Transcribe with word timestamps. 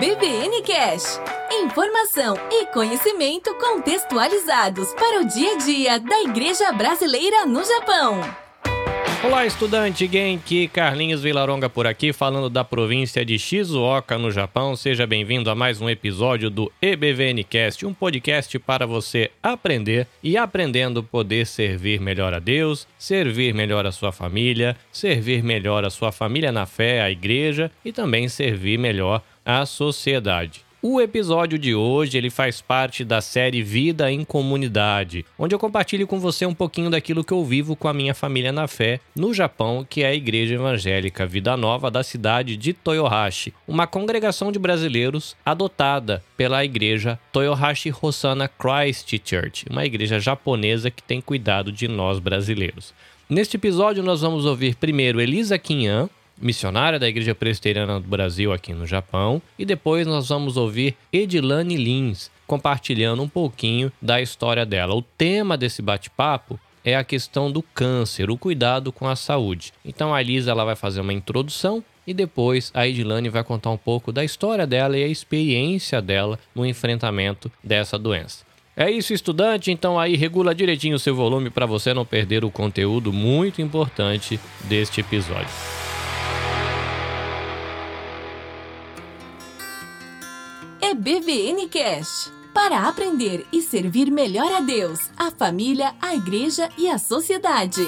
EBVN 0.00 0.62
Cash. 0.62 1.20
Informação 1.50 2.36
e 2.52 2.66
conhecimento 2.66 3.52
contextualizados 3.56 4.94
para 4.94 5.20
o 5.20 5.26
dia 5.26 5.54
a 5.54 5.58
dia 5.58 5.98
da 5.98 6.22
Igreja 6.22 6.70
Brasileira 6.70 7.44
no 7.44 7.64
Japão. 7.64 8.20
Olá, 9.24 9.44
estudante 9.44 10.06
Genki, 10.06 10.68
Carlinhos 10.68 11.22
Vilaronga 11.22 11.68
por 11.68 11.84
aqui, 11.84 12.12
falando 12.12 12.48
da 12.48 12.62
província 12.62 13.24
de 13.24 13.36
Shizuoka, 13.40 14.16
no 14.16 14.30
Japão. 14.30 14.76
Seja 14.76 15.04
bem-vindo 15.04 15.50
a 15.50 15.56
mais 15.56 15.80
um 15.80 15.90
episódio 15.90 16.48
do 16.48 16.70
EBVNcast, 16.80 17.84
um 17.84 17.92
podcast 17.92 18.56
para 18.60 18.86
você 18.86 19.32
aprender 19.42 20.06
e 20.22 20.36
aprendendo 20.36 21.02
poder 21.02 21.44
servir 21.44 22.00
melhor 22.00 22.32
a 22.32 22.38
Deus, 22.38 22.86
servir 22.96 23.52
melhor 23.52 23.84
a 23.84 23.90
sua 23.90 24.12
família, 24.12 24.76
servir 24.92 25.42
melhor 25.42 25.84
a 25.84 25.90
sua 25.90 26.12
família 26.12 26.52
na 26.52 26.66
fé, 26.66 27.02
a 27.02 27.10
igreja 27.10 27.72
e 27.84 27.90
também 27.90 28.28
servir 28.28 28.78
melhor 28.78 29.20
a 29.48 29.64
sociedade. 29.64 30.60
O 30.82 31.00
episódio 31.00 31.58
de 31.58 31.74
hoje 31.74 32.18
ele 32.18 32.28
faz 32.28 32.60
parte 32.60 33.02
da 33.02 33.22
série 33.22 33.62
Vida 33.62 34.12
em 34.12 34.22
Comunidade, 34.22 35.24
onde 35.38 35.54
eu 35.54 35.58
compartilho 35.58 36.06
com 36.06 36.20
você 36.20 36.44
um 36.44 36.52
pouquinho 36.52 36.90
daquilo 36.90 37.24
que 37.24 37.32
eu 37.32 37.42
vivo 37.42 37.74
com 37.74 37.88
a 37.88 37.94
minha 37.94 38.14
família 38.14 38.52
na 38.52 38.68
fé 38.68 39.00
no 39.16 39.32
Japão, 39.32 39.86
que 39.88 40.02
é 40.02 40.08
a 40.08 40.14
Igreja 40.14 40.54
Evangélica 40.54 41.26
Vida 41.26 41.56
Nova 41.56 41.90
da 41.90 42.02
cidade 42.02 42.58
de 42.58 42.74
Toyohashi, 42.74 43.54
uma 43.66 43.86
congregação 43.86 44.52
de 44.52 44.58
brasileiros 44.58 45.34
adotada 45.46 46.22
pela 46.36 46.62
igreja 46.62 47.18
Toyohashi 47.32 47.92
Hosanna 48.02 48.48
Christ 48.48 49.18
Church, 49.24 49.64
uma 49.70 49.86
igreja 49.86 50.20
japonesa 50.20 50.90
que 50.90 51.02
tem 51.02 51.22
cuidado 51.22 51.72
de 51.72 51.88
nós 51.88 52.18
brasileiros. 52.18 52.92
Neste 53.30 53.56
episódio 53.56 54.02
nós 54.02 54.20
vamos 54.20 54.44
ouvir 54.44 54.74
primeiro 54.76 55.20
Elisa 55.20 55.58
Kinhan, 55.58 56.08
missionária 56.40 56.98
da 56.98 57.08
Igreja 57.08 57.34
Presbiteriana 57.34 58.00
do 58.00 58.08
Brasil 58.08 58.52
aqui 58.52 58.72
no 58.72 58.86
Japão, 58.86 59.42
e 59.58 59.64
depois 59.64 60.06
nós 60.06 60.28
vamos 60.28 60.56
ouvir 60.56 60.96
Edilane 61.12 61.76
Lins 61.76 62.30
compartilhando 62.46 63.22
um 63.22 63.28
pouquinho 63.28 63.92
da 64.00 64.20
história 64.20 64.64
dela. 64.64 64.94
O 64.94 65.02
tema 65.02 65.56
desse 65.56 65.82
bate-papo 65.82 66.58
é 66.84 66.96
a 66.96 67.04
questão 67.04 67.52
do 67.52 67.62
câncer, 67.62 68.30
o 68.30 68.38
cuidado 68.38 68.90
com 68.90 69.06
a 69.06 69.14
saúde. 69.14 69.72
Então 69.84 70.14
a 70.14 70.22
Lisa 70.22 70.50
ela 70.50 70.64
vai 70.64 70.74
fazer 70.74 71.00
uma 71.00 71.12
introdução 71.12 71.84
e 72.06 72.14
depois 72.14 72.70
a 72.72 72.88
Edilane 72.88 73.28
vai 73.28 73.44
contar 73.44 73.70
um 73.70 73.76
pouco 73.76 74.10
da 74.10 74.24
história 74.24 74.66
dela 74.66 74.96
e 74.96 75.04
a 75.04 75.08
experiência 75.08 76.00
dela 76.00 76.38
no 76.54 76.64
enfrentamento 76.64 77.52
dessa 77.62 77.98
doença. 77.98 78.48
É 78.74 78.90
isso, 78.90 79.12
estudante. 79.12 79.70
Então 79.70 79.98
aí 79.98 80.16
regula 80.16 80.54
direitinho 80.54 80.96
o 80.96 81.00
seu 81.00 81.14
volume 81.14 81.50
para 81.50 81.66
você 81.66 81.92
não 81.92 82.06
perder 82.06 82.44
o 82.44 82.50
conteúdo 82.50 83.12
muito 83.12 83.60
importante 83.60 84.40
deste 84.64 85.00
episódio. 85.00 85.87
EBVN 90.90 91.68
Cash. 91.68 92.32
Para 92.54 92.88
aprender 92.88 93.46
e 93.52 93.60
servir 93.60 94.10
melhor 94.10 94.50
a 94.50 94.62
Deus, 94.62 95.10
a 95.18 95.30
família, 95.30 95.94
a 96.00 96.14
igreja 96.14 96.70
e 96.78 96.88
a 96.88 96.96
sociedade. 96.96 97.82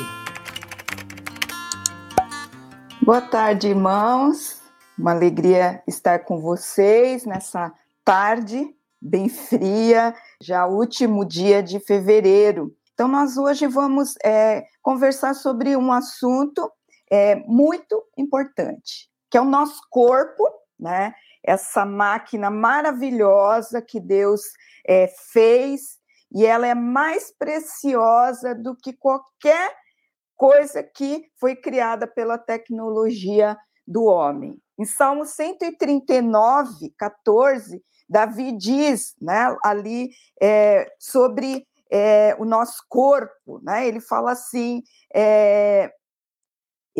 Boa 3.01 3.23
tarde, 3.23 3.69
irmãos. 3.69 4.61
Uma 4.99 5.13
alegria 5.13 5.83
estar 5.89 6.27
com 6.27 6.43
vocês 6.43 7.25
nessa 7.25 7.73
tarde 8.05 8.69
bem 9.01 9.31
fria, 9.31 10.15
já 10.39 10.67
último 10.67 11.25
dia 11.25 11.63
de 11.63 11.81
fevereiro. 11.81 12.71
Então, 12.93 13.09
nós 13.09 13.39
hoje 13.39 13.67
vamos 13.67 14.15
é, 14.23 14.67
conversar 14.83 15.33
sobre 15.33 15.75
um 15.75 15.91
assunto 15.91 16.71
é, 17.11 17.37
muito 17.47 18.05
importante, 18.15 19.09
que 19.31 19.39
é 19.39 19.41
o 19.41 19.47
nosso 19.47 19.81
corpo, 19.89 20.45
né? 20.79 21.15
Essa 21.43 21.85
máquina 21.85 22.51
maravilhosa 22.51 23.81
que 23.83 23.99
Deus 24.01 24.43
é, 24.87 25.09
fez, 25.33 25.99
e 26.33 26.47
ela 26.47 26.67
é 26.67 26.75
mais 26.75 27.33
preciosa 27.37 28.55
do 28.55 28.77
que 28.77 28.93
qualquer 28.93 29.75
coisa 30.37 30.83
que 30.83 31.27
foi 31.39 31.57
criada 31.57 32.07
pela 32.07 32.39
tecnologia 32.39 33.57
do 33.87 34.05
homem. 34.05 34.57
Em 34.79 34.85
Salmo 34.85 35.27
139, 35.27 36.95
14, 36.97 37.83
Davi 38.09 38.53
diz 38.53 39.15
né, 39.21 39.55
ali 39.63 40.11
é, 40.41 40.91
sobre 40.99 41.67
é, 41.91 42.35
o 42.39 42.45
nosso 42.45 42.85
corpo, 42.89 43.61
né? 43.63 43.87
ele 43.87 44.01
fala 44.01 44.33
assim: 44.33 44.83
é, 45.15 45.93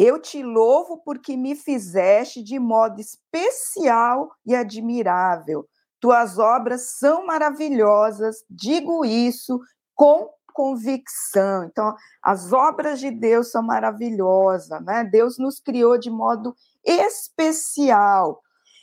eu 0.03 0.19
te 0.19 0.43
louvo 0.43 1.03
porque 1.05 1.37
me 1.37 1.55
fizeste 1.55 2.43
de 2.43 2.59
modo 2.59 2.99
especial 3.01 4.31
e 4.47 4.55
admirável. 4.55 5.69
Tuas 6.01 6.39
obras 6.39 6.93
são 6.99 7.27
maravilhosas, 7.27 8.43
digo 8.49 9.05
isso 9.05 9.61
com 9.95 10.31
convicção. 10.55 11.65
Então, 11.65 11.95
as 12.23 12.51
obras 12.51 12.99
de 12.99 13.11
Deus 13.11 13.51
são 13.51 13.63
maravilhosas, 13.63 14.83
né? 14.85 15.05
Deus 15.05 15.37
nos 15.39 15.61
criou 15.61 15.99
de 15.99 16.11
modo 16.11 16.55
especial. 16.83 18.41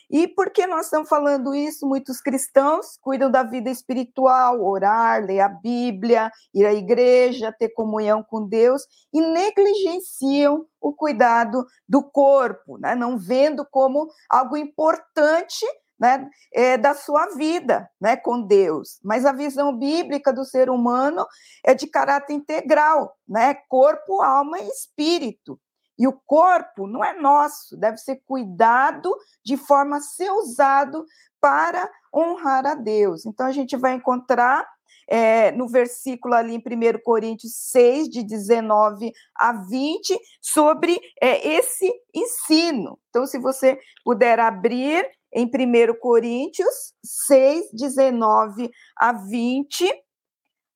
E 0.09 0.27
por 0.27 0.49
que 0.51 0.65
nós 0.65 0.85
estamos 0.85 1.09
falando 1.09 1.53
isso? 1.53 1.85
Muitos 1.85 2.21
cristãos 2.21 2.97
cuidam 3.01 3.29
da 3.29 3.43
vida 3.43 3.69
espiritual, 3.69 4.65
orar, 4.65 5.23
ler 5.25 5.41
a 5.41 5.49
Bíblia, 5.49 6.31
ir 6.53 6.65
à 6.65 6.73
igreja, 6.73 7.51
ter 7.51 7.69
comunhão 7.69 8.23
com 8.23 8.47
Deus 8.47 8.83
e 9.13 9.19
negligenciam 9.19 10.65
o 10.79 10.93
cuidado 10.93 11.65
do 11.87 12.01
corpo, 12.01 12.77
né? 12.77 12.95
não 12.95 13.17
vendo 13.17 13.65
como 13.69 14.07
algo 14.29 14.55
importante 14.55 15.65
né, 15.99 16.29
é, 16.53 16.77
da 16.77 16.93
sua 16.93 17.27
vida 17.35 17.89
né, 17.99 18.15
com 18.15 18.41
Deus. 18.41 18.99
Mas 19.03 19.25
a 19.25 19.31
visão 19.31 19.77
bíblica 19.77 20.31
do 20.31 20.45
ser 20.45 20.69
humano 20.69 21.25
é 21.65 21.73
de 21.73 21.87
caráter 21.87 22.33
integral, 22.33 23.15
né, 23.27 23.55
corpo, 23.67 24.21
alma 24.21 24.59
e 24.59 24.67
espírito. 24.69 25.59
E 25.97 26.07
o 26.07 26.13
corpo 26.25 26.87
não 26.87 27.03
é 27.03 27.19
nosso, 27.19 27.77
deve 27.77 27.97
ser 27.97 28.21
cuidado 28.25 29.15
de 29.43 29.57
forma 29.57 29.97
a 29.97 30.01
ser 30.01 30.31
usado 30.31 31.05
para 31.41 31.89
honrar 32.13 32.65
a 32.65 32.75
Deus. 32.75 33.25
Então 33.25 33.45
a 33.45 33.51
gente 33.51 33.75
vai 33.75 33.93
encontrar 33.93 34.67
é, 35.07 35.51
no 35.51 35.67
versículo 35.67 36.33
ali 36.33 36.55
em 36.55 36.59
1 36.59 37.01
Coríntios 37.03 37.53
6, 37.55 38.09
de 38.09 38.23
19 38.23 39.11
a 39.35 39.53
20, 39.53 40.19
sobre 40.41 40.99
é, 41.21 41.47
esse 41.47 41.89
ensino. 42.13 42.99
Então, 43.09 43.25
se 43.25 43.39
você 43.39 43.79
puder 44.03 44.39
abrir 44.39 45.09
em 45.33 45.45
1 45.45 45.99
Coríntios 45.99 46.93
6, 47.03 47.71
19 47.71 48.69
a 48.97 49.13
20, 49.13 49.89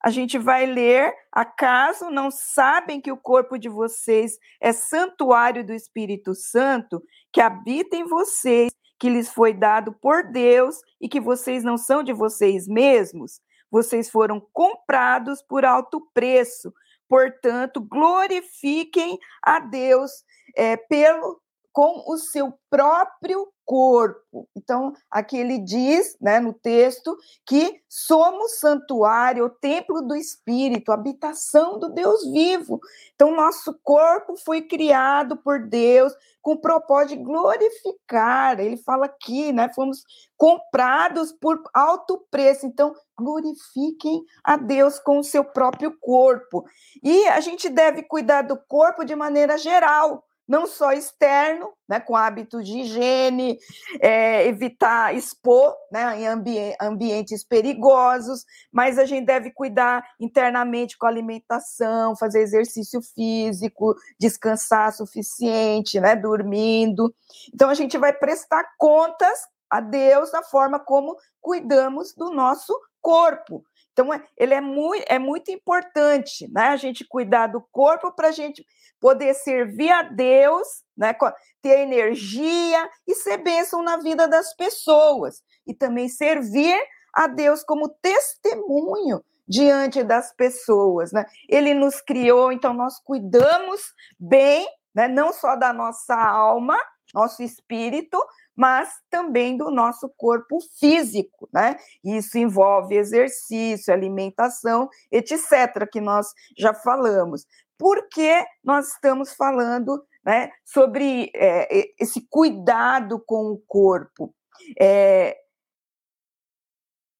a 0.04 0.10
gente 0.10 0.38
vai 0.38 0.66
ler: 0.66 1.14
acaso 1.32 2.10
não 2.10 2.32
sabem 2.32 3.00
que 3.00 3.12
o 3.12 3.18
corpo 3.18 3.58
de 3.58 3.70
vocês 3.70 4.38
é 4.60 4.72
santuário 4.74 5.66
do 5.66 5.74
Espírito 5.74 6.34
Santo, 6.34 7.02
que 7.32 7.40
habita 7.40 7.96
em 7.96 8.06
vocês, 8.06 8.72
que 9.00 9.10
lhes 9.10 9.30
foi 9.30 9.54
dado 9.54 9.94
por 9.94 10.24
Deus 10.32 10.76
e 11.00 11.08
que 11.08 11.20
vocês 11.20 11.64
não 11.64 11.78
são 11.78 12.04
de 12.04 12.14
vocês 12.14 12.68
mesmos? 12.68 13.40
Vocês 13.70 14.10
foram 14.10 14.42
comprados 14.52 15.42
por 15.42 15.64
alto 15.64 16.02
preço. 16.14 16.74
Portanto, 17.08 17.82
glorifiquem 17.82 19.20
a 19.42 19.60
Deus 19.60 20.12
é, 20.56 20.78
pelo 20.78 21.42
com 21.72 22.04
o 22.08 22.18
seu 22.18 22.54
próprio 22.70 23.48
corpo. 23.66 24.50
Então, 24.56 24.94
aqui 25.10 25.38
ele 25.38 25.58
diz, 25.60 26.18
né, 26.20 26.42
no 26.42 26.54
texto, 26.54 27.16
que 27.46 27.82
somos 27.88 28.60
santuário, 28.60 29.46
o 29.46 29.50
templo 29.50 30.02
do 30.02 30.14
Espírito, 30.14 30.92
habitação 30.92 31.80
do 31.80 31.90
Deus 31.90 32.30
vivo. 32.32 32.82
Então, 33.16 33.34
nosso 33.34 33.80
corpo 33.82 34.36
foi 34.36 34.62
criado 34.62 35.38
por 35.38 35.68
Deus 35.68 36.14
com 36.42 36.54
o 36.54 36.60
propósito 36.62 37.18
de 37.18 37.24
glorificar. 37.24 38.60
Ele 38.60 38.76
fala 38.76 39.06
aqui, 39.06 39.54
né, 39.54 39.72
fomos 39.74 40.04
comprados 40.36 41.32
por 41.32 41.62
alto 41.74 42.26
preço. 42.30 42.66
Então, 42.66 42.94
glorifiquem 43.18 44.22
a 44.44 44.58
Deus 44.58 45.00
com 45.00 45.20
o 45.20 45.24
seu 45.24 45.46
próprio 45.46 45.98
corpo. 45.98 46.66
E 47.02 47.26
a 47.30 47.40
gente 47.40 47.70
deve 47.70 48.04
cuidar 48.04 48.42
do 48.42 48.58
corpo 48.58 49.06
de 49.06 49.16
maneira 49.16 49.58
geral 49.58 50.26
não 50.52 50.68
só 50.68 50.92
externo, 50.92 51.72
né, 51.88 51.98
com 52.02 52.14
hábitos 52.14 52.66
de 52.66 52.80
higiene, 52.80 53.58
é, 54.02 54.46
evitar 54.46 55.16
expor 55.16 55.74
né, 55.90 56.20
em 56.20 56.28
ambi 56.28 56.76
ambientes 56.82 57.42
perigosos, 57.42 58.44
mas 58.70 59.00
a 59.00 59.06
gente 59.06 59.26
deve 59.26 59.52
cuidar 59.52 60.06
internamente 60.20 60.98
com 60.98 61.06
alimentação, 61.06 62.18
fazer 62.18 62.42
exercício 62.42 63.02
físico, 63.16 63.96
descansar 64.20 64.92
suficiente, 64.92 66.02
né, 66.02 66.18
dormindo. 66.18 67.16
Então 67.54 67.70
a 67.70 67.74
gente 67.74 67.98
vai 67.98 68.12
prestar 68.12 68.66
contas 68.78 69.40
a 69.70 69.80
Deus 69.80 70.34
da 70.34 70.44
forma 70.44 70.82
como 70.82 71.16
cuidamos 71.40 72.14
do 72.14 72.30
nosso 72.30 72.78
corpo. 73.00 73.64
Então, 73.94 74.14
é, 74.14 74.22
ele 74.38 74.54
é 74.54 74.62
muito, 74.62 75.06
é 75.08 75.20
muito 75.20 75.52
importante, 75.52 76.50
né? 76.52 76.70
A 76.70 76.78
gente 76.78 77.06
cuidar 77.06 77.48
do 77.48 77.62
corpo 77.72 78.12
para 78.14 78.30
a 78.30 78.32
gente 78.32 78.66
poder 79.02 79.34
servir 79.34 79.90
a 79.92 80.04
Deus, 80.04 80.68
né? 80.96 81.14
Ter 81.62 81.80
energia 81.80 82.90
e 83.08 83.16
ser 83.16 83.38
bênção 83.38 83.82
na 83.82 83.98
vida 83.98 84.28
das 84.28 84.56
pessoas. 84.56 85.42
E 85.68 85.74
também 85.74 86.08
servir 86.08 86.80
a 87.14 87.28
Deus 87.28 87.64
como 87.64 87.90
testemunho 87.90 89.22
diante 89.48 90.04
das 90.04 90.34
pessoas, 90.34 91.12
né? 91.12 91.26
Ele 91.50 91.74
nos 91.74 92.00
criou, 92.00 92.52
então 92.54 92.74
nós 92.74 93.00
cuidamos 93.04 93.82
bem, 94.18 94.66
né? 94.96 95.08
Não 95.08 95.34
só 95.34 95.56
da 95.56 95.74
nossa 95.74 96.16
alma, 96.16 96.78
nosso 97.14 97.44
espírito, 97.44 98.18
mas 98.56 98.90
também 99.10 99.58
do 99.58 99.72
nosso 99.72 100.08
corpo 100.16 100.60
físico, 100.80 101.50
né? 101.52 101.76
Isso 102.04 102.38
envolve 102.38 102.96
exercício, 102.96 103.94
alimentação, 103.94 104.88
etc., 105.12 105.90
que 105.92 106.00
nós 106.00 106.28
já 106.58 106.74
falamos. 106.74 107.46
Porque 107.82 108.46
nós 108.64 108.90
estamos 108.90 109.34
falando 109.34 110.06
né, 110.24 110.52
sobre 110.64 111.32
é, 111.34 111.92
esse 112.00 112.22
cuidado 112.30 113.20
com 113.26 113.48
o 113.48 113.58
corpo. 113.58 114.36
É, 114.80 115.36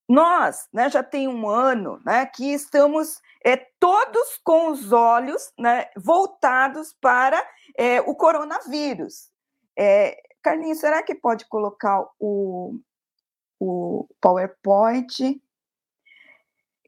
nós 0.08 0.68
né, 0.72 0.88
já 0.88 1.02
tem 1.02 1.26
um 1.26 1.48
ano 1.48 2.00
né, 2.06 2.26
que 2.26 2.52
estamos 2.52 3.20
é, 3.44 3.56
todos 3.56 4.38
com 4.44 4.70
os 4.70 4.92
olhos 4.92 5.52
né, 5.58 5.90
voltados 5.96 6.96
para 7.00 7.44
é, 7.76 8.00
o 8.02 8.14
coronavírus. 8.14 9.32
É, 9.76 10.16
Carlinhos, 10.44 10.78
será 10.78 11.02
que 11.02 11.16
pode 11.16 11.44
colocar 11.48 12.06
o, 12.20 12.78
o 13.58 14.06
PowerPoint? 14.20 15.42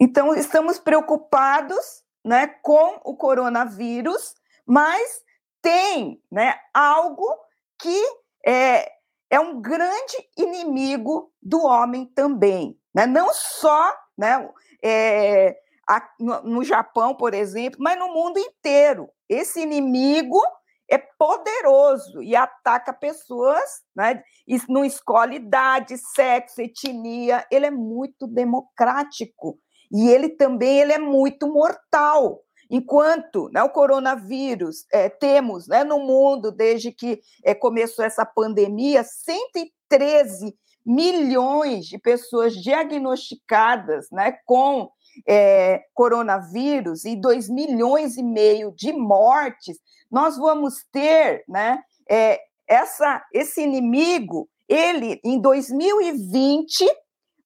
Então, 0.01 0.33
estamos 0.33 0.79
preocupados 0.79 2.04
né, 2.25 2.47
com 2.63 3.01
o 3.05 3.17
coronavírus, 3.17 4.35
mas 4.67 5.23
tem 5.61 6.23
né, 6.31 6.55
algo 6.73 7.27
que 7.79 8.03
é, 8.47 8.91
é 9.31 9.41
um 9.41 9.61
grande 9.61 10.17
inimigo 10.37 11.33
do 11.43 11.63
homem 11.65 12.07
também. 12.07 12.79
Né? 12.95 13.07
Não 13.07 13.33
só 13.33 13.95
né, 14.17 14.49
é, 14.83 15.57
a, 15.89 16.09
no, 16.19 16.43
no 16.43 16.65
Japão, 16.65 17.15
por 17.15 17.35
exemplo, 17.35 17.79
mas 17.81 17.99
no 17.99 18.09
mundo 18.09 18.39
inteiro. 18.39 19.09
Esse 19.29 19.61
inimigo 19.61 20.41
é 20.91 20.99
poderoso 20.99 22.23
e 22.23 22.37
ataca 22.37 22.93
pessoas, 22.93 23.83
né? 23.97 24.23
Não 24.69 24.85
escolhe 24.85 25.37
idade, 25.37 25.97
sexo, 25.97 26.61
etnia, 26.61 27.47
ele 27.51 27.67
é 27.67 27.71
muito 27.71 28.27
democrático 28.27 29.59
e 29.95 30.09
ele 30.09 30.29
também 30.31 30.81
ele 30.81 30.93
é 30.93 30.99
muito 30.99 31.47
mortal. 31.47 32.43
Enquanto 32.69 33.49
né, 33.53 33.63
o 33.63 33.71
coronavírus 33.71 34.85
é, 34.93 35.09
temos 35.09 35.69
né, 35.69 35.85
no 35.85 36.01
mundo, 36.01 36.51
desde 36.51 36.91
que 36.91 37.21
é, 37.45 37.55
começou 37.55 38.05
essa 38.05 38.27
pandemia, 38.27 39.05
113 39.05 40.53
milhões 40.85 41.87
de 41.87 41.97
pessoas 41.97 42.55
diagnosticadas 42.55 44.09
né, 44.11 44.37
com 44.45 44.91
é, 45.29 45.83
coronavírus 45.95 47.05
e 47.05 47.15
2 47.15 47.49
milhões 47.49 48.17
e 48.17 48.23
meio 48.25 48.73
de 48.73 48.93
mortes, 48.93 49.79
nós 50.11 50.37
vamos 50.37 50.85
ter 50.91 51.45
né, 51.49 51.81
é, 52.11 52.41
essa, 52.67 53.25
esse 53.33 53.63
inimigo, 53.63 54.49
ele, 54.69 55.21
em 55.23 55.41
2020, 55.41 56.85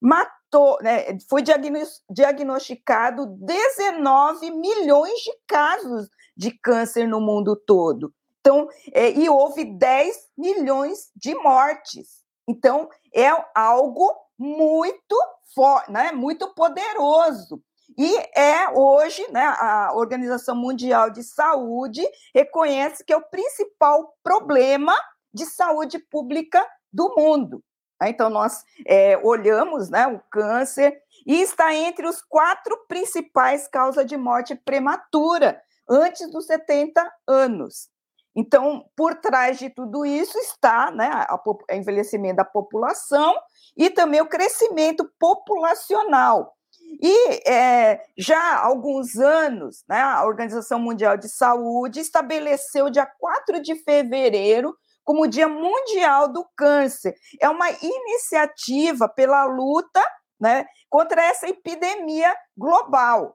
matou, 0.01 0.38
né, 0.83 1.19
foi 1.29 1.43
diagnosticado 1.43 3.27
19 3.27 4.51
milhões 4.51 5.19
de 5.21 5.33
casos 5.47 6.09
de 6.37 6.51
câncer 6.51 7.07
no 7.07 7.21
mundo 7.21 7.57
todo. 7.57 8.13
Então, 8.41 8.69
é, 8.93 9.11
e 9.11 9.29
houve 9.29 9.65
10 9.65 10.17
milhões 10.37 11.11
de 11.15 11.35
mortes. 11.35 12.23
Então, 12.49 12.89
é 13.15 13.29
algo 13.55 14.11
muito 14.39 15.17
forte, 15.55 15.91
né, 15.91 16.13
muito 16.13 16.55
poderoso. 16.55 17.63
E 17.97 18.17
é 18.39 18.71
hoje, 18.71 19.27
né, 19.33 19.45
a 19.59 19.93
Organização 19.95 20.55
Mundial 20.55 21.11
de 21.11 21.23
Saúde 21.23 22.03
reconhece 22.35 23.05
que 23.05 23.13
é 23.13 23.17
o 23.17 23.29
principal 23.29 24.15
problema 24.23 24.95
de 25.35 25.45
saúde 25.45 25.99
pública 25.99 26.65
do 26.93 27.15
mundo. 27.17 27.63
Então, 28.03 28.31
nós 28.31 28.65
é, 28.87 29.19
olhamos 29.19 29.91
né, 29.91 30.07
o 30.07 30.21
câncer 30.31 31.01
e 31.27 31.41
está 31.41 31.75
entre 31.75 32.07
os 32.07 32.23
quatro 32.23 32.77
principais 32.87 33.67
causas 33.67 34.07
de 34.07 34.17
morte 34.17 34.55
prematura 34.55 35.61
antes 35.89 36.31
dos 36.31 36.47
70 36.47 37.11
anos. 37.27 37.89
Então, 38.37 38.85
por 38.95 39.17
trás 39.17 39.59
de 39.59 39.69
tudo 39.69 40.07
isso 40.07 40.39
está 40.39 40.93
né, 40.93 41.11
o 41.45 41.59
envelhecimento 41.73 42.37
da 42.37 42.45
população 42.45 43.35
e 43.77 43.91
também 43.91 44.21
o 44.21 44.29
crescimento 44.29 45.11
populacional. 45.19 46.55
E 47.03 47.51
é, 47.51 48.01
já 48.17 48.39
há 48.39 48.65
alguns 48.65 49.17
anos, 49.17 49.85
né, 49.89 50.01
a 50.01 50.25
Organização 50.25 50.79
Mundial 50.79 51.17
de 51.17 51.29
Saúde 51.29 52.01
estabeleceu 52.01 52.89
dia 52.91 53.07
4 53.07 53.61
de 53.61 53.75
fevereiro 53.75 54.75
como 55.09 55.23
o 55.23 55.27
Dia 55.27 55.49
Mundial 55.49 56.29
do 56.29 56.45
Câncer. 56.55 57.15
É 57.41 57.49
uma 57.49 57.71
iniciativa 57.71 59.09
pela 59.09 59.47
luta 59.47 60.05
né, 60.39 60.67
contra 60.91 61.25
essa 61.25 61.49
epidemia 61.49 62.37
global. 62.55 63.35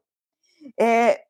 É, 0.79 1.23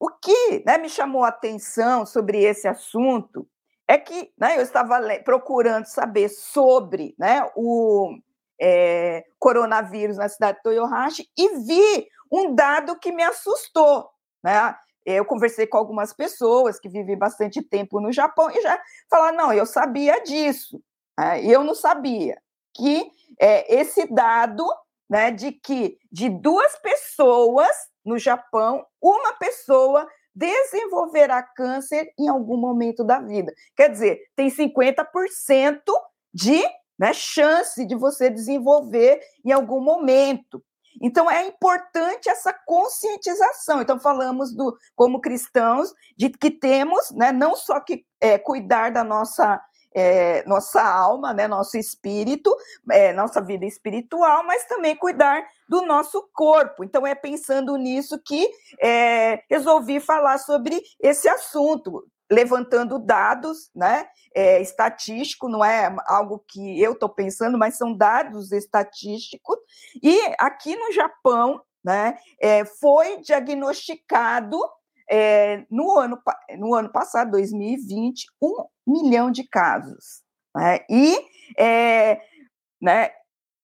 o 0.00 0.08
que 0.08 0.64
né, 0.64 0.78
me 0.78 0.88
chamou 0.88 1.22
a 1.22 1.28
atenção 1.28 2.06
sobre 2.06 2.42
esse 2.42 2.66
assunto 2.66 3.46
é 3.86 3.98
que 3.98 4.32
né, 4.38 4.56
eu 4.56 4.62
estava 4.62 4.98
procurando 5.22 5.84
saber 5.84 6.30
sobre 6.30 7.14
né, 7.18 7.46
o 7.54 8.16
é, 8.58 9.22
coronavírus 9.38 10.16
na 10.16 10.30
cidade 10.30 10.56
de 10.56 10.62
Toyohashi 10.62 11.28
e 11.36 11.58
vi 11.58 12.08
um 12.32 12.54
dado 12.54 12.98
que 12.98 13.12
me 13.12 13.22
assustou. 13.22 14.08
Né? 14.42 14.74
Eu 15.04 15.24
conversei 15.24 15.66
com 15.66 15.78
algumas 15.78 16.12
pessoas 16.12 16.78
que 16.78 16.88
vivem 16.88 17.16
bastante 17.16 17.62
tempo 17.62 18.00
no 18.00 18.12
Japão 18.12 18.50
e 18.50 18.60
já 18.60 18.80
falaram: 19.10 19.36
não, 19.36 19.52
eu 19.52 19.66
sabia 19.66 20.22
disso, 20.22 20.80
né? 21.18 21.44
eu 21.44 21.64
não 21.64 21.74
sabia 21.74 22.40
que 22.74 23.10
é, 23.40 23.74
esse 23.74 24.06
dado 24.12 24.64
né, 25.10 25.30
de 25.30 25.52
que 25.52 25.98
de 26.10 26.30
duas 26.30 26.74
pessoas 26.78 27.68
no 28.04 28.18
Japão, 28.18 28.84
uma 29.00 29.34
pessoa 29.34 30.08
desenvolverá 30.34 31.42
câncer 31.42 32.10
em 32.18 32.28
algum 32.28 32.56
momento 32.56 33.04
da 33.04 33.20
vida. 33.20 33.52
Quer 33.76 33.90
dizer, 33.90 34.20
tem 34.34 34.48
50% 34.48 35.82
de 36.32 36.62
né, 36.98 37.12
chance 37.12 37.84
de 37.84 37.94
você 37.94 38.30
desenvolver 38.30 39.20
em 39.44 39.52
algum 39.52 39.80
momento. 39.80 40.64
Então 41.00 41.30
é 41.30 41.46
importante 41.46 42.28
essa 42.28 42.52
conscientização. 42.52 43.80
Então 43.80 43.98
falamos 43.98 44.54
do 44.54 44.76
como 44.94 45.20
cristãos 45.20 45.92
de 46.16 46.30
que 46.30 46.50
temos, 46.50 47.10
né, 47.12 47.32
não 47.32 47.56
só 47.56 47.80
que 47.80 48.04
é, 48.20 48.38
cuidar 48.38 48.90
da 48.90 49.04
nossa 49.04 49.60
é, 49.94 50.42
nossa 50.46 50.82
alma, 50.82 51.34
né, 51.34 51.46
nosso 51.46 51.76
espírito, 51.76 52.54
é, 52.90 53.12
nossa 53.12 53.40
vida 53.40 53.66
espiritual, 53.66 54.44
mas 54.44 54.64
também 54.64 54.96
cuidar 54.96 55.46
do 55.68 55.82
nosso 55.82 56.28
corpo. 56.32 56.82
Então, 56.82 57.06
é 57.06 57.14
pensando 57.14 57.76
nisso 57.76 58.18
que 58.24 58.48
é, 58.80 59.42
resolvi 59.50 60.00
falar 60.00 60.38
sobre 60.38 60.80
esse 61.00 61.28
assunto, 61.28 62.04
levantando 62.32 62.98
dados, 62.98 63.70
né, 63.74 64.06
é, 64.34 64.60
estatístico, 64.62 65.48
não 65.48 65.62
é 65.62 65.94
algo 66.06 66.42
que 66.48 66.80
eu 66.80 66.92
estou 66.92 67.08
pensando, 67.08 67.58
mas 67.58 67.76
são 67.76 67.94
dados 67.94 68.52
estatísticos. 68.52 69.56
E 70.02 70.18
aqui 70.38 70.74
no 70.74 70.90
Japão, 70.92 71.60
né, 71.84 72.16
é, 72.40 72.64
foi 72.64 73.18
diagnosticado 73.20 74.58
é, 75.10 75.66
no, 75.70 75.98
ano, 75.98 76.18
no 76.58 76.74
ano 76.74 76.90
passado, 76.90 77.32
2020, 77.32 78.26
um 78.40 78.66
milhão 78.86 79.30
de 79.30 79.46
casos. 79.46 80.22
Né? 80.56 80.78
E 80.88 81.18
é, 81.58 82.18
né, 82.80 83.10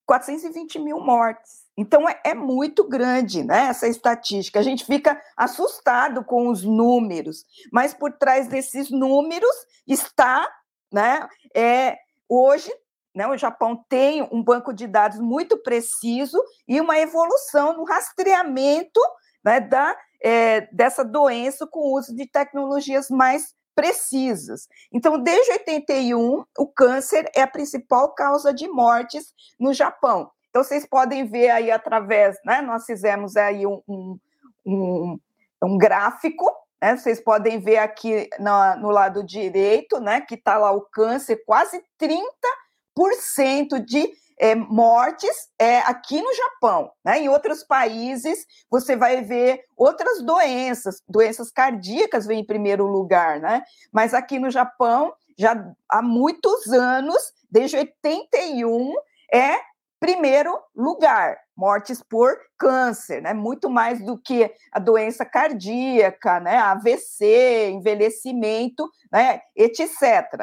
420 0.07 0.79
mil 0.79 1.01
mortes. 1.01 1.68
Então, 1.79 2.09
é, 2.09 2.21
é, 2.25 2.35
muito 2.35 2.83
grande 2.89 3.45
né, 3.45 3.69
essa 3.69 3.87
estatística. 3.87 4.59
A 4.59 4.65
gente 4.65 4.85
fica 4.85 5.23
assustado 5.37 6.25
com 6.25 6.49
os 6.49 6.65
números, 6.65 7.45
mas 7.73 7.95
por 7.95 8.11
trás 8.11 8.49
desses 8.49 8.91
números 8.91 9.55
está, 9.87 10.45
né, 10.93 11.29
é, 11.55 11.97
hoje, 12.29 12.69
né, 13.15 13.29
o 13.29 13.37
Japão 13.37 13.85
tem 13.89 14.29
um 14.33 14.43
banco 14.43 14.73
de 14.73 14.89
dados 14.89 15.21
muito 15.21 15.57
preciso 15.57 16.43
e 16.67 16.81
uma 16.81 16.99
evolução 16.99 17.77
no 17.77 17.85
rastreamento 17.85 19.01
né, 19.45 19.61
da 19.61 19.97
é, 20.21 20.63
dessa 20.73 21.05
doença 21.05 21.65
com 21.65 21.79
o 21.79 21.97
uso 21.97 22.13
de 22.13 22.27
tecnologias 22.27 23.09
mais 23.09 23.55
precisas. 23.73 24.67
Então, 24.93 25.17
desde 25.17 25.53
81, 25.53 26.45
o 26.59 26.67
câncer 26.67 27.31
é 27.37 27.43
a 27.43 27.47
principal 27.47 28.13
causa 28.17 28.53
de 28.53 28.67
mortes 28.67 29.33
no 29.61 29.73
Japão. 29.73 30.29
Então, 30.59 30.65
vocês 30.65 30.85
podem 30.85 31.25
ver 31.25 31.51
aí 31.51 31.71
através, 31.71 32.37
né? 32.45 32.61
Nós 32.61 32.85
fizemos 32.85 33.37
aí 33.37 33.65
um, 33.65 33.81
um, 33.87 34.19
um, 34.67 35.21
um 35.63 35.79
gráfico, 35.79 36.45
né? 36.83 36.97
Vocês 36.97 37.21
podem 37.21 37.61
ver 37.61 37.77
aqui 37.79 38.29
no, 38.41 38.77
no 38.81 38.91
lado 38.91 39.23
direito, 39.23 40.01
né? 40.01 40.21
Que 40.21 40.35
está 40.35 40.59
lá 40.59 40.73
o 40.73 40.81
câncer, 40.81 41.45
quase 41.47 41.81
30% 42.01 43.79
de 43.85 44.13
é, 44.37 44.57
mortes 44.57 45.49
é, 45.57 45.79
aqui 45.79 46.21
no 46.21 46.35
Japão. 46.35 46.91
Né? 47.05 47.21
Em 47.21 47.29
outros 47.29 47.63
países, 47.63 48.45
você 48.69 48.97
vai 48.97 49.23
ver 49.23 49.63
outras 49.77 50.21
doenças, 50.23 51.01
doenças 51.09 51.53
cardíacas 51.53 52.27
vêm 52.27 52.41
em 52.41 52.47
primeiro 52.47 52.85
lugar, 52.85 53.39
né? 53.39 53.63
Mas 53.93 54.13
aqui 54.13 54.41
no 54.41 54.51
Japão, 54.51 55.13
já 55.39 55.73
há 55.89 56.03
muitos 56.03 56.67
anos, 56.73 57.33
desde 57.49 57.77
81, 57.77 58.93
é 59.33 59.69
primeiro 60.01 60.59
lugar, 60.75 61.37
mortes 61.57 62.03
por 62.03 62.37
câncer, 62.59 63.23
né? 63.23 63.35
Muito 63.35 63.69
mais 63.69 64.05
do 64.05 64.17
que 64.17 64.51
a 64.73 64.79
doença 64.79 65.25
cardíaca, 65.25 66.41
né? 66.41 66.57
AVC, 66.57 67.71
envelhecimento, 67.71 68.89
né? 69.13 69.41
Etc, 69.57 69.91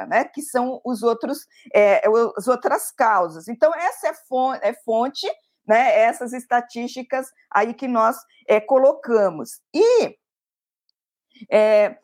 né? 0.08 0.26
Que 0.26 0.42
são 0.42 0.82
os 0.86 1.04
outros, 1.04 1.40
é, 1.74 2.02
as 2.38 2.48
outras 2.48 2.92
causas. 2.92 3.48
Então 3.48 3.74
essa 3.74 4.10
é 4.10 4.14
fonte, 4.14 4.60
é 4.64 4.74
fonte 4.74 5.28
né? 5.68 6.00
Essas 6.00 6.34
estatísticas 6.34 7.28
aí 7.52 7.74
que 7.74 7.88
nós 7.88 8.18
é, 8.48 8.60
colocamos 8.62 9.62
e 9.74 10.16
é, 11.50 11.98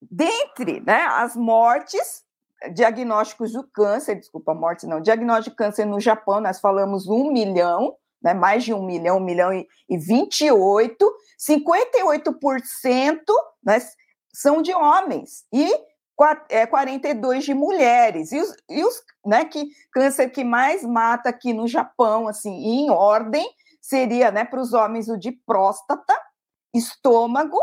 dentre 0.00 0.80
né, 0.80 1.02
as 1.02 1.36
mortes 1.36 2.24
diagnósticos 2.68 3.52
do 3.52 3.62
câncer, 3.64 4.16
desculpa, 4.16 4.54
morte 4.54 4.86
não, 4.86 5.00
diagnóstico 5.00 5.50
de 5.50 5.56
câncer 5.56 5.84
no 5.84 6.00
Japão, 6.00 6.40
nós 6.40 6.60
falamos 6.60 7.08
um 7.08 7.32
milhão, 7.32 7.96
né, 8.22 8.34
mais 8.34 8.64
de 8.64 8.72
um 8.72 8.84
milhão, 8.84 9.18
um 9.18 9.24
milhão 9.24 9.52
e, 9.52 9.66
e 9.88 9.96
28, 9.96 11.12
58% 11.38 13.18
né, 13.64 13.78
são 14.32 14.62
de 14.62 14.74
homens 14.74 15.44
e 15.52 15.70
42 16.70 17.36
é, 17.36 17.46
de 17.46 17.54
mulheres. 17.54 18.32
E 18.32 18.40
os, 18.40 18.54
e 18.70 18.84
os 18.84 19.02
né, 19.24 19.44
que 19.44 19.68
câncer 19.92 20.30
que 20.30 20.42
mais 20.42 20.82
mata 20.82 21.28
aqui 21.28 21.52
no 21.52 21.68
Japão, 21.68 22.26
assim, 22.26 22.50
em 22.50 22.90
ordem, 22.90 23.46
seria 23.80 24.30
né, 24.30 24.44
para 24.44 24.60
os 24.60 24.72
homens 24.72 25.08
o 25.08 25.18
de 25.18 25.32
próstata, 25.32 26.18
estômago, 26.74 27.58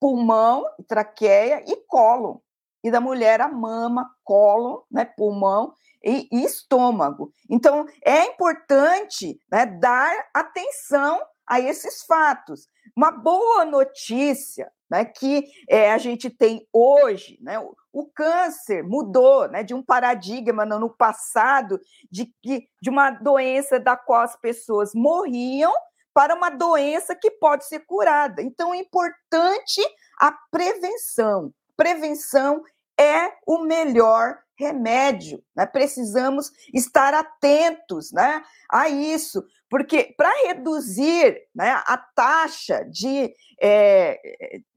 pulmão, 0.00 0.64
traqueia 0.88 1.64
e 1.66 1.76
cólon 1.86 2.38
e 2.82 2.90
da 2.90 3.00
mulher 3.00 3.40
a 3.40 3.48
mama, 3.48 4.10
colo, 4.24 4.86
né, 4.90 5.04
pulmão 5.04 5.74
e, 6.04 6.28
e 6.32 6.44
estômago. 6.44 7.32
Então, 7.48 7.86
é 8.04 8.26
importante 8.26 9.38
né, 9.50 9.66
dar 9.66 10.12
atenção 10.34 11.20
a 11.46 11.60
esses 11.60 12.04
fatos. 12.04 12.68
Uma 12.96 13.10
boa 13.10 13.64
notícia 13.64 14.70
né, 14.90 15.04
que 15.04 15.44
é, 15.68 15.92
a 15.92 15.98
gente 15.98 16.28
tem 16.28 16.66
hoje, 16.72 17.38
né, 17.40 17.58
o, 17.58 17.74
o 17.92 18.06
câncer 18.06 18.82
mudou 18.82 19.48
né, 19.48 19.62
de 19.62 19.74
um 19.74 19.82
paradigma 19.82 20.64
no 20.64 20.90
passado 20.90 21.80
de, 22.10 22.26
que, 22.42 22.68
de 22.80 22.90
uma 22.90 23.10
doença 23.10 23.78
da 23.78 23.96
qual 23.96 24.22
as 24.22 24.36
pessoas 24.36 24.92
morriam 24.94 25.72
para 26.14 26.34
uma 26.34 26.50
doença 26.50 27.14
que 27.14 27.30
pode 27.30 27.66
ser 27.66 27.80
curada. 27.80 28.42
Então, 28.42 28.74
é 28.74 28.78
importante 28.78 29.80
a 30.18 30.32
prevenção. 30.50 31.52
Prevenção 31.76 32.62
é 32.98 33.32
o 33.46 33.58
melhor 33.64 34.38
remédio. 34.56 35.42
Né? 35.56 35.66
Precisamos 35.66 36.50
estar 36.72 37.14
atentos 37.14 38.12
né, 38.12 38.42
a 38.70 38.88
isso, 38.88 39.44
porque 39.68 40.14
para 40.16 40.30
reduzir 40.46 41.42
né, 41.54 41.70
a 41.86 41.96
taxa 41.96 42.84
de, 42.84 43.34
é, 43.60 44.20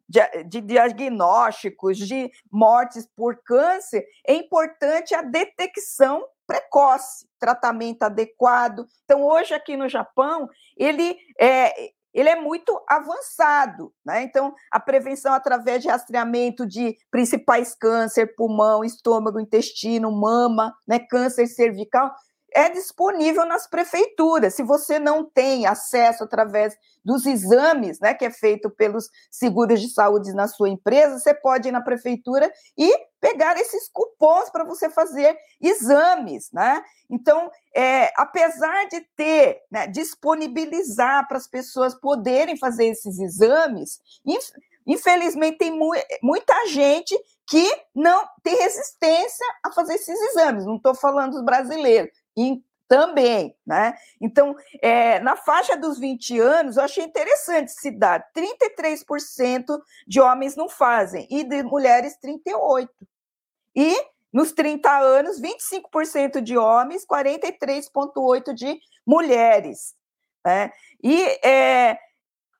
de, 0.07 0.43
de, 0.45 0.61
diagnósticos 0.61 1.97
de 1.97 2.31
mortes 2.51 3.07
por 3.15 3.37
câncer, 3.43 4.05
é 4.25 4.33
importante 4.33 5.13
a 5.13 5.21
detecção 5.21 6.25
precoce, 6.47 7.27
tratamento 7.39 8.03
adequado. 8.03 8.85
Então, 9.03 9.23
hoje 9.23 9.53
aqui 9.53 9.75
no 9.75 9.89
Japão, 9.89 10.47
ele 10.77 11.17
é, 11.39 11.91
ele 12.15 12.29
é 12.29 12.35
muito 12.35 12.81
avançado, 12.89 13.93
né? 14.05 14.23
Então, 14.23 14.55
a 14.71 14.79
prevenção 14.79 15.33
através 15.33 15.81
de 15.81 15.89
rastreamento 15.89 16.65
de 16.65 16.95
principais 17.11 17.75
câncer, 17.75 18.33
pulmão, 18.35 18.83
estômago, 18.83 19.39
intestino, 19.39 20.09
mama, 20.11 20.73
né, 20.87 20.97
câncer 20.97 21.45
cervical, 21.47 22.11
é 22.55 22.69
disponível 22.69 23.45
nas 23.45 23.67
prefeituras. 23.67 24.53
Se 24.53 24.63
você 24.63 24.97
não 24.97 25.25
tem 25.25 25.67
acesso 25.67 26.23
através 26.23 26.75
dos 27.03 27.25
exames, 27.25 27.99
né, 27.99 28.13
que 28.13 28.23
é 28.23 28.31
feito 28.31 28.69
pelos 28.69 29.09
seguros 29.29 29.81
de 29.81 29.89
saúde 29.89 30.33
na 30.33 30.47
sua 30.47 30.69
empresa, 30.69 31.19
você 31.19 31.33
pode 31.33 31.67
ir 31.67 31.71
na 31.73 31.81
prefeitura 31.81 32.49
e 32.77 32.97
pegar 33.19 33.57
esses 33.57 33.89
cupons 33.89 34.49
para 34.49 34.63
você 34.63 34.89
fazer 34.89 35.37
exames, 35.61 36.49
né? 36.53 36.81
Então, 37.09 37.51
é, 37.75 38.11
apesar 38.15 38.87
de 38.87 39.01
ter, 39.17 39.61
né, 39.69 39.87
disponibilizar 39.87 41.27
para 41.27 41.37
as 41.37 41.47
pessoas 41.47 41.93
poderem 41.93 42.55
fazer 42.57 42.85
esses 42.85 43.19
exames, 43.19 43.99
infelizmente 44.87 45.57
tem 45.57 45.71
mu 45.71 45.91
muita 46.23 46.67
gente 46.67 47.15
que 47.47 47.67
não 47.93 48.25
tem 48.41 48.55
resistência 48.55 49.45
a 49.63 49.71
fazer 49.71 49.95
esses 49.95 50.19
exames. 50.29 50.65
Não 50.65 50.77
estou 50.77 50.95
falando 50.95 51.33
dos 51.33 51.43
brasileiros, 51.43 52.11
e 52.37 52.61
também, 52.87 53.55
né? 53.65 53.95
Então, 54.21 54.55
é, 54.81 55.19
na 55.19 55.35
faixa 55.35 55.75
dos 55.75 55.99
20 55.99 56.39
anos, 56.39 56.77
eu 56.77 56.83
achei 56.83 57.03
interessante 57.03 57.71
se 57.71 57.89
dar 57.91 58.23
33% 58.31 59.79
de 60.07 60.21
homens 60.21 60.55
não 60.55 60.69
fazem 60.69 61.27
e 61.29 61.43
de 61.43 61.63
mulheres 61.63 62.15
38%. 62.23 62.87
E 63.75 63.95
nos 64.31 64.51
30 64.51 64.89
anos, 64.99 65.41
25% 65.41 66.41
de 66.41 66.57
homens, 66.57 67.05
43,8% 67.05 68.53
de 68.53 68.79
mulheres. 69.05 69.95
Né? 70.45 70.71
E 71.03 71.23
é, 71.43 71.97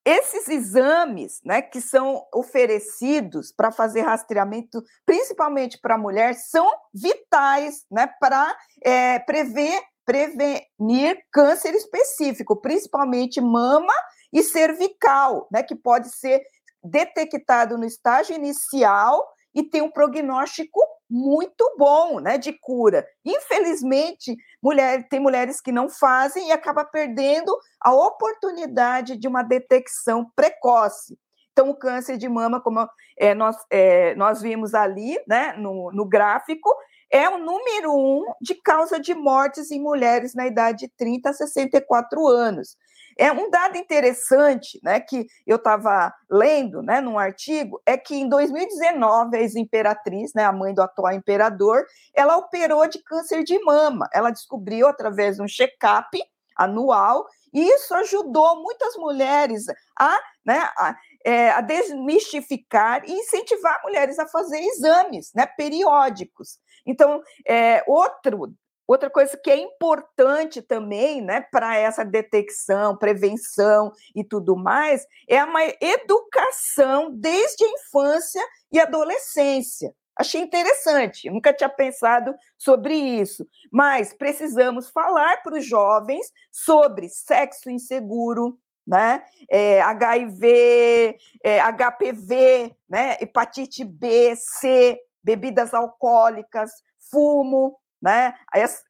esses 0.06 0.48
exames 0.48 1.42
né, 1.44 1.64
que 1.64 1.82
são 1.82 2.24
oferecidos 2.32 3.52
para 3.52 3.72
fazer 3.72 4.02
rastreamento, 4.02 4.84
principalmente 5.04 5.80
para 5.82 5.96
a 5.96 5.98
mulher, 5.98 6.36
são 6.36 6.72
vitais 6.94 7.84
né, 7.90 8.08
para 8.20 8.56
é, 8.84 9.18
prever, 9.20 9.82
prevenir 10.06 11.20
câncer 11.32 11.74
específico, 11.74 12.56
principalmente 12.62 13.42
mama 13.42 13.94
e 14.32 14.44
cervical, 14.44 15.48
né, 15.52 15.64
que 15.64 15.76
pode 15.76 16.10
ser 16.10 16.44
detectado 16.84 17.76
no 17.76 17.86
estágio 17.86 18.36
inicial 18.36 19.28
e 19.56 19.64
tem 19.64 19.82
um 19.82 19.90
prognóstico 19.90 20.80
muito 21.10 21.76
bom, 21.78 22.20
né, 22.20 22.38
de 22.38 22.52
cura. 22.52 23.08
Infelizmente, 23.24 24.36
mulher, 24.62 25.08
tem 25.08 25.20
mulheres 25.20 25.62
que 25.62 25.72
não 25.72 25.88
fazem 25.88 26.50
e 26.50 26.52
acaba 26.52 26.84
perdendo 26.84 27.58
a 27.80 27.94
oportunidade 27.94 29.16
de 29.16 29.28
uma 29.28 29.42
detecção 29.42 30.30
precoce. 30.36 31.18
Então, 31.52 31.70
o 31.70 31.76
câncer 31.76 32.18
de 32.18 32.28
mama, 32.28 32.60
como 32.60 32.86
é, 33.18 33.34
nós, 33.34 33.56
é, 33.72 34.14
nós 34.16 34.42
vimos 34.42 34.74
ali, 34.74 35.18
né, 35.26 35.54
no, 35.54 35.90
no 35.94 36.06
gráfico, 36.06 36.70
é 37.10 37.30
o 37.30 37.38
número 37.38 37.94
um 37.94 38.26
de 38.42 38.56
causa 38.56 39.00
de 39.00 39.14
mortes 39.14 39.72
em 39.72 39.80
mulheres 39.80 40.34
na 40.34 40.48
idade 40.48 40.80
de 40.80 40.94
30 40.98 41.30
a 41.30 41.34
64 41.34 42.28
anos. 42.28 42.76
É 43.18 43.32
um 43.32 43.50
dado 43.50 43.78
interessante, 43.78 44.80
né, 44.84 45.00
que 45.00 45.26
eu 45.48 45.56
estava 45.56 46.14
lendo, 46.30 46.82
né, 46.82 47.00
num 47.00 47.18
artigo, 47.18 47.82
é 47.86 47.98
que 47.98 48.16
em 48.16 48.28
2019 48.28 49.38
a 49.38 49.42
ex-imperatriz, 49.42 50.34
né, 50.36 50.44
a 50.44 50.52
mãe 50.52 50.74
do 50.74 50.82
atual 50.82 51.14
imperador, 51.14 51.86
ela 52.14 52.38
operou 52.38 52.88
de 52.88 53.02
câncer 53.04 53.44
de 53.44 53.58
mama. 53.64 54.10
Ela 54.14 54.32
descobriu 54.32 54.88
através 54.88 55.38
de 55.38 55.42
um 55.42 55.48
check-up 55.48 56.20
anual 56.58 57.26
e 57.54 57.62
isso 57.62 57.94
ajudou 57.96 58.62
muitas 58.62 58.96
mulheres 58.98 59.64
a, 59.98 60.20
né, 60.46 60.70
a, 60.78 60.96
é, 61.26 61.52
a 61.52 61.62
desmistificar 61.62 63.02
e 63.06 63.14
incentivar 63.14 63.82
mulheres 63.82 64.20
a 64.20 64.28
fazer 64.28 64.60
exames 64.60 65.32
né, 65.34 65.46
periódicos. 65.46 66.60
Então, 66.86 67.22
é, 67.48 67.82
outro 67.88 68.54
Outra 68.88 69.10
coisa 69.10 69.36
que 69.36 69.50
é 69.50 69.58
importante 69.58 70.62
também, 70.62 71.22
né, 71.22 71.42
para 71.52 71.76
essa 71.76 72.06
detecção, 72.06 72.96
prevenção 72.96 73.92
e 74.16 74.24
tudo 74.24 74.56
mais, 74.56 75.06
é 75.28 75.44
uma 75.44 75.64
educação 75.82 77.12
desde 77.12 77.66
a 77.66 77.70
infância 77.70 78.42
e 78.72 78.80
adolescência. 78.80 79.94
Achei 80.18 80.42
interessante, 80.42 81.30
nunca 81.30 81.52
tinha 81.52 81.68
pensado 81.68 82.34
sobre 82.58 82.94
isso, 82.96 83.46
mas 83.70 84.14
precisamos 84.14 84.90
falar 84.90 85.44
para 85.44 85.58
os 85.58 85.66
jovens 85.66 86.32
sobre 86.50 87.10
sexo 87.10 87.70
inseguro, 87.70 88.58
né? 88.88 89.26
É, 89.50 89.82
HIV, 89.82 91.18
é, 91.44 91.60
HPV, 91.60 92.74
né? 92.88 93.18
hepatite 93.20 93.84
B, 93.84 94.36
C, 94.38 94.98
bebidas 95.22 95.74
alcoólicas, 95.74 96.72
fumo, 97.12 97.78
né? 98.06 98.36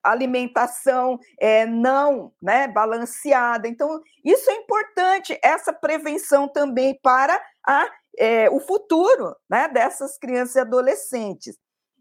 Alimentação 0.04 1.18
é, 1.40 1.66
não 1.66 2.34
né, 2.42 2.68
balanceada. 2.68 3.66
Então, 3.66 4.02
isso 4.26 4.52
é 4.52 4.56
importante, 4.56 5.40
essa 5.42 5.72
prevenção 5.72 6.50
também 6.50 7.00
para 7.02 7.42
a, 7.66 7.90
é, 8.20 8.50
o 8.50 8.60
futuro 8.60 9.34
né, 9.50 9.70
dessas 9.70 10.18
crianças 10.18 10.56
e 10.56 10.60
adolescentes. 10.60 11.58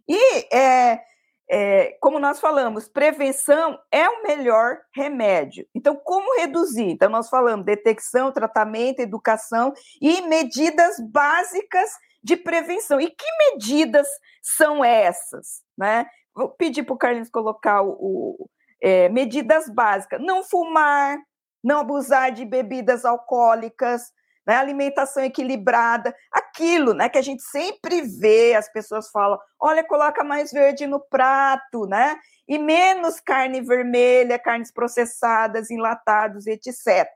E, 0.08 0.52
é, 0.52 1.00
é, 1.48 1.96
como 2.00 2.18
nós 2.18 2.40
falamos, 2.40 2.88
prevenção 2.88 3.78
é 3.92 4.08
o 4.08 4.24
melhor 4.24 4.80
remédio. 4.92 5.68
Então, 5.72 5.94
como 5.94 6.40
reduzir? 6.40 6.90
Então, 6.90 7.08
nós 7.08 7.28
falamos 7.28 7.64
detecção, 7.64 8.32
tratamento, 8.32 8.98
educação 8.98 9.72
e 10.02 10.20
medidas 10.22 10.96
básicas 10.98 11.90
de 12.24 12.36
prevenção. 12.36 13.00
E 13.00 13.08
que 13.08 13.26
medidas 13.52 14.08
são 14.42 14.84
essas? 14.84 15.62
Né? 15.78 16.06
Vou 16.34 16.48
pedir 16.48 16.82
para 16.82 16.94
o 16.94 16.98
Carlinhos 16.98 17.30
colocar 17.30 17.82
o, 17.82 18.48
é, 18.80 19.08
medidas 19.08 19.68
básicas: 19.68 20.20
não 20.20 20.42
fumar, 20.42 21.18
não 21.62 21.80
abusar 21.80 22.32
de 22.32 22.44
bebidas 22.44 23.04
alcoólicas, 23.04 24.12
né, 24.46 24.56
alimentação 24.56 25.24
equilibrada, 25.24 26.14
aquilo 26.30 26.92
né, 26.92 27.08
que 27.08 27.18
a 27.18 27.22
gente 27.22 27.42
sempre 27.42 28.02
vê, 28.02 28.54
as 28.54 28.70
pessoas 28.70 29.10
falam, 29.10 29.38
olha, 29.58 29.82
coloca 29.82 30.22
mais 30.22 30.52
verde 30.52 30.86
no 30.86 31.00
prato, 31.00 31.86
né? 31.86 32.18
E 32.46 32.58
menos 32.58 33.20
carne 33.20 33.62
vermelha, 33.62 34.38
carnes 34.38 34.70
processadas, 34.70 35.70
enlatados, 35.70 36.46
etc. 36.46 37.08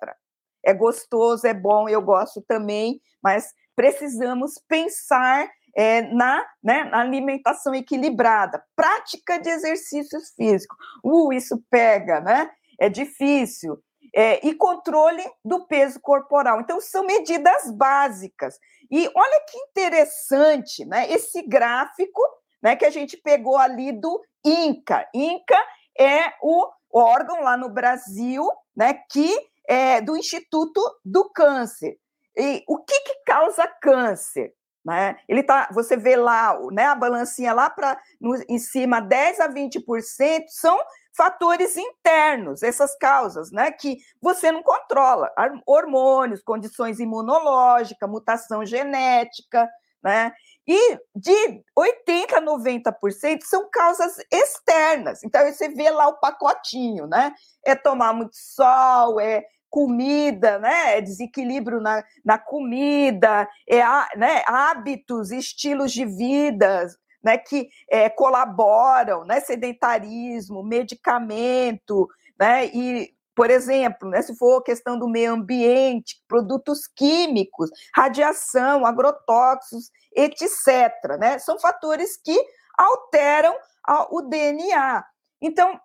É 0.64 0.72
gostoso, 0.72 1.46
é 1.46 1.52
bom, 1.52 1.86
eu 1.86 2.00
gosto 2.00 2.42
também, 2.48 2.98
mas 3.22 3.52
precisamos 3.76 4.54
pensar 4.66 5.46
é, 5.78 6.02
na, 6.12 6.44
né, 6.60 6.82
na, 6.90 6.98
alimentação 6.98 7.72
equilibrada, 7.72 8.60
prática 8.74 9.38
de 9.38 9.48
exercícios 9.48 10.34
físicos. 10.34 10.76
Uh, 11.04 11.32
isso 11.32 11.62
pega, 11.70 12.20
né? 12.20 12.50
É 12.80 12.88
difícil. 12.88 13.78
É, 14.12 14.44
e 14.44 14.54
controle 14.54 15.22
do 15.44 15.68
peso 15.68 16.00
corporal. 16.00 16.60
Então, 16.60 16.80
são 16.80 17.04
medidas 17.04 17.70
básicas. 17.70 18.58
E 18.90 19.08
olha 19.14 19.40
que 19.48 19.56
interessante, 19.56 20.84
né? 20.84 21.08
Esse 21.12 21.42
gráfico 21.42 22.20
né, 22.60 22.74
que 22.74 22.84
a 22.84 22.90
gente 22.90 23.16
pegou 23.16 23.56
ali 23.56 23.92
do 23.92 24.20
INCA. 24.44 25.08
INCA 25.14 25.64
é 25.96 26.32
o 26.42 26.68
órgão 26.92 27.40
lá 27.42 27.56
no 27.56 27.68
Brasil, 27.68 28.48
né, 28.74 28.94
que 29.08 29.32
é 29.68 30.00
do 30.00 30.16
Instituto 30.16 30.80
do 31.04 31.30
Câncer. 31.30 31.96
E 32.36 32.64
o 32.66 32.78
que, 32.78 33.00
que 33.00 33.22
causa 33.24 33.68
câncer? 33.80 34.52
Né? 34.84 35.16
Ele 35.28 35.42
tá, 35.42 35.68
você 35.72 35.96
vê 35.96 36.16
lá, 36.16 36.58
né, 36.72 36.86
a 36.86 36.94
balancinha 36.94 37.52
lá 37.52 37.68
para 37.68 38.00
em 38.48 38.58
cima 38.58 39.00
10 39.00 39.40
a 39.40 39.48
20% 39.48 40.44
são 40.48 40.78
fatores 41.16 41.76
internos, 41.76 42.62
essas 42.62 42.96
causas, 42.96 43.50
né, 43.50 43.72
que 43.72 43.98
você 44.22 44.52
não 44.52 44.62
controla, 44.62 45.28
hormônios, 45.66 46.42
condições 46.42 47.00
imunológicas, 47.00 48.08
mutação 48.08 48.64
genética, 48.64 49.68
né? 50.02 50.32
E 50.66 50.98
de 51.16 51.62
80 51.74 52.36
a 52.36 52.40
90% 52.40 53.40
são 53.42 53.68
causas 53.70 54.16
externas. 54.30 55.24
Então 55.24 55.40
você 55.50 55.70
vê 55.70 55.90
lá 55.90 56.08
o 56.08 56.20
pacotinho, 56.20 57.06
né? 57.06 57.32
É 57.64 57.74
tomar 57.74 58.12
muito 58.12 58.36
sol, 58.36 59.18
é 59.18 59.44
comida, 59.70 60.58
né? 60.58 60.98
É 60.98 61.00
desequilíbrio 61.00 61.80
na, 61.80 62.04
na 62.24 62.38
comida, 62.38 63.48
é 63.68 63.82
né? 64.16 64.42
hábitos, 64.46 65.30
estilos 65.30 65.92
de 65.92 66.04
vida, 66.04 66.86
né? 67.22 67.38
Que 67.38 67.68
é, 67.90 68.08
colaboram, 68.08 69.24
né? 69.24 69.40
Sedentarismo, 69.40 70.62
medicamento, 70.62 72.08
né? 72.38 72.66
E 72.66 73.12
por 73.38 73.52
exemplo, 73.52 74.10
né, 74.10 74.20
se 74.20 74.36
for 74.36 74.64
questão 74.64 74.98
do 74.98 75.08
meio 75.08 75.32
ambiente, 75.32 76.20
produtos 76.26 76.88
químicos, 76.88 77.70
radiação, 77.94 78.84
agrotóxicos, 78.84 79.92
etc. 80.12 80.90
Né, 81.20 81.38
são 81.38 81.56
fatores 81.56 82.16
que 82.20 82.36
alteram 82.76 83.54
o 84.10 84.22
DNA. 84.22 85.04
Então, 85.40 85.80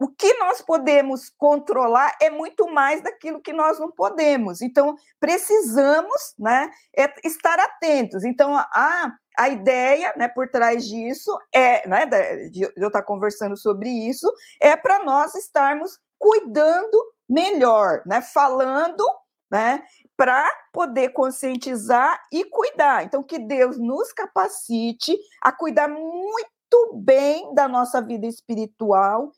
o 0.00 0.08
que 0.08 0.32
nós 0.38 0.62
podemos 0.62 1.28
controlar 1.36 2.16
é 2.22 2.30
muito 2.30 2.66
mais 2.72 3.02
daquilo 3.02 3.42
que 3.42 3.52
nós 3.52 3.78
não 3.78 3.90
podemos. 3.90 4.62
Então, 4.62 4.96
precisamos 5.20 6.34
né, 6.38 6.70
é 6.96 7.12
estar 7.22 7.60
atentos. 7.60 8.24
Então, 8.24 8.56
a, 8.56 9.12
a 9.36 9.48
ideia 9.50 10.14
né, 10.16 10.26
por 10.26 10.48
trás 10.48 10.88
disso 10.88 11.38
é, 11.54 11.86
né, 11.86 12.06
de 12.48 12.62
eu 12.76 12.86
estar 12.86 13.02
conversando 13.02 13.58
sobre 13.58 13.90
isso, 13.90 14.32
é 14.58 14.74
para 14.74 15.04
nós 15.04 15.34
estarmos 15.34 15.98
cuidando 16.18 17.12
melhor, 17.28 18.02
né, 18.06 18.22
falando 18.22 19.04
né, 19.50 19.82
para 20.16 20.50
poder 20.72 21.10
conscientizar 21.10 22.18
e 22.32 22.42
cuidar. 22.46 23.04
Então, 23.04 23.22
que 23.22 23.38
Deus 23.38 23.78
nos 23.78 24.14
capacite 24.14 25.14
a 25.42 25.52
cuidar 25.52 25.88
muito 25.88 26.40
bem 26.94 27.52
da 27.54 27.68
nossa 27.68 28.00
vida 28.00 28.26
espiritual 28.26 29.30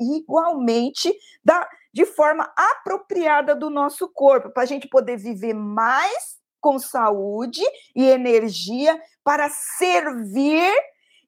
igualmente 0.00 1.12
da, 1.44 1.68
de 1.92 2.04
forma 2.04 2.52
apropriada 2.56 3.54
do 3.54 3.70
nosso 3.70 4.08
corpo, 4.08 4.50
para 4.50 4.62
a 4.62 4.66
gente 4.66 4.88
poder 4.88 5.16
viver 5.16 5.54
mais 5.54 6.38
com 6.60 6.78
saúde 6.78 7.62
e 7.96 8.04
energia 8.04 9.00
para 9.24 9.48
servir 9.48 10.72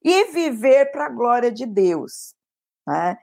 e 0.03 0.25
viver 0.25 0.91
para 0.91 1.05
a 1.05 1.09
glória 1.09 1.51
de 1.51 1.65
Deus. 1.65 2.35
Né? 2.87 3.17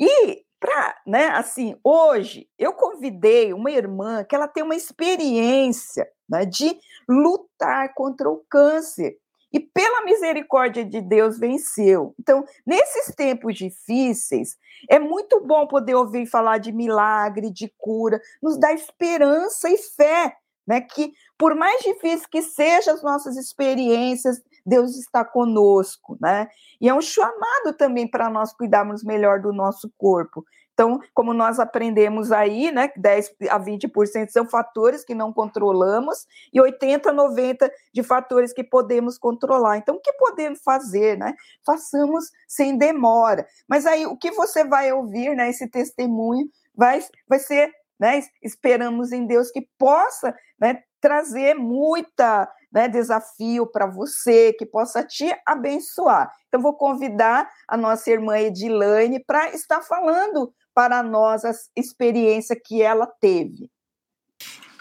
E 0.00 0.44
para, 0.60 1.00
né, 1.06 1.28
assim, 1.28 1.78
hoje 1.84 2.48
eu 2.58 2.72
convidei 2.72 3.52
uma 3.52 3.70
irmã 3.70 4.24
que 4.24 4.34
ela 4.34 4.48
tem 4.48 4.62
uma 4.62 4.74
experiência 4.74 6.06
né, 6.28 6.44
de 6.44 6.78
lutar 7.08 7.94
contra 7.94 8.28
o 8.28 8.44
câncer 8.50 9.16
e 9.52 9.58
pela 9.60 10.04
misericórdia 10.04 10.84
de 10.84 11.00
Deus 11.00 11.38
venceu. 11.38 12.14
Então, 12.18 12.44
nesses 12.66 13.14
tempos 13.14 13.54
difíceis, 13.54 14.56
é 14.88 14.98
muito 14.98 15.40
bom 15.40 15.66
poder 15.66 15.94
ouvir 15.94 16.26
falar 16.26 16.58
de 16.58 16.72
milagre, 16.72 17.50
de 17.50 17.72
cura, 17.78 18.20
nos 18.42 18.58
dá 18.58 18.72
esperança 18.72 19.68
e 19.70 19.78
fé, 19.78 20.36
né? 20.66 20.80
Que 20.80 21.12
por 21.38 21.54
mais 21.54 21.80
difícil 21.82 22.28
que 22.30 22.42
sejam 22.42 22.94
as 22.94 23.02
nossas 23.02 23.36
experiências, 23.36 24.42
Deus 24.66 24.96
está 24.98 25.24
conosco, 25.24 26.18
né? 26.20 26.48
E 26.80 26.88
é 26.88 26.94
um 26.94 27.00
chamado 27.00 27.72
também 27.76 28.06
para 28.06 28.28
nós 28.28 28.52
cuidarmos 28.52 29.02
melhor 29.02 29.40
do 29.40 29.52
nosso 29.52 29.90
corpo. 29.96 30.44
Então, 30.78 31.00
como 31.12 31.34
nós 31.34 31.58
aprendemos 31.58 32.30
aí, 32.30 32.70
né, 32.70 32.92
10 32.96 33.34
a 33.50 33.58
20% 33.58 34.30
são 34.30 34.48
fatores 34.48 35.04
que 35.04 35.12
não 35.12 35.32
controlamos 35.32 36.24
e 36.52 36.60
80 36.60 37.10
a 37.10 37.12
90 37.12 37.68
de 37.92 38.00
fatores 38.04 38.52
que 38.52 38.62
podemos 38.62 39.18
controlar. 39.18 39.78
Então, 39.78 39.96
o 39.96 40.00
que 40.00 40.12
podemos 40.12 40.60
fazer, 40.62 41.18
né? 41.18 41.34
Façamos 41.66 42.30
sem 42.46 42.78
demora. 42.78 43.44
Mas 43.66 43.86
aí 43.86 44.06
o 44.06 44.16
que 44.16 44.30
você 44.30 44.62
vai 44.62 44.92
ouvir, 44.92 45.34
né, 45.34 45.50
esse 45.50 45.68
testemunho 45.68 46.48
vai 46.72 47.02
vai 47.28 47.40
ser, 47.40 47.72
né, 47.98 48.22
esperamos 48.40 49.10
em 49.10 49.26
Deus 49.26 49.50
que 49.50 49.68
possa, 49.76 50.32
né, 50.60 50.80
trazer 51.00 51.54
muita 51.54 52.48
né, 52.72 52.88
desafio 52.88 53.66
para 53.66 53.86
você, 53.86 54.52
que 54.52 54.64
possa 54.64 55.02
te 55.02 55.28
abençoar. 55.44 56.30
Então, 56.46 56.60
vou 56.60 56.74
convidar 56.74 57.50
a 57.66 57.76
nossa 57.76 58.10
irmã 58.10 58.38
Edilane 58.38 59.18
para 59.24 59.50
estar 59.50 59.82
falando 59.82 60.52
para 60.78 61.02
nós 61.02 61.44
a 61.44 61.50
experiência 61.74 62.54
que 62.54 62.80
ela 62.80 63.04
teve. 63.04 63.68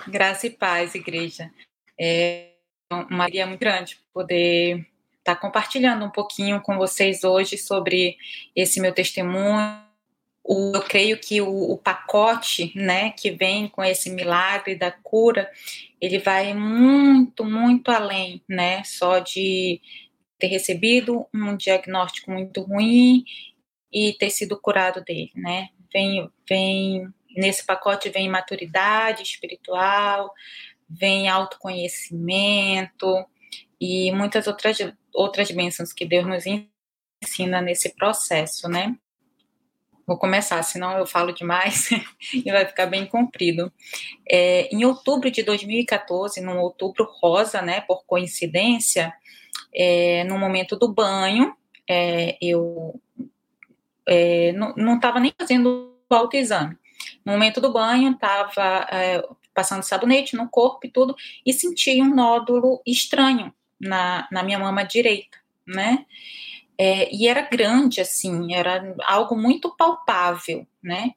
Graça 0.07 0.45
e 0.45 0.51
paz, 0.51 0.93
igreja. 0.93 1.51
É 1.99 2.51
uma 2.91 3.23
alegria 3.23 3.47
muito 3.47 3.59
grande 3.59 3.99
poder 4.13 4.85
estar 5.17 5.35
compartilhando 5.37 6.05
um 6.05 6.11
pouquinho 6.11 6.61
com 6.61 6.77
vocês 6.77 7.23
hoje 7.23 7.57
sobre 7.57 8.15
esse 8.55 8.79
meu 8.79 8.93
testemunho. 8.93 9.81
eu 10.47 10.83
creio 10.83 11.19
que 11.19 11.41
o, 11.41 11.71
o 11.71 11.79
pacote, 11.79 12.71
né, 12.75 13.09
que 13.09 13.31
vem 13.31 13.67
com 13.67 13.83
esse 13.83 14.11
milagre 14.11 14.75
da 14.75 14.91
cura, 14.91 15.51
ele 15.99 16.19
vai 16.19 16.53
muito, 16.53 17.43
muito 17.43 17.89
além, 17.89 18.39
né, 18.47 18.83
só 18.83 19.17
de 19.17 19.81
ter 20.37 20.45
recebido 20.45 21.25
um 21.33 21.57
diagnóstico 21.57 22.29
muito 22.29 22.61
ruim 22.61 23.25
e 23.91 24.13
ter 24.13 24.29
sido 24.29 24.61
curado 24.61 25.03
dele, 25.03 25.31
né? 25.33 25.69
Vem, 25.93 26.29
vem 26.47 27.13
nesse 27.35 27.65
pacote 27.65 28.09
vem 28.09 28.29
maturidade 28.29 29.21
espiritual, 29.21 30.33
vem 30.89 31.27
autoconhecimento 31.27 33.25
e 33.79 34.11
muitas 34.11 34.47
outras 34.47 34.77
outras 35.13 35.49
bênçãos 35.51 35.91
que 35.91 36.05
Deus 36.05 36.25
nos 36.25 36.45
ensina 36.45 37.61
nesse 37.61 37.95
processo, 37.95 38.67
né? 38.69 38.95
Vou 40.05 40.17
começar, 40.17 40.63
senão 40.63 40.97
eu 40.97 41.05
falo 41.05 41.33
demais 41.33 41.89
e 42.33 42.49
vai 42.49 42.65
ficar 42.65 42.85
bem 42.85 43.05
comprido. 43.05 43.73
É, 44.29 44.73
em 44.73 44.85
outubro 44.85 45.29
de 45.29 45.43
2014, 45.43 46.39
no 46.39 46.57
outubro 46.59 47.03
rosa, 47.21 47.61
né, 47.61 47.81
por 47.81 48.05
coincidência, 48.05 49.13
é, 49.75 50.23
no 50.23 50.37
momento 50.37 50.77
do 50.77 50.87
banho, 50.87 51.53
é, 51.89 52.37
eu 52.41 53.01
é, 54.07 54.53
não 54.53 54.95
estava 54.95 55.19
nem 55.19 55.33
fazendo 55.37 55.93
o 56.09 56.15
autoexame. 56.15 56.77
No 57.25 57.33
momento 57.33 57.59
do 57.59 57.71
banho, 57.71 58.11
estava 58.11 58.87
é, 58.91 59.23
passando 59.53 59.83
sabonete 59.83 60.35
no 60.35 60.49
corpo 60.49 60.85
e 60.85 60.91
tudo, 60.91 61.15
e 61.45 61.51
senti 61.51 62.01
um 62.01 62.13
nódulo 62.13 62.81
estranho 62.85 63.53
na, 63.79 64.27
na 64.31 64.43
minha 64.43 64.59
mama 64.59 64.83
direita, 64.83 65.37
né? 65.65 66.05
É, 66.77 67.13
e 67.13 67.27
era 67.27 67.41
grande, 67.41 67.99
assim, 67.99 68.53
era 68.53 68.95
algo 69.03 69.35
muito 69.35 69.75
palpável, 69.75 70.65
né? 70.81 71.11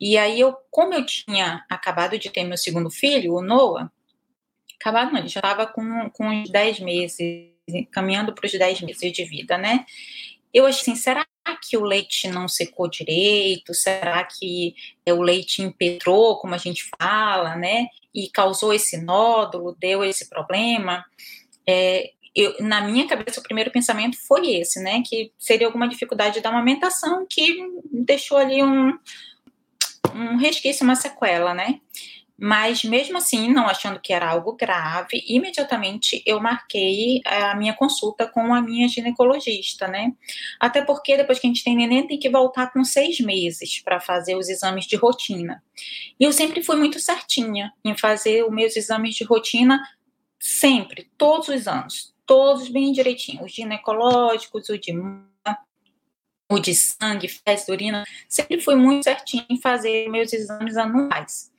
E 0.00 0.16
aí 0.18 0.40
eu, 0.40 0.54
como 0.70 0.94
eu 0.94 1.04
tinha 1.04 1.64
acabado 1.68 2.18
de 2.18 2.30
ter 2.30 2.44
meu 2.44 2.56
segundo 2.56 2.90
filho, 2.90 3.34
o 3.34 3.42
Noah, 3.42 3.90
acabado 4.80 5.12
não, 5.12 5.18
ele 5.18 5.28
já 5.28 5.40
estava 5.40 5.66
com, 5.66 6.10
com 6.10 6.28
uns 6.28 6.50
10 6.50 6.80
meses, 6.80 7.50
caminhando 7.90 8.34
para 8.34 8.46
os 8.46 8.52
10 8.52 8.82
meses 8.82 9.12
de 9.12 9.24
vida, 9.24 9.56
né? 9.58 9.84
Eu 10.52 10.66
achei 10.66 10.92
assim, 10.92 10.96
será 10.96 11.26
que 11.54 11.76
o 11.76 11.84
leite 11.84 12.28
não 12.28 12.48
secou 12.48 12.88
direito? 12.88 13.74
Será 13.74 14.24
que 14.24 14.74
é, 15.04 15.12
o 15.12 15.22
leite 15.22 15.62
impetrou, 15.62 16.38
como 16.38 16.54
a 16.54 16.58
gente 16.58 16.88
fala, 16.98 17.54
né? 17.54 17.86
E 18.14 18.28
causou 18.30 18.72
esse 18.72 19.00
nódulo, 19.00 19.76
deu 19.78 20.02
esse 20.02 20.28
problema? 20.28 21.04
É, 21.68 22.12
eu, 22.34 22.54
na 22.60 22.82
minha 22.82 23.06
cabeça, 23.06 23.40
o 23.40 23.42
primeiro 23.42 23.70
pensamento 23.70 24.18
foi 24.26 24.56
esse, 24.56 24.80
né? 24.80 25.02
Que 25.06 25.32
seria 25.38 25.66
alguma 25.66 25.88
dificuldade 25.88 26.40
da 26.40 26.48
amamentação 26.48 27.26
que 27.28 27.64
deixou 27.92 28.36
ali 28.36 28.62
um, 28.62 28.98
um 30.14 30.36
resquício, 30.36 30.84
uma 30.84 30.96
sequela, 30.96 31.54
né? 31.54 31.80
Mas 32.38 32.84
mesmo 32.84 33.16
assim, 33.16 33.50
não 33.50 33.66
achando 33.66 33.98
que 33.98 34.12
era 34.12 34.28
algo 34.28 34.52
grave, 34.54 35.24
imediatamente 35.26 36.22
eu 36.26 36.38
marquei 36.38 37.22
a 37.24 37.54
minha 37.54 37.72
consulta 37.72 38.26
com 38.26 38.52
a 38.52 38.60
minha 38.60 38.86
ginecologista, 38.88 39.88
né? 39.88 40.12
Até 40.60 40.82
porque 40.84 41.16
depois 41.16 41.38
que 41.38 41.46
a 41.46 41.50
gente 41.50 41.64
tem 41.64 41.74
neném, 41.74 42.06
tem 42.06 42.18
que 42.18 42.28
voltar 42.28 42.72
com 42.72 42.84
seis 42.84 43.20
meses 43.20 43.80
para 43.82 44.00
fazer 44.00 44.36
os 44.36 44.48
exames 44.50 44.84
de 44.84 44.96
rotina. 44.96 45.62
E 46.20 46.24
eu 46.24 46.32
sempre 46.32 46.62
fui 46.62 46.76
muito 46.76 47.00
certinha 47.00 47.72
em 47.82 47.96
fazer 47.96 48.44
os 48.44 48.52
meus 48.52 48.76
exames 48.76 49.14
de 49.14 49.24
rotina, 49.24 49.80
sempre, 50.38 51.10
todos 51.16 51.48
os 51.48 51.66
anos, 51.66 52.14
todos 52.26 52.68
bem 52.68 52.92
direitinho, 52.92 53.44
os 53.44 53.52
ginecológicos, 53.52 54.68
o 54.68 54.76
de 54.76 54.92
o 56.48 56.60
de 56.60 56.74
sangue, 56.74 57.28
fezes, 57.28 57.68
urina, 57.68 58.04
sempre 58.28 58.60
fui 58.60 58.76
muito 58.76 59.04
certinho 59.04 59.44
em 59.50 59.60
fazer 59.60 60.08
meus 60.08 60.32
exames 60.32 60.76
anuais. 60.76 61.50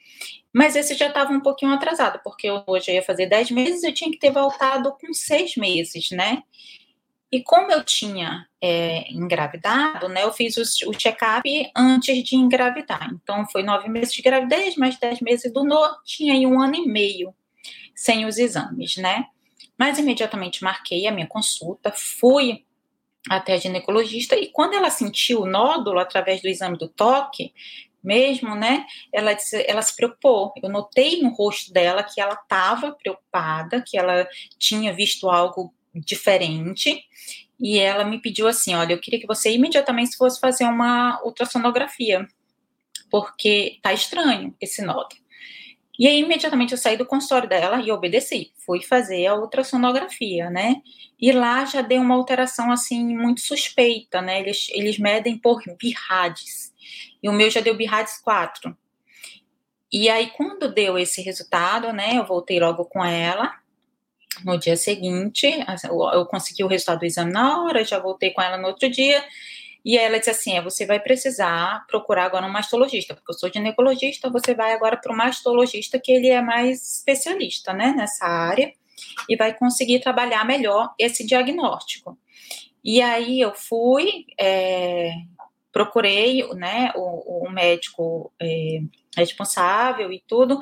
Mas 0.57 0.75
esse 0.75 0.95
já 0.95 1.09
estava 1.09 1.31
um 1.31 1.39
pouquinho 1.39 1.71
atrasado, 1.71 2.19
porque 2.23 2.49
hoje 2.49 2.89
eu 2.89 2.95
ia 2.95 3.03
fazer 3.03 3.27
10 3.27 3.51
meses, 3.51 3.83
eu 3.83 3.93
tinha 3.93 4.09
que 4.09 4.17
ter 4.17 4.31
voltado 4.31 4.91
com 4.99 5.13
seis 5.13 5.55
meses, 5.55 6.09
né? 6.09 6.41
E 7.31 7.43
como 7.43 7.71
eu 7.71 7.83
tinha 7.83 8.47
é, 8.59 9.07
engravidado, 9.11 10.09
né, 10.09 10.23
eu 10.23 10.33
fiz 10.33 10.57
o, 10.57 10.89
o 10.89 10.95
check-up 10.95 11.47
antes 11.75 12.23
de 12.23 12.35
engravidar. 12.35 13.07
Então, 13.13 13.45
foi 13.51 13.61
nove 13.61 13.87
meses 13.87 14.11
de 14.11 14.23
gravidez, 14.23 14.75
mais 14.75 14.97
dez 14.97 15.21
meses 15.21 15.53
do 15.53 15.63
no, 15.63 15.77
tinha 16.03 16.33
aí 16.33 16.47
um 16.47 16.59
ano 16.59 16.73
e 16.73 16.87
meio 16.87 17.35
sem 17.93 18.25
os 18.25 18.39
exames, 18.39 18.97
né? 18.97 19.25
Mas 19.77 19.99
imediatamente 19.99 20.63
marquei 20.63 21.05
a 21.05 21.11
minha 21.11 21.27
consulta, 21.27 21.93
fui 21.95 22.65
até 23.29 23.53
a 23.53 23.57
ginecologista 23.57 24.35
e 24.35 24.47
quando 24.47 24.73
ela 24.73 24.89
sentiu 24.89 25.41
o 25.41 25.45
nódulo 25.45 25.99
através 25.99 26.41
do 26.41 26.47
exame 26.47 26.79
do 26.79 26.87
toque, 26.87 27.53
mesmo, 28.07 28.55
né? 28.55 28.85
Ela, 29.13 29.35
ela 29.67 29.81
se 29.81 29.95
preocupou. 29.95 30.53
Eu 30.63 30.69
notei 30.69 31.21
no 31.21 31.29
rosto 31.29 31.73
dela 31.73 32.01
que 32.01 32.21
ela 32.21 32.33
estava 32.33 32.93
preocupada, 32.93 33.83
que 33.85 33.97
ela 33.97 34.25
tinha 34.57 34.93
visto 34.93 35.29
algo 35.29 35.73
diferente. 35.93 37.03
E 37.59 37.77
ela 37.77 38.05
me 38.05 38.21
pediu 38.21 38.47
assim: 38.47 38.73
olha, 38.73 38.93
eu 38.93 38.99
queria 38.99 39.19
que 39.19 39.27
você 39.27 39.51
imediatamente 39.51 40.15
fosse 40.15 40.39
fazer 40.39 40.63
uma 40.63 41.21
ultrassonografia, 41.23 42.25
porque 43.11 43.77
tá 43.81 43.93
estranho 43.93 44.55
esse 44.61 44.81
nódulo. 44.81 45.21
E 45.99 46.07
aí, 46.07 46.19
imediatamente, 46.19 46.73
eu 46.73 46.77
saí 46.77 46.95
do 46.95 47.07
consultório 47.07 47.49
dela 47.49 47.81
e 47.81 47.91
obedeci. 47.91 48.51
Fui 48.63 48.83
fazer 48.83 49.25
a 49.25 49.35
ultrassonografia, 49.35 50.47
né? 50.47 50.75
E 51.19 51.31
lá 51.31 51.65
já 51.65 51.81
deu 51.81 52.01
uma 52.01 52.13
alteração, 52.13 52.71
assim, 52.71 53.03
muito 53.17 53.41
suspeita, 53.41 54.21
né? 54.21 54.39
Eles, 54.39 54.67
eles 54.69 54.99
medem 54.99 55.35
por 55.39 55.63
BIRADS. 55.79 56.71
E 57.21 57.29
o 57.29 57.33
meu 57.33 57.49
já 57.49 57.61
deu 57.61 57.75
BIRADS 57.75 58.21
4. 58.21 58.75
E 59.91 60.09
aí, 60.09 60.31
quando 60.31 60.73
deu 60.73 60.97
esse 60.97 61.21
resultado, 61.21 61.93
né? 61.93 62.17
Eu 62.17 62.25
voltei 62.25 62.59
logo 62.59 62.85
com 62.85 63.03
ela. 63.03 63.53
No 64.43 64.57
dia 64.57 64.75
seguinte, 64.75 65.47
eu 66.13 66.25
consegui 66.25 66.63
o 66.63 66.67
resultado 66.67 66.99
do 66.99 67.05
exame 67.05 67.31
na 67.31 67.63
hora, 67.63 67.83
já 67.83 67.97
voltei 67.97 68.31
com 68.31 68.41
ela 68.41 68.57
no 68.57 68.67
outro 68.67 68.89
dia. 68.89 69.23
E 69.83 69.97
ela 69.97 70.19
disse 70.19 70.29
assim: 70.29 70.57
é, 70.57 70.61
você 70.61 70.85
vai 70.85 70.99
precisar 70.99 71.85
procurar 71.87 72.25
agora 72.25 72.45
um 72.45 72.51
mastologista, 72.51 73.15
porque 73.15 73.31
eu 73.31 73.37
sou 73.37 73.51
ginecologista, 73.51 74.29
você 74.29 74.53
vai 74.53 74.73
agora 74.73 74.97
para 74.97 75.13
o 75.13 75.15
mastologista, 75.15 75.97
que 75.97 76.11
ele 76.11 76.27
é 76.27 76.41
mais 76.41 76.97
especialista 76.97 77.73
né, 77.73 77.93
nessa 77.95 78.25
área, 78.25 78.73
e 79.29 79.37
vai 79.37 79.53
conseguir 79.57 80.01
trabalhar 80.01 80.45
melhor 80.45 80.93
esse 80.99 81.25
diagnóstico. 81.25 82.17
E 82.83 83.01
aí 83.01 83.39
eu 83.39 83.53
fui, 83.55 84.25
é, 84.39 85.11
procurei 85.77 86.43
né, 86.55 86.91
o, 86.95 87.45
o 87.45 87.51
médico 87.51 88.33
é, 88.41 88.79
responsável 89.15 90.11
e 90.11 90.23
tudo, 90.27 90.59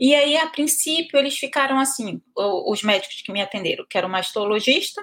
e 0.00 0.14
aí 0.14 0.38
a 0.38 0.46
princípio 0.46 1.18
eles 1.18 1.36
ficaram 1.36 1.78
assim, 1.78 2.22
os 2.34 2.82
médicos 2.82 3.20
que 3.20 3.30
me 3.30 3.42
atenderam, 3.42 3.84
que 3.86 3.98
era 3.98 4.06
o 4.06 4.10
mastologista, 4.10 5.02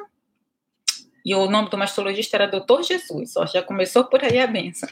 e 1.24 1.36
o 1.36 1.48
nome 1.48 1.70
do 1.70 1.78
mastologista 1.78 2.38
era 2.38 2.48
Doutor 2.48 2.82
Jesus, 2.82 3.36
ó, 3.36 3.46
já 3.46 3.62
começou 3.62 4.06
por 4.06 4.24
aí 4.24 4.40
a 4.40 4.48
benção. 4.48 4.90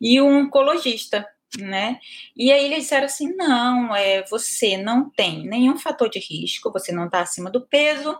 E 0.00 0.20
um 0.20 0.40
oncologista, 0.40 1.24
né? 1.60 2.00
E 2.36 2.50
aí 2.50 2.64
eles 2.64 2.80
disseram 2.80 3.06
assim: 3.06 3.32
não, 3.36 3.94
é, 3.94 4.24
você 4.24 4.76
não 4.76 5.08
tem 5.08 5.46
nenhum 5.46 5.78
fator 5.78 6.10
de 6.10 6.18
risco, 6.18 6.72
você 6.72 6.90
não 6.90 7.06
está 7.06 7.20
acima 7.20 7.48
do 7.48 7.60
peso, 7.60 8.18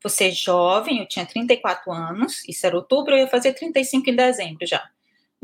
você 0.00 0.28
é 0.28 0.30
jovem, 0.30 1.00
eu 1.00 1.08
tinha 1.08 1.26
34 1.26 1.90
anos, 1.90 2.48
isso 2.48 2.64
era 2.64 2.76
outubro, 2.76 3.12
eu 3.12 3.24
ia 3.24 3.26
fazer 3.26 3.54
35 3.54 4.08
em 4.08 4.14
dezembro 4.14 4.64
já. 4.64 4.88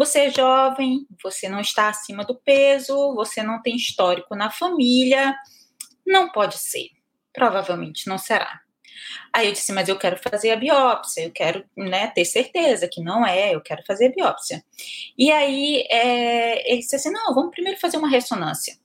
Você 0.01 0.21
é 0.21 0.31
jovem, 0.31 1.07
você 1.23 1.47
não 1.47 1.61
está 1.61 1.91
acima 1.91 2.25
do 2.25 2.35
peso, 2.35 3.15
você 3.15 3.43
não 3.43 3.61
tem 3.61 3.77
histórico 3.77 4.35
na 4.35 4.51
família, 4.51 5.37
não 6.07 6.33
pode 6.33 6.57
ser. 6.57 6.89
Provavelmente 7.35 8.09
não 8.09 8.17
será. 8.17 8.63
Aí 9.31 9.49
eu 9.49 9.53
disse, 9.53 9.75
mas 9.75 9.91
eu 9.91 9.99
quero 9.99 10.17
fazer 10.17 10.53
a 10.53 10.57
biópsia, 10.57 11.25
eu 11.25 11.31
quero 11.31 11.67
né, 11.77 12.07
ter 12.07 12.25
certeza 12.25 12.89
que 12.91 13.03
não 13.03 13.27
é, 13.27 13.55
eu 13.55 13.61
quero 13.61 13.83
fazer 13.87 14.07
a 14.07 14.13
biópsia. 14.13 14.65
E 15.19 15.31
aí 15.31 15.87
é, 15.91 16.73
ele 16.73 16.81
disse 16.81 16.97
assim: 16.97 17.11
não, 17.11 17.35
vamos 17.35 17.51
primeiro 17.51 17.79
fazer 17.79 17.99
uma 17.99 18.09
ressonância. 18.09 18.79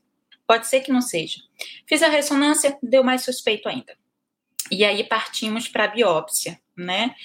Pode 0.45 0.67
ser 0.67 0.81
que 0.81 0.91
não 0.91 1.01
seja. 1.01 1.39
Fiz 1.87 2.03
a 2.03 2.09
ressonância, 2.09 2.77
deu 2.83 3.05
mais 3.05 3.23
suspeito 3.23 3.69
ainda. 3.69 3.97
E 4.69 4.83
aí 4.83 5.01
partimos 5.05 5.69
para 5.69 5.85
a 5.85 5.87
biópsia, 5.87 6.59
né? 6.75 7.15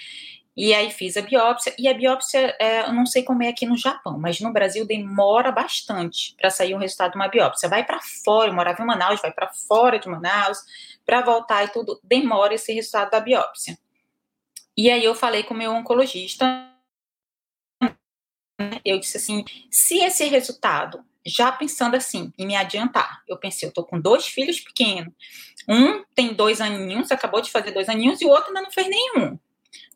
E 0.63 0.75
aí 0.75 0.91
fiz 0.91 1.17
a 1.17 1.23
biópsia, 1.23 1.75
e 1.79 1.89
a 1.89 1.95
biópsia, 1.95 2.55
é, 2.61 2.83
eu 2.83 2.93
não 2.93 3.07
sei 3.07 3.23
como 3.23 3.43
é 3.43 3.49
aqui 3.49 3.65
no 3.65 3.79
Japão, 3.79 4.19
mas 4.19 4.41
no 4.41 4.53
Brasil 4.53 4.87
demora 4.87 5.51
bastante 5.51 6.35
para 6.37 6.51
sair 6.51 6.75
o 6.75 6.77
resultado 6.77 7.13
de 7.13 7.17
uma 7.17 7.29
biópsia. 7.29 7.67
Vai 7.67 7.83
para 7.83 7.99
fora, 8.23 8.51
eu 8.51 8.55
morava 8.55 8.83
em 8.83 8.85
Manaus, 8.85 9.23
vai 9.23 9.33
para 9.33 9.49
fora 9.49 9.99
de 9.99 10.07
Manaus, 10.07 10.59
para 11.07 11.23
voltar 11.23 11.65
e 11.65 11.69
tudo, 11.69 11.99
demora 12.05 12.53
esse 12.53 12.75
resultado 12.75 13.11
da 13.11 13.21
biópsia. 13.21 13.79
E 14.77 14.91
aí 14.91 15.03
eu 15.03 15.15
falei 15.15 15.45
com 15.45 15.55
o 15.55 15.57
meu 15.57 15.73
oncologista, 15.73 16.45
eu 18.85 19.01
disse 19.01 19.17
assim, 19.17 19.43
se 19.71 20.01
esse 20.01 20.27
resultado, 20.27 21.03
já 21.25 21.51
pensando 21.51 21.97
assim, 21.97 22.35
em 22.37 22.47
me 22.47 22.55
adiantar, 22.55 23.23
eu 23.27 23.39
pensei, 23.39 23.67
eu 23.67 23.73
tô 23.73 23.83
com 23.83 23.99
dois 23.99 24.27
filhos 24.27 24.61
pequenos, 24.61 25.15
um 25.67 26.05
tem 26.15 26.35
dois 26.35 26.61
aninhos, 26.61 27.11
acabou 27.11 27.41
de 27.41 27.51
fazer 27.51 27.71
dois 27.71 27.89
aninhos, 27.89 28.21
e 28.21 28.27
o 28.27 28.29
outro 28.29 28.49
ainda 28.49 28.61
não 28.61 28.71
fez 28.71 28.87
nenhum. 28.87 29.39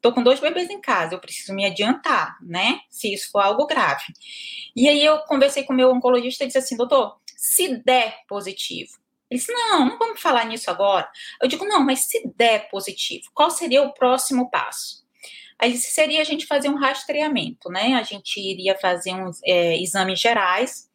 Tô 0.01 0.13
com 0.13 0.23
dois 0.23 0.41
bebês 0.41 0.71
em 0.71 0.81
casa, 0.81 1.15
eu 1.15 1.21
preciso 1.21 1.55
me 1.55 1.65
adiantar, 1.65 2.37
né? 2.43 2.81
Se 2.91 3.13
isso 3.13 3.31
for 3.31 3.41
algo 3.41 3.67
grave. 3.67 4.05
E 4.77 4.89
aí 4.89 5.05
eu 5.05 5.19
conversei 5.21 5.65
com 5.65 5.73
o 5.73 5.77
meu 5.77 5.91
oncologista 5.91 6.45
e 6.45 6.47
disse 6.47 6.59
assim, 6.59 6.77
doutor, 6.77 7.19
se 7.37 7.77
der 7.79 8.25
positivo, 8.29 8.99
ele 9.31 9.41
disse: 9.41 9.53
não, 9.53 9.87
não 9.87 9.99
vamos 9.99 10.21
falar 10.21 10.45
nisso 10.45 10.71
agora. 10.71 11.11
Eu 11.43 11.49
digo: 11.49 11.65
não, 11.65 11.81
mas 11.81 12.07
se 12.07 12.23
der 12.37 12.69
positivo, 12.69 13.31
qual 13.35 13.51
seria 13.51 13.83
o 13.83 13.93
próximo 13.93 14.51
passo? 14.51 15.05
Aí 15.59 15.77
seria 15.77 16.21
a 16.21 16.25
gente 16.25 16.47
fazer 16.47 16.69
um 16.69 16.77
rastreamento, 16.77 17.71
né? 17.71 17.95
A 17.95 18.03
gente 18.03 18.39
iria 18.39 18.77
fazer 18.79 19.15
uns 19.15 19.41
é, 19.45 19.81
exames 19.81 20.21
gerais 20.21 20.91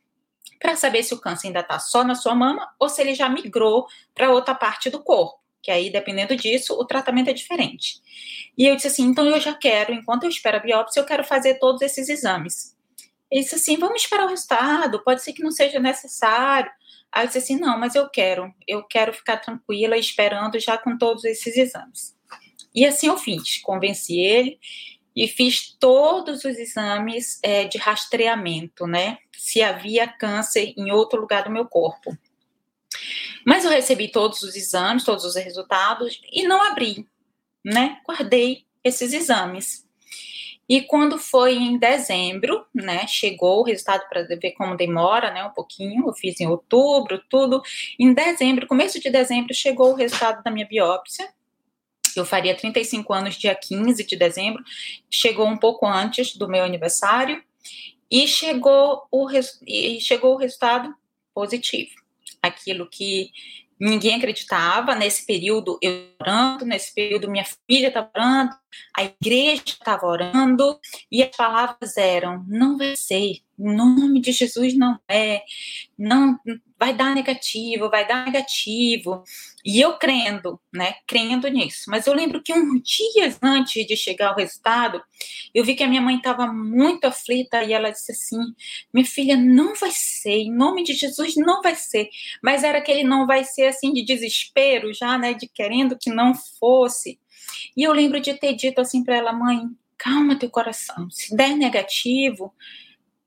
para 0.59 0.75
saber 0.75 1.03
se 1.03 1.13
o 1.13 1.19
câncer 1.19 1.47
ainda 1.47 1.61
está 1.61 1.79
só 1.79 2.03
na 2.03 2.15
sua 2.15 2.35
mama 2.35 2.69
ou 2.77 2.89
se 2.89 3.01
ele 3.01 3.15
já 3.15 3.29
migrou 3.29 3.87
para 4.13 4.31
outra 4.31 4.53
parte 4.53 4.89
do 4.89 5.01
corpo. 5.01 5.39
Que 5.61 5.71
aí, 5.71 5.89
dependendo 5.89 6.35
disso, 6.35 6.73
o 6.73 6.85
tratamento 6.85 7.29
é 7.29 7.33
diferente. 7.33 8.01
E 8.57 8.65
eu 8.65 8.75
disse 8.75 8.87
assim: 8.87 9.03
então 9.03 9.25
eu 9.25 9.39
já 9.39 9.53
quero, 9.53 9.93
enquanto 9.93 10.23
eu 10.23 10.29
espero 10.29 10.57
a 10.57 10.61
biópsia, 10.61 10.99
eu 10.99 11.05
quero 11.05 11.23
fazer 11.23 11.55
todos 11.55 11.81
esses 11.81 12.09
exames. 12.09 12.75
Ele 13.29 13.41
disse 13.41 13.55
assim: 13.55 13.77
vamos 13.77 14.01
esperar 14.01 14.25
o 14.25 14.29
resultado, 14.29 15.03
pode 15.03 15.21
ser 15.21 15.33
que 15.33 15.43
não 15.43 15.51
seja 15.51 15.79
necessário. 15.79 16.71
Aí 17.11 17.23
eu 17.23 17.27
disse 17.27 17.39
assim: 17.39 17.57
não, 17.57 17.77
mas 17.77 17.95
eu 17.95 18.09
quero, 18.09 18.53
eu 18.67 18.83
quero 18.83 19.13
ficar 19.13 19.37
tranquila 19.37 19.97
esperando 19.97 20.59
já 20.59 20.77
com 20.77 20.97
todos 20.97 21.23
esses 21.25 21.57
exames. 21.57 22.15
E 22.73 22.85
assim 22.85 23.07
eu 23.07 23.17
fiz, 23.17 23.57
convenci 23.61 24.19
ele. 24.19 24.59
e 25.15 25.27
fiz 25.27 25.75
todos 25.79 26.45
os 26.45 26.57
exames 26.57 27.39
é, 27.43 27.65
de 27.65 27.77
rastreamento, 27.77 28.87
né? 28.87 29.17
Se 29.35 29.61
havia 29.61 30.07
câncer 30.07 30.73
em 30.77 30.91
outro 30.91 31.19
lugar 31.19 31.43
do 31.43 31.51
meu 31.51 31.65
corpo. 31.65 32.17
Mas 33.49 33.65
eu 33.65 33.71
recebi 33.71 34.07
todos 34.07 34.43
os 34.43 34.55
exames, 34.55 35.03
todos 35.03 35.25
os 35.25 35.35
resultados 35.35 36.21
e 36.31 36.43
não 36.43 36.62
abri, 36.62 37.07
né? 37.65 37.97
Guardei 38.07 38.63
esses 38.83 39.12
exames. 39.12 39.83
E 40.69 40.83
quando 40.83 41.17
foi 41.17 41.55
em 41.55 41.75
dezembro, 41.79 42.63
né, 42.71 43.07
chegou 43.07 43.62
o 43.62 43.63
resultado 43.63 44.07
para 44.07 44.21
ver 44.21 44.51
como 44.51 44.77
demora, 44.77 45.31
né, 45.31 45.43
um 45.43 45.49
pouquinho, 45.49 46.07
eu 46.07 46.13
fiz 46.13 46.39
em 46.39 46.45
outubro, 46.45 47.19
tudo. 47.27 47.63
Em 47.97 48.13
dezembro, 48.13 48.67
começo 48.67 48.99
de 48.99 49.09
dezembro, 49.09 49.51
chegou 49.51 49.93
o 49.93 49.95
resultado 49.95 50.43
da 50.43 50.51
minha 50.51 50.67
biópsia. 50.67 51.27
Eu 52.15 52.27
faria 52.27 52.55
35 52.55 53.12
anos 53.12 53.33
dia 53.33 53.55
15 53.55 54.03
de 54.03 54.15
dezembro, 54.15 54.63
chegou 55.09 55.47
um 55.47 55.57
pouco 55.57 55.88
antes 55.88 56.35
do 56.35 56.47
meu 56.47 56.63
aniversário 56.63 57.43
e 58.12 58.27
chegou 58.27 59.07
o, 59.12 59.27
e 59.65 59.99
chegou 59.99 60.35
o 60.35 60.38
resultado 60.38 60.93
positivo. 61.33 62.08
Aquilo 62.41 62.89
que 62.89 63.32
ninguém 63.80 64.15
acreditava. 64.15 64.95
Nesse 64.95 65.25
período 65.25 65.80
eu 65.82 66.10
orando, 66.19 66.65
nesse 66.65 66.93
período 66.93 67.30
minha 67.30 67.45
filha 67.45 67.88
estava 67.88 68.10
orando, 68.15 68.52
a 68.95 69.04
igreja 69.04 69.63
estava 69.65 70.06
orando 70.06 70.80
e 71.12 71.23
as 71.23 71.36
palavras 71.36 71.95
eram: 71.97 72.43
não 72.47 72.78
vai 72.78 72.95
ser, 72.95 73.38
em 73.59 73.75
nome 73.75 74.21
de 74.21 74.31
Jesus 74.31 74.75
não 74.77 74.97
é, 75.07 75.43
não 75.97 76.39
vai 76.79 76.93
dar 76.93 77.13
negativo, 77.13 77.89
vai 77.89 78.07
dar 78.07 78.25
negativo. 78.25 79.23
E 79.65 79.81
eu 79.81 79.97
crendo, 79.97 80.59
né, 80.73 80.95
crendo 81.05 81.47
nisso. 81.49 81.85
Mas 81.89 82.07
eu 82.07 82.13
lembro 82.13 82.41
que 82.41 82.53
uns 82.53 82.81
dias 82.81 83.37
antes 83.43 83.85
de 83.85 83.97
chegar 83.97 84.31
o 84.31 84.35
resultado, 84.35 85.01
eu 85.53 85.65
vi 85.65 85.75
que 85.75 85.83
a 85.83 85.87
minha 85.87 86.01
mãe 86.01 86.15
estava 86.15 86.47
muito 86.47 87.05
aflita 87.05 87.63
e 87.63 87.73
ela 87.73 87.89
disse 87.91 88.13
assim: 88.13 88.39
"Minha 88.93 89.05
filha, 89.05 89.35
não 89.35 89.75
vai 89.75 89.91
ser, 89.91 90.37
em 90.39 90.51
nome 90.55 90.83
de 90.83 90.93
Jesus 90.93 91.35
não 91.35 91.61
vai 91.61 91.75
ser". 91.75 92.09
Mas 92.41 92.63
era 92.63 92.77
aquele 92.77 93.03
não 93.03 93.27
vai 93.27 93.43
ser 93.43 93.67
assim 93.67 93.91
de 93.91 94.03
desespero 94.03 94.93
já, 94.93 95.17
né, 95.17 95.33
de 95.33 95.47
querendo 95.49 95.97
que 95.99 96.09
não 96.09 96.33
fosse. 96.33 97.19
E 97.75 97.83
eu 97.83 97.91
lembro 97.91 98.21
de 98.21 98.33
ter 98.35 98.53
dito 98.55 98.79
assim 98.79 99.03
para 99.03 99.17
ela: 99.17 99.33
"Mãe, 99.33 99.63
calma 99.97 100.39
teu 100.39 100.49
coração. 100.49 101.09
Se 101.11 101.35
der 101.35 101.55
negativo, 101.55 102.53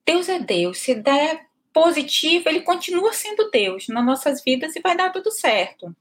Deus 0.06 0.28
é 0.28 0.38
Deus. 0.38 0.78
Se 0.78 0.94
der 0.94 1.46
positivo, 1.72 2.48
ele 2.48 2.60
continua 2.60 3.12
sendo 3.12 3.50
Deus 3.50 3.88
nas 3.88 4.04
nossas 4.04 4.42
vidas 4.44 4.76
e 4.76 4.80
vai 4.80 4.96
dar 4.96 5.10
tudo 5.10 5.30
certo. 5.30 5.94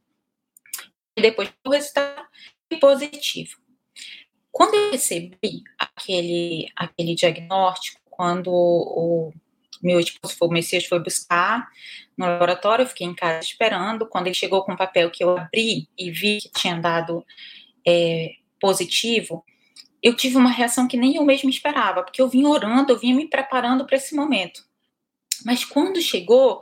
E 1.16 1.22
depois 1.22 1.52
o 1.66 1.70
resultado 1.70 2.26
é 2.70 2.78
positivo. 2.78 3.58
Quando 4.52 4.76
eu 4.76 4.92
recebi 4.92 5.64
aquele, 5.80 6.68
aquele 6.76 7.16
diagnóstico, 7.16 8.02
quando 8.10 8.52
o 8.52 9.34
meu 9.82 10.00
esposo 10.00 10.36
foi, 10.36 10.48
o 10.48 10.52
Messias 10.52 10.86
foi 10.86 11.00
buscar 11.00 11.68
no 12.18 12.26
laboratório, 12.26 12.84
eu 12.84 12.88
fiquei 12.88 13.08
em 13.08 13.16
casa 13.16 13.40
esperando. 13.40 14.06
Quando 14.06 14.28
ele 14.28 14.36
chegou 14.36 14.64
com 14.64 14.74
o 14.74 14.78
papel 14.78 15.10
que 15.10 15.24
eu 15.24 15.38
abri 15.38 15.88
e 15.98 16.12
vi 16.12 16.40
que 16.40 16.50
tinha 16.50 16.80
dado 16.80 17.26
é, 17.88 18.36
positivo, 18.60 19.44
eu 20.02 20.16
tive 20.16 20.38
uma 20.38 20.52
reação 20.52 20.88
que 20.88 20.98
nem 20.98 21.16
eu 21.16 21.26
mesmo 21.26 21.50
esperava, 21.50 22.04
porque 22.04 22.22
eu 22.22 22.28
vim 22.28 22.46
orando, 22.46 22.92
eu 22.92 22.98
vinha 22.98 23.16
me 23.16 23.28
preparando 23.28 23.86
para 23.86 23.98
esse 23.98 24.16
momento. 24.16 24.64
Mas 25.46 25.64
quando 25.66 26.02
chegou, 26.02 26.62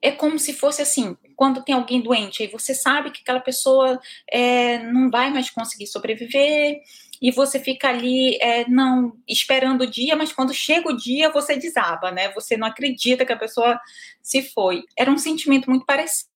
é 0.00 0.10
como 0.10 0.38
se 0.38 0.52
fosse 0.52 0.82
assim, 0.82 1.16
quando 1.36 1.62
tem 1.62 1.74
alguém 1.74 2.00
doente, 2.00 2.42
aí 2.42 2.48
você 2.48 2.74
sabe 2.74 3.10
que 3.10 3.20
aquela 3.22 3.40
pessoa 3.40 4.00
é, 4.30 4.78
não 4.78 5.10
vai 5.10 5.30
mais 5.30 5.50
conseguir 5.50 5.86
sobreviver, 5.86 6.80
e 7.20 7.30
você 7.30 7.58
fica 7.58 7.88
ali, 7.88 8.36
é, 8.40 8.68
não, 8.68 9.16
esperando 9.26 9.82
o 9.82 9.90
dia, 9.90 10.14
mas 10.14 10.32
quando 10.32 10.54
chega 10.54 10.88
o 10.88 10.96
dia, 10.96 11.30
você 11.30 11.56
desaba, 11.56 12.10
né? 12.12 12.32
Você 12.32 12.56
não 12.56 12.66
acredita 12.66 13.26
que 13.26 13.32
a 13.32 13.38
pessoa 13.38 13.80
se 14.22 14.42
foi. 14.42 14.84
Era 14.96 15.10
um 15.10 15.18
sentimento 15.18 15.68
muito 15.68 15.84
parecido. 15.84 16.30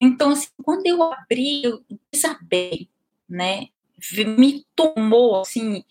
Então, 0.00 0.30
assim, 0.30 0.48
quando 0.64 0.86
eu 0.86 1.02
abri, 1.02 1.62
eu 1.62 1.84
desabei, 2.12 2.88
né? 3.28 3.68
Me 4.38 4.64
tomou, 4.74 5.40
assim, 5.40 5.82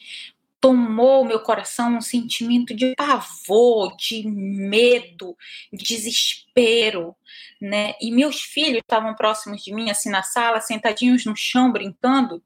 tomou 0.62 1.26
meu 1.26 1.40
coração 1.42 1.98
um 1.98 2.02
sentimento 2.02 2.76
de 2.76 2.96
pavor, 2.96 3.96
de 3.98 4.28
medo, 4.28 5.38
de 5.72 5.84
desespero, 5.86 7.16
né? 7.62 7.94
E 8.02 8.12
meus 8.12 8.42
filhos 8.42 8.80
estavam 8.80 9.16
próximos 9.16 9.64
de 9.64 9.74
mim, 9.74 9.90
assim, 9.90 10.10
na 10.10 10.24
sala, 10.24 10.62
sentadinhos 10.62 11.26
no 11.26 11.36
chão, 11.36 11.72
brincando. 11.72 12.44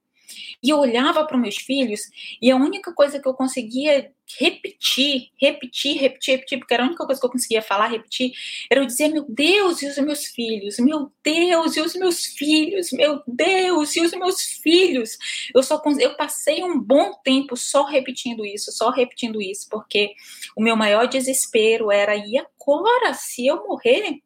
E 0.62 0.70
eu 0.70 0.78
olhava 0.80 1.26
para 1.26 1.38
meus 1.38 1.56
filhos 1.56 2.02
e 2.42 2.52
a 2.52 2.56
única 2.56 2.94
coisa 2.94 3.20
que 3.20 3.28
eu 3.28 3.34
conseguia 3.34 4.12
repetir, 4.38 5.30
repetir, 5.42 5.98
repetir, 5.98 6.32
repetir, 6.32 6.60
porque 6.60 6.74
era 6.74 6.84
a 6.84 6.88
única 6.88 7.06
coisa 7.06 7.20
que 7.20 7.26
eu 7.26 7.32
conseguia 7.32 7.62
falar, 7.62 7.88
repetir, 7.88 8.32
era 8.70 8.82
eu 8.82 8.86
dizer, 8.86 9.08
meu 9.08 9.26
Deus, 9.28 9.82
e 9.82 9.88
os 9.88 9.98
meus 9.98 10.26
filhos, 10.26 10.78
meu 10.80 11.12
Deus, 11.24 11.76
e 11.76 11.82
os 11.82 11.96
meus 11.96 12.26
filhos, 12.26 12.92
meu 12.92 13.22
Deus, 13.28 13.96
e 13.96 14.02
os 14.02 14.12
meus 14.12 14.42
filhos. 14.62 15.18
Eu 15.54 15.64
só 15.64 15.82
eu 16.00 16.16
passei 16.16 16.64
um 16.64 16.80
bom 16.80 17.14
tempo 17.24 17.58
só 17.58 17.86
repetindo 17.86 18.46
isso, 18.46 18.72
só 18.72 18.92
repetindo 18.92 19.42
isso, 19.42 19.68
porque 19.70 20.14
o 20.56 20.62
meu 20.62 20.76
maior 20.76 21.08
desespero 21.08 21.92
era, 21.92 22.16
e 22.16 22.38
agora, 22.38 23.14
se 23.14 23.48
eu 23.48 23.66
morrer? 23.68 24.22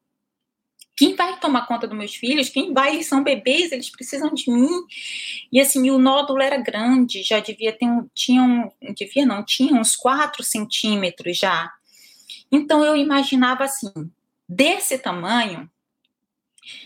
Quem 0.96 1.16
vai 1.16 1.40
tomar 1.40 1.66
conta 1.66 1.88
dos 1.88 1.98
meus 1.98 2.16
filhos? 2.16 2.50
Quem 2.50 2.74
vai? 2.74 2.94
Eles 2.94 3.08
são 3.08 3.24
bebês, 3.24 3.72
eles 3.72 3.90
precisam 3.90 4.34
de 4.34 4.52
mim. 4.52 4.70
E 5.52 5.60
assim, 5.60 5.90
o 5.90 5.98
nódulo 5.98 6.42
era 6.42 6.58
grande, 6.58 7.24
já 7.24 7.40
devia 7.40 7.72
ter 7.72 7.86
um, 7.86 8.08
tinha 8.14 8.44
um, 8.44 8.70
devia 8.94 9.26
não, 9.26 9.44
tinha 9.44 9.74
uns 9.74 9.96
4 9.96 10.44
centímetros 10.44 11.38
já. 11.38 11.72
Então 12.52 12.86
eu 12.86 12.96
imaginava 12.96 13.64
assim, 13.64 13.92
desse 14.48 14.98
tamanho, 15.00 15.70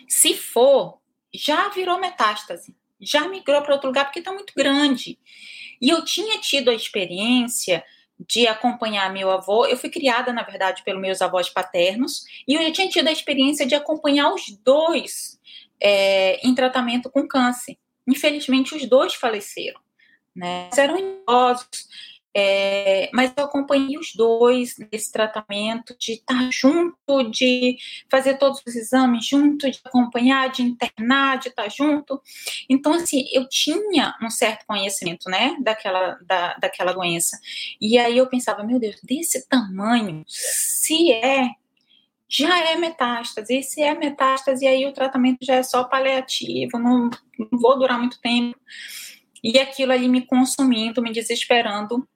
se 0.08 0.34
for, 0.36 1.00
já 1.34 1.68
virou 1.70 2.00
metástase, 2.00 2.74
já 3.00 3.28
migrou 3.28 3.62
para 3.62 3.74
outro 3.74 3.88
lugar 3.88 4.06
porque 4.06 4.20
está 4.20 4.32
muito 4.32 4.54
grande. 4.56 5.20
E 5.82 5.90
eu 5.90 6.04
tinha 6.04 6.40
tido 6.40 6.70
a 6.70 6.74
experiência 6.74 7.84
de 8.20 8.48
acompanhar 8.48 9.12
meu 9.12 9.30
avô. 9.32 9.66
Eu 9.66 9.78
fui 9.78 9.90
criada, 9.90 10.34
na 10.34 10.44
verdade, 10.44 10.84
pelos 10.84 11.02
meus 11.02 11.22
avós 11.22 11.50
paternos, 11.50 12.24
e 12.48 12.56
eu 12.56 12.62
já 12.64 12.72
tinha 12.72 12.90
tido 12.90 13.08
a 13.08 13.12
experiência 13.12 13.66
de 13.66 13.76
acompanhar 13.76 14.34
os 14.34 14.50
dois 14.64 15.40
é, 15.82 16.40
em 16.48 16.56
tratamento 16.56 17.10
com 17.10 17.28
câncer. 17.28 17.78
Infelizmente, 18.08 18.76
os 18.76 18.88
dois 18.88 19.14
faleceram. 19.14 19.80
Né? 20.36 20.70
Eram 20.78 20.98
idosos, 20.98 21.88
é, 22.40 23.10
mas 23.12 23.34
eu 23.36 23.46
acompanhei 23.46 23.98
os 23.98 24.14
dois 24.14 24.76
nesse 24.92 25.12
tratamento, 25.12 25.96
de 25.98 26.12
estar 26.12 26.48
junto, 26.52 27.32
de 27.32 27.76
fazer 28.12 28.38
todos 28.38 28.62
os 28.64 28.76
exames 28.76 29.26
junto, 29.26 29.72
de 29.72 29.80
acompanhar, 29.84 30.52
de 30.52 30.62
internar, 30.62 31.40
de 31.40 31.50
estar 31.50 31.68
junto. 31.68 32.22
Então, 32.70 32.94
assim, 32.94 33.26
eu 33.34 33.50
tinha 33.50 34.14
um 34.22 34.30
certo 34.30 34.68
conhecimento, 34.68 35.28
né, 35.32 35.58
daquela, 35.62 36.20
da, 36.28 36.54
daquela 36.58 36.94
doença. 36.94 37.40
E 37.82 37.98
aí 37.98 38.16
eu 38.20 38.28
pensava, 38.28 38.64
meu 38.64 38.80
Deus, 38.80 38.98
desse 39.02 39.48
tamanho, 39.50 40.24
se 40.28 41.12
é 41.12 41.50
já 42.30 42.70
é 42.70 42.76
metástase. 42.76 43.58
E 43.58 43.64
se 43.64 43.82
é 43.82 43.96
metástase, 43.96 44.68
aí 44.68 44.86
o 44.86 44.94
tratamento 44.94 45.40
já 45.42 45.56
é 45.56 45.64
só 45.64 45.86
paliativo, 45.86 46.78
não, 46.78 47.10
não 47.40 47.60
vou 47.60 47.80
durar 47.80 47.98
muito 47.98 48.22
tempo. 48.22 48.60
E 49.44 49.58
aquilo 49.58 49.92
ali 49.92 50.08
me 50.08 50.22
consumindo, 50.22 51.02
me 51.02 51.12
desesperando. 51.12 52.08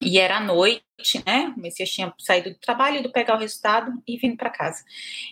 E 0.00 0.18
era 0.18 0.36
à 0.36 0.40
noite, 0.40 1.22
né? 1.24 1.52
O 1.56 1.60
Messias 1.60 1.90
tinha 1.90 2.12
saído 2.18 2.50
do 2.50 2.58
trabalho, 2.58 2.98
ido 2.98 3.10
pegar 3.10 3.34
o 3.34 3.38
resultado 3.38 3.92
e 4.06 4.16
vindo 4.18 4.36
para 4.36 4.50
casa. 4.50 4.84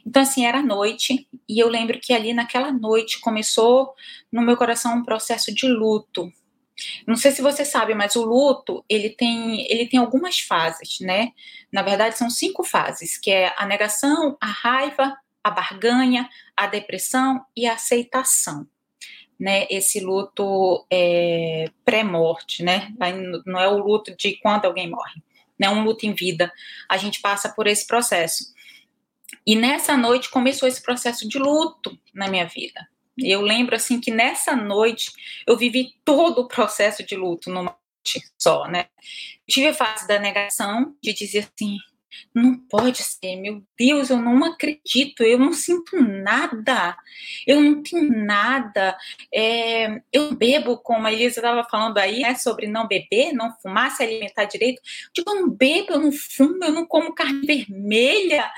Então, 0.07 0.23
assim, 0.23 0.47
era 0.47 0.59
à 0.59 0.63
noite, 0.63 1.29
e 1.49 1.59
eu 1.59 1.69
lembro 1.69 2.01
que 2.01 2.13
ali 2.13 2.33
naquela 2.33 2.73
noite 2.73 3.21
começou 3.21 3.95
no 4.33 4.43
meu 4.43 4.57
coração 4.57 4.97
um 4.97 5.05
processo 5.05 5.55
de 5.55 5.67
luto. 5.67 6.33
Não 7.07 7.17
sei 7.17 7.31
se 7.31 7.43
você 7.43 7.65
sabe, 7.65 7.95
mas 7.95 8.17
o 8.17 8.25
luto, 8.25 8.85
ele 8.89 9.11
tem, 9.11 9.71
ele 9.71 9.87
tem 9.87 10.01
algumas 10.01 10.41
fases, 10.41 10.99
né? 11.01 11.33
Na 11.73 11.83
verdade, 11.83 12.19
são 12.19 12.31
cinco 12.31 12.65
fases, 12.65 13.19
que 13.19 13.31
é 13.31 13.55
a 13.57 13.67
negação, 13.67 14.37
a 14.41 14.47
raiva, 14.47 15.17
a 15.43 15.51
barganha, 15.51 16.29
a 16.57 16.67
depressão 16.67 17.45
e 17.57 17.67
a 17.67 17.75
aceitação 17.75 18.67
né, 19.39 19.67
esse 19.71 20.01
luto 20.01 20.87
é, 20.91 21.71
pré-morte, 21.85 22.63
né? 22.63 22.93
Não 23.47 23.59
é 23.59 23.69
o 23.69 23.79
luto 23.79 24.17
de 24.17 24.37
quando 24.39 24.67
alguém 24.67 24.89
morre, 24.89 25.23
não 25.59 25.69
é 25.69 25.71
um 25.71 25.85
luto 25.85 26.07
em 26.07 26.15
vida. 26.15 26.53
A 26.89 26.97
gente 26.97 27.21
passa 27.21 27.49
por 27.49 27.67
esse 27.67 27.87
processo. 27.87 28.53
E 29.47 29.57
nessa 29.57 29.97
noite 29.97 30.31
começou 30.31 30.69
esse 30.69 30.83
processo 30.83 31.29
de 31.29 31.39
luto 31.39 31.99
na 32.15 32.29
minha 32.29 32.47
vida. 32.47 32.89
Eu 33.19 33.41
lembro 33.41 33.77
assim 33.77 34.01
que 34.01 34.11
nessa 34.11 34.57
noite 34.57 35.13
eu 35.47 35.57
vivi 35.57 35.95
todo 36.05 36.41
o 36.41 36.49
processo 36.49 37.05
de 37.05 37.15
luto 37.15 37.51
numa 37.51 37.77
noite 37.77 38.27
só, 38.39 38.67
né? 38.67 38.87
tive 39.47 39.69
a 39.69 39.75
fase 39.75 40.07
da 40.07 40.19
negação, 40.19 40.97
de 41.03 41.13
dizer 41.13 41.49
assim, 41.55 41.77
Não 42.35 42.59
pode 42.59 43.03
ser, 43.03 43.37
meu 43.37 43.63
Deus, 43.79 44.11
eu 44.11 44.19
não 44.19 44.45
acredito, 44.45 45.23
eu 45.23 45.39
não 45.39 45.53
sinto 45.53 46.01
nada, 46.01 46.97
eu 47.47 47.61
não 47.61 47.83
tenho 47.83 48.25
nada. 48.25 48.97
É, 49.33 50.01
eu 50.13 50.35
bebo, 50.35 50.79
como 50.79 51.07
a 51.07 51.13
Elisa 51.13 51.41
estava 51.41 51.65
falando 51.65 51.99
aí, 51.99 52.21
né, 52.21 52.35
sobre 52.35 52.67
não 52.67 52.89
beber, 52.89 53.33
não 53.33 53.55
fumar, 53.61 53.91
se 53.91 54.03
alimentar 54.03 54.45
direito. 54.45 54.83
Tipo, 55.13 55.31
eu 55.31 55.43
não 55.43 55.51
bebo, 55.51 55.93
eu 55.93 56.01
não 56.01 56.13
fumo, 56.13 56.65
eu 56.65 56.73
não 56.73 56.87
como 56.87 57.15
carne 57.15 57.47
vermelha, 57.47 58.51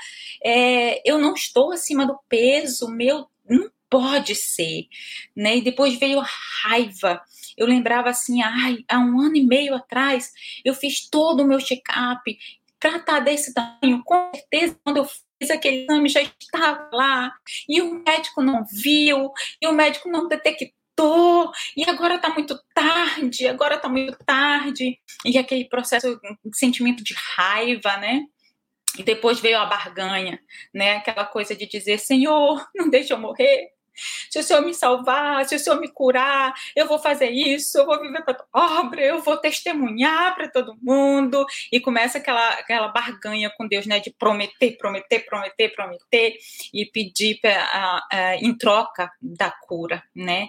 é, 0.43 1.01
eu 1.09 1.17
não 1.17 1.33
estou 1.33 1.71
acima 1.71 2.05
do 2.05 2.17
peso, 2.27 2.89
meu, 2.89 3.27
não 3.49 3.69
pode 3.89 4.35
ser, 4.35 4.87
né? 5.35 5.57
E 5.57 5.61
depois 5.61 5.97
veio 5.97 6.19
a 6.19 6.27
raiva. 6.63 7.21
Eu 7.57 7.65
lembrava 7.65 8.09
assim, 8.09 8.41
ai, 8.41 8.83
há 8.87 8.99
um 8.99 9.19
ano 9.19 9.35
e 9.35 9.45
meio 9.45 9.73
atrás, 9.73 10.31
eu 10.63 10.73
fiz 10.73 11.09
todo 11.09 11.41
o 11.41 11.47
meu 11.47 11.59
check-up, 11.59 12.37
tratar 12.79 13.19
desse 13.19 13.53
tamanho, 13.53 14.03
com 14.03 14.31
certeza, 14.33 14.79
quando 14.83 14.97
eu 14.97 15.05
fiz 15.05 15.51
aquele 15.51 15.83
exame 15.83 16.09
já 16.09 16.21
estava 16.21 16.89
lá, 16.93 17.33
e 17.67 17.81
o 17.81 18.03
médico 18.03 18.41
não 18.41 18.63
viu, 18.65 19.31
e 19.61 19.67
o 19.67 19.73
médico 19.73 20.09
não 20.09 20.27
detectou, 20.27 21.51
e 21.75 21.87
agora 21.87 22.15
está 22.15 22.29
muito 22.29 22.59
tarde, 22.73 23.47
agora 23.47 23.75
está 23.75 23.87
muito 23.87 24.17
tarde, 24.25 24.99
e 25.25 25.37
aquele 25.37 25.65
processo, 25.65 26.19
sentimento 26.53 27.03
de 27.03 27.13
raiva, 27.13 27.97
né? 27.97 28.25
E 28.97 29.03
depois 29.03 29.39
veio 29.39 29.59
a 29.59 29.65
barganha, 29.65 30.39
né? 30.73 30.95
Aquela 30.95 31.25
coisa 31.25 31.55
de 31.55 31.67
dizer, 31.67 31.99
Senhor, 31.99 32.67
não 32.75 32.89
deixa 32.89 33.13
eu 33.13 33.19
morrer, 33.19 33.69
se 34.29 34.39
o 34.39 34.43
Senhor 34.43 34.61
me 34.61 34.73
salvar, 34.73 35.45
se 35.45 35.55
o 35.55 35.59
Senhor 35.59 35.79
me 35.79 35.87
curar, 35.87 36.53
eu 36.75 36.87
vou 36.87 36.99
fazer 36.99 37.29
isso, 37.29 37.77
eu 37.77 37.85
vou 37.85 38.01
viver 38.01 38.23
para 38.23 38.33
tua 38.33 38.47
obra, 38.53 39.01
eu 39.01 39.21
vou 39.21 39.37
testemunhar 39.37 40.35
para 40.35 40.49
todo 40.49 40.77
mundo. 40.81 41.45
E 41.71 41.79
começa 41.79 42.17
aquela, 42.17 42.49
aquela 42.53 42.87
barganha 42.89 43.49
com 43.49 43.67
Deus, 43.67 43.85
né? 43.85 43.99
De 43.99 44.11
prometer, 44.11 44.77
prometer, 44.77 45.19
prometer, 45.25 45.69
prometer 45.69 46.37
e 46.73 46.85
pedir 46.85 47.39
pra, 47.41 48.01
uh, 48.11 48.15
uh, 48.15 48.45
em 48.45 48.55
troca 48.57 49.11
da 49.21 49.51
cura, 49.51 50.03
né? 50.15 50.47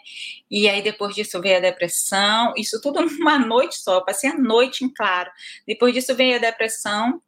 E 0.50 0.68
aí 0.68 0.82
depois 0.82 1.14
disso 1.14 1.40
veio 1.40 1.56
a 1.56 1.60
depressão, 1.60 2.52
isso 2.56 2.80
tudo 2.80 3.00
numa 3.00 3.38
noite 3.44 3.76
só, 3.76 4.00
passei 4.00 4.30
a 4.30 4.38
noite 4.38 4.84
em 4.84 4.92
claro. 4.92 5.30
Depois 5.66 5.94
disso 5.94 6.14
veio 6.14 6.36
a 6.36 6.38
depressão, 6.38 7.20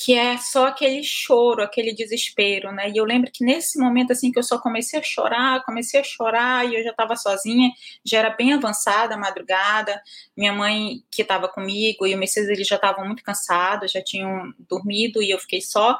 que 0.00 0.14
é 0.14 0.38
só 0.38 0.68
aquele 0.68 1.02
choro, 1.02 1.60
aquele 1.60 1.92
desespero, 1.92 2.70
né? 2.70 2.88
E 2.88 2.96
eu 2.96 3.04
lembro 3.04 3.32
que 3.32 3.44
nesse 3.44 3.80
momento 3.80 4.12
assim 4.12 4.30
que 4.30 4.38
eu 4.38 4.44
só 4.44 4.56
comecei 4.56 5.00
a 5.00 5.02
chorar, 5.02 5.64
comecei 5.64 5.98
a 5.98 6.04
chorar 6.04 6.64
e 6.64 6.76
eu 6.76 6.84
já 6.84 6.90
estava 6.90 7.16
sozinha, 7.16 7.72
já 8.04 8.20
era 8.20 8.30
bem 8.30 8.52
avançada 8.52 9.16
a 9.16 9.18
madrugada. 9.18 10.00
Minha 10.36 10.52
mãe 10.52 11.02
que 11.10 11.22
estava 11.22 11.48
comigo 11.48 12.06
e 12.06 12.14
o 12.14 12.18
Messias 12.18 12.48
eles 12.48 12.68
já 12.68 12.76
estavam 12.76 13.04
muito 13.06 13.24
cansados, 13.24 13.90
já 13.90 14.00
tinham 14.00 14.54
dormido 14.68 15.20
e 15.20 15.30
eu 15.32 15.38
fiquei 15.40 15.60
só. 15.60 15.98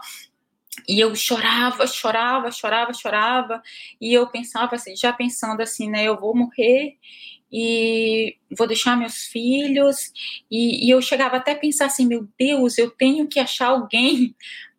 E 0.89 1.01
eu 1.01 1.13
chorava, 1.17 1.85
chorava, 1.89 2.53
chorava, 2.53 2.93
chorava, 2.95 3.61
e 4.01 4.15
eu 4.15 4.29
pensava 4.29 4.77
assim, 4.77 4.95
já 4.95 5.13
pensando 5.13 5.61
assim, 5.61 5.91
né, 5.91 6.05
eu 6.05 6.17
vou 6.21 6.37
morrer 6.37 6.97
e 7.51 8.37
vou 8.57 8.67
deixar 8.67 8.97
meus 8.97 9.27
filhos. 9.27 10.13
E, 10.51 10.87
e, 10.87 10.91
eu 10.91 11.01
chegava 11.01 11.37
até 11.37 11.53
a 11.53 11.59
pensar 11.59 11.87
assim: 11.87 12.07
meu 12.07 12.29
Deus, 12.39 12.79
eu 12.79 12.91
tenho 12.91 13.27
que 13.27 13.41
achar 13.41 13.69
alguém 13.69 14.35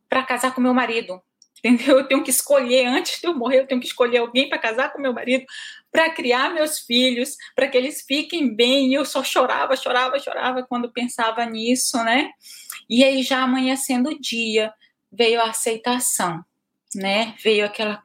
para 0.08 0.24
casar 0.24 0.54
com 0.54 0.62
meu 0.62 0.74
marido. 0.74 1.22
Entendeu? 1.60 1.98
Eu 1.98 2.08
tenho 2.08 2.24
que 2.24 2.30
escolher, 2.30 2.86
antes 2.86 3.20
de 3.20 3.28
eu 3.28 3.36
morrer, 3.36 3.60
eu 3.60 3.68
tenho 3.68 3.82
que 3.82 3.88
escolher 3.88 4.20
alguém 4.20 4.48
para 4.48 4.58
casar 4.58 4.94
com 4.94 5.02
meu 5.02 5.12
marido, 5.14 5.46
para 5.92 6.10
criar 6.10 6.54
meus 6.54 6.80
filhos, 6.80 7.36
para 7.54 7.68
que 7.68 7.78
eles 7.78 8.02
fiquem 8.02 8.56
bem. 8.56 8.90
E 8.90 8.94
eu 8.94 9.04
só 9.04 9.24
chorava, 9.24 9.76
chorava, 9.76 10.18
chorava 10.20 10.64
quando 10.64 10.92
pensava 10.92 11.46
nisso, 11.46 11.98
né? 12.04 12.30
E 12.90 13.04
aí, 13.04 13.24
já 13.24 13.44
amanhecendo 13.44 14.10
o 14.10 14.20
dia, 14.20 14.74
veio 15.12 15.42
a 15.42 15.50
aceitação, 15.50 16.44
né? 16.96 17.36
Veio 17.44 17.66
aquela 17.66 18.02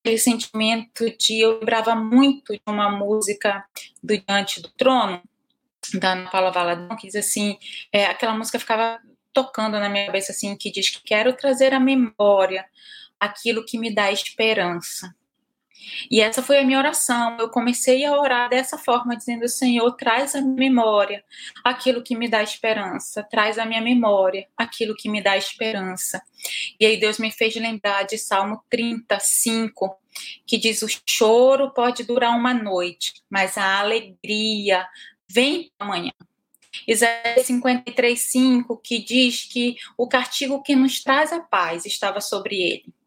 aquele 0.00 0.18
sentimento 0.18 1.04
de 1.16 1.40
eu 1.40 1.58
lembrava 1.58 1.94
muito 1.94 2.52
de 2.52 2.62
uma 2.66 2.90
música 2.90 3.64
do 4.02 4.16
Diante 4.16 4.60
do 4.60 4.68
Trono 4.70 5.22
da 5.94 6.12
Ana 6.12 6.30
Paula 6.30 6.50
Valadão 6.50 6.96
que 6.96 7.06
diz 7.06 7.16
assim, 7.16 7.58
é, 7.92 8.06
aquela 8.06 8.34
música 8.34 8.58
ficava 8.58 8.98
tocando 9.32 9.78
na 9.78 9.88
minha 9.88 10.06
cabeça 10.06 10.32
assim 10.32 10.56
que 10.56 10.70
diz 10.70 10.90
que 10.90 11.02
quero 11.02 11.32
trazer 11.34 11.72
à 11.72 11.80
memória 11.80 12.64
aquilo 13.18 13.64
que 13.64 13.78
me 13.78 13.94
dá 13.94 14.10
esperança. 14.10 15.14
E 16.10 16.20
essa 16.20 16.42
foi 16.42 16.58
a 16.58 16.64
minha 16.64 16.78
oração. 16.78 17.36
Eu 17.38 17.48
comecei 17.48 18.04
a 18.04 18.18
orar 18.18 18.48
dessa 18.48 18.78
forma, 18.78 19.16
dizendo: 19.16 19.48
Senhor, 19.48 19.90
traz 19.92 20.34
à 20.34 20.40
memória 20.40 21.24
aquilo 21.64 22.02
que 22.02 22.16
me 22.16 22.28
dá 22.28 22.42
esperança, 22.42 23.22
traz 23.22 23.58
à 23.58 23.64
minha 23.64 23.80
memória 23.80 24.46
aquilo 24.56 24.94
que 24.96 25.08
me 25.08 25.22
dá 25.22 25.36
esperança. 25.36 26.22
E 26.78 26.86
aí 26.86 26.98
Deus 26.98 27.18
me 27.18 27.30
fez 27.30 27.54
lembrar 27.56 28.04
de 28.04 28.18
Salmo 28.18 28.62
35, 28.70 29.96
que 30.46 30.58
diz: 30.58 30.82
O 30.82 30.88
choro 31.06 31.72
pode 31.72 32.04
durar 32.04 32.36
uma 32.36 32.54
noite, 32.54 33.14
mas 33.28 33.56
a 33.58 33.80
alegria 33.80 34.86
vem 35.28 35.70
amanhã. 35.78 36.12
Isaías 36.86 37.46
53:5, 37.46 38.80
que 38.82 38.98
diz 38.98 39.44
que 39.44 39.76
o 39.96 40.08
castigo 40.08 40.62
que 40.62 40.76
nos 40.76 41.02
traz 41.02 41.32
a 41.32 41.40
paz 41.40 41.84
estava 41.84 42.20
sobre 42.20 42.56
ele 42.56 42.99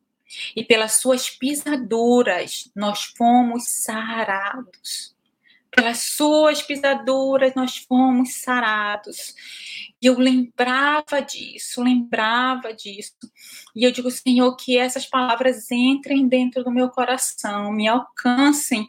e 0.56 0.64
pelas 0.64 0.94
suas 0.94 1.30
pisaduras 1.30 2.70
nós 2.76 3.04
fomos 3.18 3.64
sarados. 3.68 5.14
Pelas 5.72 6.00
suas 6.00 6.62
pisaduras 6.62 7.54
nós 7.56 7.78
fomos 7.78 8.36
sarados. 8.36 9.34
E 10.02 10.06
eu 10.06 10.20
lembrava 10.20 11.22
disso, 11.22 11.82
lembrava 11.82 12.74
disso. 12.74 13.14
E 13.76 13.84
eu 13.84 13.92
digo, 13.92 14.12
Senhor, 14.12 14.56
que 14.56 14.78
essas 14.78 15.06
palavras 15.06 15.72
entrem 15.72 16.28
dentro 16.28 16.64
do 16.64 16.72
meu 16.72 16.90
coração, 16.90 17.72
me 17.72 17.88
alcancem 17.88 18.88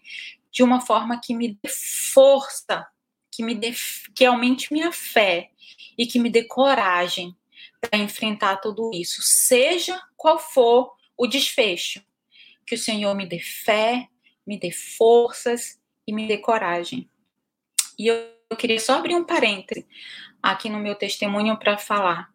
de 0.53 0.63
uma 0.63 0.81
forma 0.81 1.21
que 1.23 1.35
me 1.35 1.59
dê 1.63 1.69
força, 2.13 2.87
que 3.31 3.43
me 3.43 3.55
dê, 3.55 3.73
que 4.15 4.25
aumente 4.25 4.73
minha 4.73 4.93
fé 4.93 5.51
e 5.97 6.07
que 6.07 6.19
me 6.19 6.31
dê 6.31 6.45
coragem 6.45 7.35
para 7.81 7.99
enfrentar 7.99 8.57
tudo 8.59 8.91
isso, 8.95 9.21
seja 9.23 10.01
qual 10.17 10.39
for 10.39 10.93
o 11.17 11.27
desfecho. 11.27 12.03
Que 12.67 12.75
o 12.75 12.79
Senhor 12.79 13.15
me 13.15 13.27
dê 13.27 13.39
fé, 13.39 14.09
me 14.47 14.59
dê 14.59 14.71
forças 14.71 15.79
e 16.07 16.13
me 16.13 16.27
dê 16.27 16.39
coragem. 16.39 17.09
E 17.99 18.07
eu, 18.07 18.35
queria 18.59 18.79
só 18.79 18.99
abrir 18.99 19.15
um 19.15 19.25
parêntese 19.25 19.87
aqui 20.43 20.69
no 20.69 20.79
meu 20.79 20.95
testemunho 20.95 21.59
para 21.59 21.77
falar. 21.79 22.33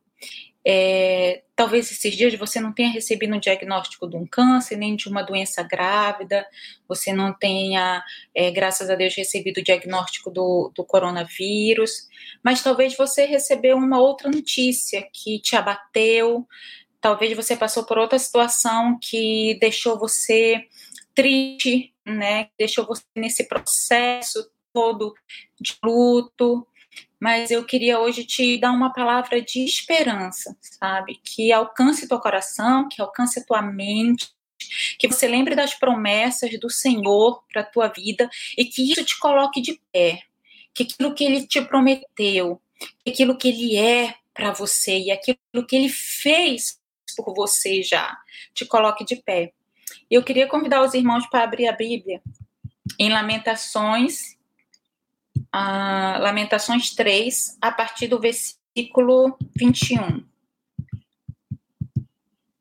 É, 0.65 1.43
talvez 1.55 1.89
esses 1.89 2.15
dias 2.15 2.35
você 2.35 2.59
não 2.59 2.73
tenha 2.73 2.89
recebido 2.89 3.33
um 3.33 3.39
diagnóstico 3.39 4.09
de 4.09 4.17
um 4.17 4.27
câncer, 4.27 4.75
nem 4.75 4.95
de 4.95 5.07
uma 5.07 5.23
doença 5.23 5.63
grávida, 5.63 6.45
você 6.87 7.13
não 7.13 7.33
tenha, 7.33 8.03
é, 8.35 8.51
graças 8.51 8.89
a 8.89 8.95
Deus, 8.95 9.15
recebido 9.15 9.59
o 9.59 9.63
diagnóstico 9.63 10.29
do, 10.29 10.71
do 10.75 10.83
coronavírus, 10.83 12.09
mas 12.43 12.61
talvez 12.61 12.95
você 12.95 13.25
recebeu 13.25 13.77
uma 13.77 13.99
outra 13.99 14.29
notícia 14.29 15.07
que 15.13 15.39
te 15.39 15.55
abateu, 15.55 16.45
talvez 17.01 17.35
você 17.35 17.55
passou 17.55 17.85
por 17.85 17.97
outra 17.97 18.19
situação 18.19 18.97
que 19.01 19.57
deixou 19.59 19.97
você 19.97 20.67
triste, 21.13 21.93
né? 22.05 22.49
Deixou 22.57 22.85
você 22.85 23.03
nesse 23.15 23.47
processo 23.47 24.49
todo 24.73 25.13
de 25.59 25.75
luto. 25.83 26.65
Mas 27.19 27.51
eu 27.51 27.65
queria 27.65 27.99
hoje 27.99 28.23
te 28.23 28.57
dar 28.57 28.71
uma 28.71 28.93
palavra 28.93 29.41
de 29.41 29.63
esperança, 29.63 30.55
sabe? 30.61 31.19
Que 31.23 31.51
alcance 31.51 32.07
teu 32.07 32.19
coração, 32.19 32.87
que 32.87 33.01
alcance 33.01 33.45
tua 33.45 33.61
mente, 33.61 34.29
que 34.97 35.07
você 35.07 35.27
lembre 35.27 35.55
das 35.55 35.73
promessas 35.73 36.57
do 36.59 36.69
Senhor 36.69 37.43
para 37.51 37.61
a 37.61 37.65
tua 37.65 37.87
vida 37.89 38.29
e 38.57 38.65
que 38.65 38.89
isso 38.91 39.03
te 39.03 39.19
coloque 39.19 39.61
de 39.61 39.79
pé, 39.91 40.21
que 40.73 40.83
aquilo 40.83 41.13
que 41.13 41.23
ele 41.23 41.45
te 41.45 41.61
prometeu, 41.61 42.61
aquilo 43.05 43.37
que 43.37 43.49
ele 43.49 43.75
é 43.75 44.15
para 44.33 44.51
você 44.51 44.97
e 44.97 45.11
aquilo 45.11 45.67
que 45.67 45.75
ele 45.75 45.89
fez 45.89 46.78
por 47.15 47.33
você 47.33 47.81
já. 47.81 48.17
Te 48.53 48.65
coloque 48.65 49.05
de 49.05 49.15
pé. 49.17 49.53
Eu 50.09 50.23
queria 50.23 50.47
convidar 50.47 50.81
os 50.81 50.93
irmãos 50.93 51.25
para 51.27 51.43
abrir 51.43 51.67
a 51.67 51.71
Bíblia 51.71 52.21
em 52.97 53.09
Lamentações, 53.11 54.37
uh, 55.55 56.19
Lamentações 56.19 56.93
3, 56.95 57.57
a 57.61 57.71
partir 57.71 58.07
do 58.07 58.19
versículo 58.19 59.37
21. 59.55 60.23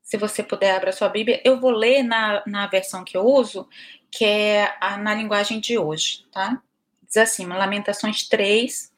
Se 0.02 0.16
você 0.16 0.42
puder 0.42 0.74
abrir 0.74 0.90
a 0.90 0.92
sua 0.92 1.08
Bíblia, 1.08 1.40
eu 1.44 1.60
vou 1.60 1.70
ler 1.70 2.02
na, 2.02 2.42
na 2.46 2.66
versão 2.66 3.04
que 3.04 3.16
eu 3.16 3.24
uso, 3.24 3.68
que 4.10 4.24
é 4.24 4.76
a, 4.80 4.96
na 4.96 5.14
linguagem 5.14 5.60
de 5.60 5.78
hoje, 5.78 6.24
tá? 6.32 6.62
Diz 7.06 7.16
assim, 7.16 7.46
Lamentações 7.46 8.26
3, 8.28 8.92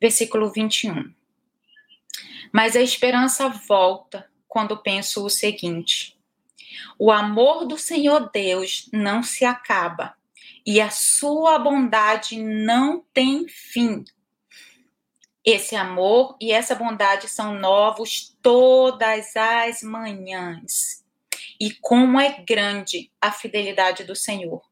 versículo 0.00 0.50
21. 0.50 1.12
Mas 2.52 2.74
a 2.74 2.80
esperança 2.80 3.48
volta 3.48 4.29
quando 4.50 4.76
penso 4.76 5.24
o 5.24 5.30
seguinte: 5.30 6.18
o 6.98 7.10
amor 7.10 7.64
do 7.64 7.78
Senhor 7.78 8.28
Deus 8.30 8.90
não 8.92 9.22
se 9.22 9.44
acaba 9.44 10.14
e 10.66 10.80
a 10.80 10.90
sua 10.90 11.58
bondade 11.58 12.42
não 12.42 13.02
tem 13.14 13.48
fim. 13.48 14.04
Esse 15.42 15.74
amor 15.74 16.36
e 16.38 16.52
essa 16.52 16.74
bondade 16.74 17.28
são 17.28 17.54
novos 17.54 18.36
todas 18.42 19.34
as 19.36 19.82
manhãs. 19.82 21.02
E 21.58 21.70
como 21.70 22.20
é 22.20 22.42
grande 22.42 23.10
a 23.20 23.32
fidelidade 23.32 24.04
do 24.04 24.14
Senhor. 24.14 24.62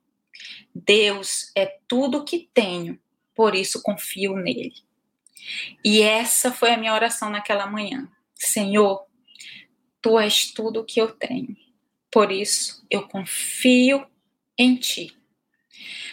Deus 0.74 1.50
é 1.54 1.78
tudo 1.86 2.24
que 2.24 2.50
tenho, 2.52 2.98
por 3.34 3.54
isso 3.54 3.82
confio 3.82 4.36
nele. 4.36 4.74
E 5.84 6.02
essa 6.02 6.52
foi 6.52 6.72
a 6.72 6.76
minha 6.76 6.94
oração 6.94 7.30
naquela 7.30 7.66
manhã. 7.66 8.08
Senhor, 8.34 9.07
tu 10.00 10.18
és 10.18 10.52
tudo 10.52 10.84
que 10.84 11.00
eu 11.00 11.12
tenho. 11.12 11.56
Por 12.10 12.32
isso 12.32 12.84
eu 12.90 13.06
confio 13.06 14.06
em 14.56 14.76
ti. 14.76 15.16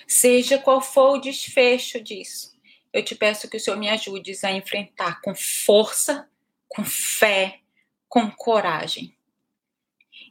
Seja 0.07 0.59
qual 0.59 0.81
for 0.81 1.17
o 1.17 1.21
desfecho 1.21 1.99
disso, 1.99 2.55
eu 2.93 3.03
te 3.03 3.15
peço 3.15 3.49
que 3.49 3.57
o 3.57 3.59
Senhor 3.59 3.77
me 3.77 3.89
ajude 3.89 4.33
a 4.43 4.51
enfrentar 4.51 5.21
com 5.21 5.35
força, 5.35 6.29
com 6.67 6.85
fé, 6.85 7.59
com 8.07 8.31
coragem. 8.31 9.13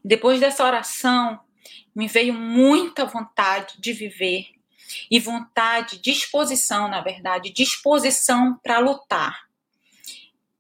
Depois 0.02 0.40
dessa 0.40 0.64
oração, 0.64 1.40
me 1.94 2.08
veio 2.08 2.32
muita 2.32 3.04
vontade 3.04 3.74
de 3.78 3.92
viver 3.92 4.46
e 5.10 5.20
vontade, 5.20 5.98
disposição, 5.98 6.88
na 6.88 7.00
verdade, 7.00 7.50
disposição 7.50 8.58
para 8.62 8.78
lutar. 8.78 9.48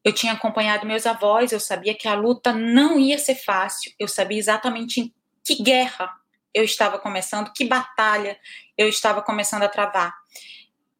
Eu 0.04 0.12
tinha 0.12 0.34
acompanhado 0.34 0.86
meus 0.86 1.06
avós, 1.06 1.50
eu 1.50 1.60
sabia 1.60 1.94
que 1.94 2.06
a 2.06 2.14
luta 2.14 2.52
não 2.52 2.98
ia 2.98 3.18
ser 3.18 3.36
fácil, 3.36 3.92
eu 3.98 4.06
sabia 4.06 4.38
exatamente 4.38 5.00
em 5.00 5.14
que 5.42 5.62
guerra 5.62 6.12
eu 6.52 6.62
estava 6.62 6.98
começando, 6.98 7.52
que 7.52 7.64
batalha 7.64 8.38
eu 8.76 8.88
estava 8.88 9.22
começando 9.22 9.62
a 9.62 9.68
travar 9.68 10.14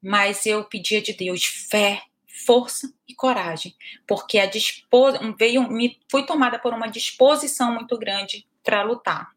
mas 0.05 0.45
eu 0.45 0.63
pedia 0.65 1.01
de 1.01 1.15
Deus 1.15 1.47
fé, 1.47 2.03
força 2.45 2.93
e 3.09 3.15
coragem, 3.15 3.75
porque 4.07 4.39
a 4.39 4.45
dispos... 4.45 5.15
veio, 5.39 5.67
me 5.71 5.99
fui 6.11 6.27
tomada 6.27 6.59
por 6.59 6.75
uma 6.75 6.89
disposição 6.89 7.73
muito 7.73 7.97
grande 7.99 8.47
para 8.63 8.83
lutar. 8.83 9.31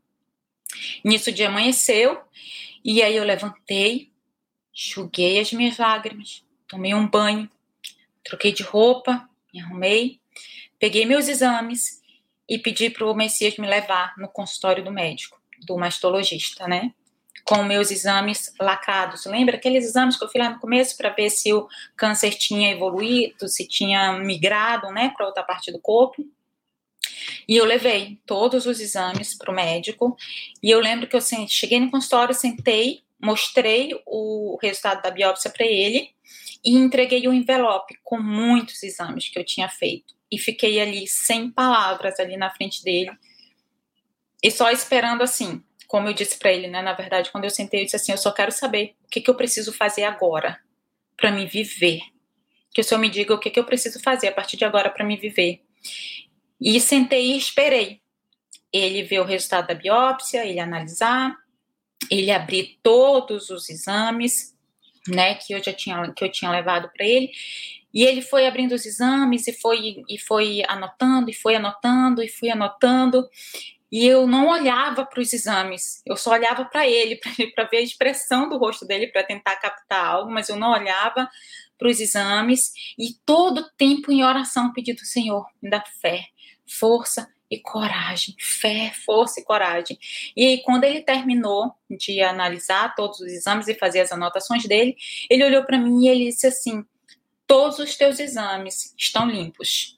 Nisso 1.05 1.29
o 1.29 1.33
dia 1.33 1.47
amanheceu 1.47 2.21
e 2.83 3.01
aí 3.01 3.15
eu 3.15 3.23
levantei, 3.23 4.11
enxuguei 4.75 5.39
as 5.39 5.53
minhas 5.53 5.77
lágrimas, 5.77 6.43
tomei 6.67 6.93
um 6.93 7.07
banho, 7.07 7.49
troquei 8.21 8.51
de 8.51 8.63
roupa, 8.63 9.26
me 9.53 9.61
arrumei, 9.61 10.19
peguei 10.79 11.05
meus 11.05 11.27
exames 11.27 12.01
e 12.47 12.57
pedi 12.57 12.89
para 12.89 13.05
o 13.05 13.13
Messias 13.13 13.57
me 13.57 13.67
levar 13.67 14.13
no 14.17 14.27
consultório 14.27 14.83
do 14.83 14.91
médico, 14.91 15.39
do 15.65 15.77
mastologista, 15.77 16.67
né? 16.67 16.93
com 17.47 17.63
meus 17.63 17.91
exames 17.91 18.53
lacrados. 18.59 19.25
Lembra 19.25 19.55
aqueles 19.55 19.85
exames 19.85 20.17
que 20.17 20.23
eu 20.23 20.27
fiz 20.27 20.41
lá 20.41 20.49
no 20.49 20.59
começo 20.59 20.97
para 20.97 21.09
ver 21.09 21.29
se 21.29 21.53
o 21.53 21.65
câncer 21.95 22.31
tinha 22.31 22.71
evoluído, 22.71 23.47
se 23.47 23.65
tinha 23.65 24.11
migrado, 24.19 24.91
né, 24.91 25.13
para 25.15 25.25
outra 25.25 25.43
parte 25.43 25.71
do 25.71 25.79
corpo? 25.79 26.27
E 27.47 27.55
eu 27.55 27.63
levei 27.63 28.19
todos 28.25 28.65
os 28.65 28.81
exames 28.81 29.33
para 29.33 29.49
o 29.49 29.55
médico. 29.55 30.17
E 30.61 30.69
eu 30.69 30.81
lembro 30.81 31.07
que 31.07 31.15
eu 31.15 31.21
cheguei 31.47 31.79
no 31.79 31.89
consultório, 31.89 32.35
sentei, 32.35 33.01
mostrei 33.17 33.97
o 34.05 34.57
resultado 34.61 35.01
da 35.01 35.09
biópsia 35.09 35.49
para 35.49 35.65
ele 35.65 36.16
e 36.63 36.75
entreguei 36.75 37.27
um 37.27 37.33
envelope 37.33 37.97
com 38.03 38.19
muitos 38.19 38.83
exames 38.83 39.29
que 39.29 39.39
eu 39.39 39.45
tinha 39.45 39.69
feito. 39.69 40.15
E 40.31 40.37
fiquei 40.37 40.79
ali 40.79 41.07
sem 41.07 41.49
palavras 41.49 42.19
ali 42.19 42.35
na 42.37 42.49
frente 42.49 42.83
dele. 42.83 43.11
E 44.43 44.51
só 44.51 44.69
esperando 44.69 45.23
assim, 45.23 45.63
como 45.87 46.07
eu 46.07 46.13
disse 46.13 46.37
para 46.37 46.51
ele, 46.51 46.67
né, 46.67 46.81
na 46.81 46.93
verdade, 46.93 47.31
quando 47.31 47.45
eu 47.45 47.49
sentei, 47.49 47.81
eu 47.81 47.85
disse 47.85 47.95
assim: 47.95 48.11
eu 48.11 48.17
só 48.17 48.31
quero 48.31 48.51
saber 48.51 48.95
o 49.05 49.09
que, 49.09 49.21
que 49.21 49.29
eu 49.29 49.35
preciso 49.35 49.71
fazer 49.71 50.03
agora 50.03 50.59
para 51.15 51.31
me 51.31 51.45
viver. 51.45 52.01
Que 52.73 52.81
o 52.81 52.83
senhor 52.83 52.99
me 52.99 53.09
diga 53.09 53.33
o 53.33 53.39
que, 53.39 53.49
que 53.49 53.59
eu 53.59 53.65
preciso 53.65 53.99
fazer 54.01 54.27
a 54.27 54.31
partir 54.31 54.57
de 54.57 54.65
agora 54.65 54.89
para 54.89 55.05
me 55.05 55.15
viver. 55.15 55.61
E 56.59 56.79
sentei 56.79 57.33
e 57.33 57.37
esperei. 57.37 58.01
Ele 58.71 59.03
ver 59.03 59.19
o 59.19 59.23
resultado 59.23 59.67
da 59.67 59.73
biópsia, 59.73 60.45
ele 60.45 60.59
analisar, 60.59 61.35
ele 62.11 62.31
abrir 62.31 62.79
todos 62.83 63.49
os 63.49 63.69
exames, 63.69 64.56
né, 65.07 65.35
que 65.35 65.53
eu 65.53 65.63
já 65.63 65.73
tinha 65.73 66.11
que 66.13 66.23
eu 66.23 66.31
tinha 66.31 66.51
levado 66.51 66.89
para 66.95 67.05
ele. 67.05 67.31
E 67.93 68.03
ele 68.03 68.21
foi 68.21 68.45
abrindo 68.45 68.73
os 68.73 68.85
exames 68.85 69.47
e 69.47 69.53
foi 69.53 70.03
e 70.09 70.19
foi 70.19 70.61
anotando 70.67 71.29
e 71.29 71.33
foi 71.33 71.55
anotando 71.55 72.21
e 72.21 72.27
fui 72.27 72.49
anotando. 72.49 73.27
E 73.91 74.05
eu 74.05 74.27
não 74.27 74.49
olhava 74.49 75.05
para 75.05 75.21
os 75.21 75.31
exames, 75.31 76.01
eu 76.05 76.17
só 76.17 76.31
olhava 76.31 76.65
para 76.65 76.85
ele, 76.85 77.17
para 77.55 77.63
ver 77.65 77.77
a 77.77 77.81
expressão 77.81 78.49
do 78.49 78.57
rosto 78.57 78.85
dele, 78.85 79.07
para 79.07 79.23
tentar 79.23 79.55
captar 79.55 80.05
algo, 80.05 80.29
mas 80.29 80.49
eu 80.49 80.57
não 80.57 80.71
olhava 80.71 81.29
para 81.77 81.87
os 81.87 81.99
exames. 81.99 82.73
E 82.99 83.13
todo 83.25 83.69
tempo 83.77 84.11
em 84.11 84.23
oração 84.23 84.73
pedindo, 84.73 85.05
Senhor, 85.05 85.45
me 85.61 85.69
dá 85.69 85.81
fé, 86.01 86.25
força 86.67 87.29
e 87.49 87.59
coragem. 87.59 88.35
Fé, 88.39 88.91
força 89.05 89.39
e 89.39 89.43
coragem. 89.43 89.97
E 90.35 90.45
aí, 90.45 90.63
quando 90.63 90.83
ele 90.83 91.01
terminou 91.01 91.73
de 91.89 92.21
analisar 92.21 92.95
todos 92.95 93.19
os 93.19 93.31
exames 93.31 93.67
e 93.67 93.75
fazer 93.75 94.01
as 94.01 94.11
anotações 94.11 94.65
dele, 94.65 94.95
ele 95.29 95.43
olhou 95.43 95.63
para 95.63 95.77
mim 95.77 96.05
e 96.05 96.09
ele 96.09 96.25
disse 96.25 96.47
assim: 96.47 96.85
Todos 97.45 97.79
os 97.79 97.95
teus 97.95 98.19
exames 98.19 98.93
estão 98.97 99.29
limpos 99.29 99.97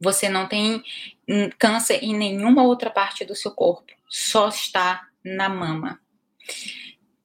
você 0.00 0.28
não 0.28 0.46
tem 0.46 0.82
hum, 1.28 1.50
câncer 1.58 2.02
em 2.02 2.14
nenhuma 2.14 2.62
outra 2.62 2.90
parte 2.90 3.24
do 3.24 3.34
seu 3.34 3.50
corpo, 3.50 3.92
só 4.08 4.48
está 4.48 5.08
na 5.24 5.48
mama. 5.48 6.00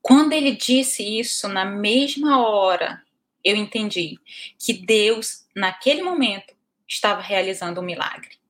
Quando 0.02 0.34
ele 0.34 0.56
disse 0.56 1.20
isso, 1.20 1.48
na 1.48 1.64
mesma 1.64 2.40
hora, 2.40 3.04
eu 3.44 3.56
entendi 3.56 4.18
que 4.58 4.74
Deus, 4.74 5.46
naquele 5.56 6.02
momento, 6.02 6.56
estava 6.88 7.22
realizando 7.22 7.82
um 7.82 7.84
milagre. 7.84 8.41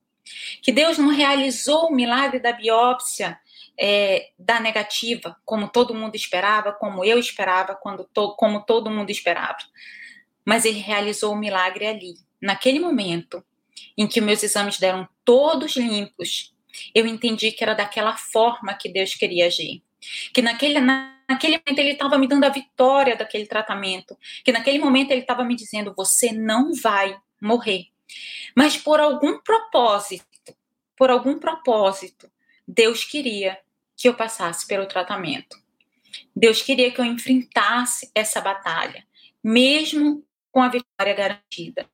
Que 0.60 0.72
Deus 0.72 0.98
não 0.98 1.08
realizou 1.08 1.88
o 1.88 1.94
milagre 1.94 2.40
da 2.40 2.52
biópsia 2.52 3.38
é, 3.78 4.30
da 4.38 4.60
negativa, 4.60 5.36
como 5.44 5.68
todo 5.68 5.94
mundo 5.94 6.14
esperava, 6.14 6.72
como 6.72 7.04
eu 7.04 7.18
esperava, 7.18 7.74
quando 7.74 8.04
to, 8.12 8.34
como 8.36 8.64
todo 8.64 8.90
mundo 8.90 9.10
esperava. 9.10 9.58
Mas 10.44 10.64
ele 10.64 10.78
realizou 10.78 11.32
o 11.32 11.38
milagre 11.38 11.86
ali, 11.86 12.14
naquele 12.40 12.80
momento, 12.80 13.44
em 13.96 14.06
que 14.06 14.20
meus 14.20 14.42
exames 14.42 14.78
deram 14.78 15.08
todos 15.24 15.76
limpos, 15.76 16.52
eu 16.94 17.06
entendi 17.06 17.52
que 17.52 17.62
era 17.62 17.74
daquela 17.74 18.16
forma 18.16 18.74
que 18.74 18.88
Deus 18.88 19.14
queria 19.14 19.46
agir. 19.46 19.82
Que 20.32 20.42
naquele, 20.42 20.80
naquele 20.80 21.62
momento 21.64 21.78
ele 21.78 21.92
estava 21.92 22.18
me 22.18 22.26
dando 22.26 22.44
a 22.44 22.48
vitória 22.48 23.16
daquele 23.16 23.46
tratamento. 23.46 24.16
Que 24.44 24.50
naquele 24.52 24.78
momento 24.78 25.12
ele 25.12 25.20
estava 25.20 25.44
me 25.44 25.54
dizendo: 25.54 25.94
você 25.96 26.32
não 26.32 26.72
vai 26.74 27.16
morrer. 27.40 27.91
Mas 28.56 28.76
por 28.76 29.00
algum 29.00 29.38
propósito, 29.40 30.54
por 30.96 31.10
algum 31.10 31.38
propósito, 31.38 32.30
Deus 32.66 33.04
queria 33.04 33.58
que 33.96 34.08
eu 34.08 34.14
passasse 34.14 34.66
pelo 34.66 34.86
tratamento. 34.86 35.56
Deus 36.34 36.62
queria 36.62 36.90
que 36.90 37.00
eu 37.00 37.04
enfrentasse 37.04 38.10
essa 38.14 38.40
batalha, 38.40 39.06
mesmo 39.42 40.24
com 40.50 40.60
a 40.60 40.68
vitória 40.68 41.14
garantida. 41.14 41.88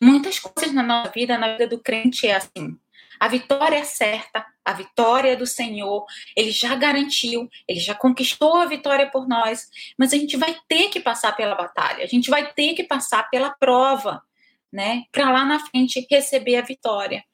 Muitas 0.00 0.38
coisas 0.38 0.72
na 0.72 0.82
nossa 0.82 1.10
vida, 1.10 1.38
na 1.38 1.52
vida 1.52 1.68
do 1.68 1.78
crente, 1.78 2.26
é 2.26 2.34
assim. 2.34 2.78
A 3.20 3.28
vitória 3.28 3.76
é 3.76 3.84
certa, 3.84 4.44
a 4.64 4.72
vitória 4.72 5.30
é 5.32 5.36
do 5.36 5.46
Senhor, 5.46 6.04
ele 6.36 6.50
já 6.50 6.74
garantiu, 6.74 7.48
ele 7.66 7.80
já 7.80 7.94
conquistou 7.94 8.56
a 8.56 8.66
vitória 8.66 9.08
por 9.08 9.28
nós, 9.28 9.68
mas 9.96 10.12
a 10.12 10.16
gente 10.16 10.36
vai 10.36 10.56
ter 10.68 10.88
que 10.88 11.00
passar 11.00 11.36
pela 11.36 11.54
batalha, 11.54 12.02
a 12.02 12.08
gente 12.08 12.28
vai 12.28 12.52
ter 12.52 12.74
que 12.74 12.82
passar 12.82 13.30
pela 13.30 13.50
prova, 13.50 14.22
né, 14.74 15.04
para 15.12 15.30
lá 15.30 15.44
na 15.44 15.60
frente 15.60 16.04
receber 16.10 16.56
a 16.56 16.62
vitória. 16.62 17.24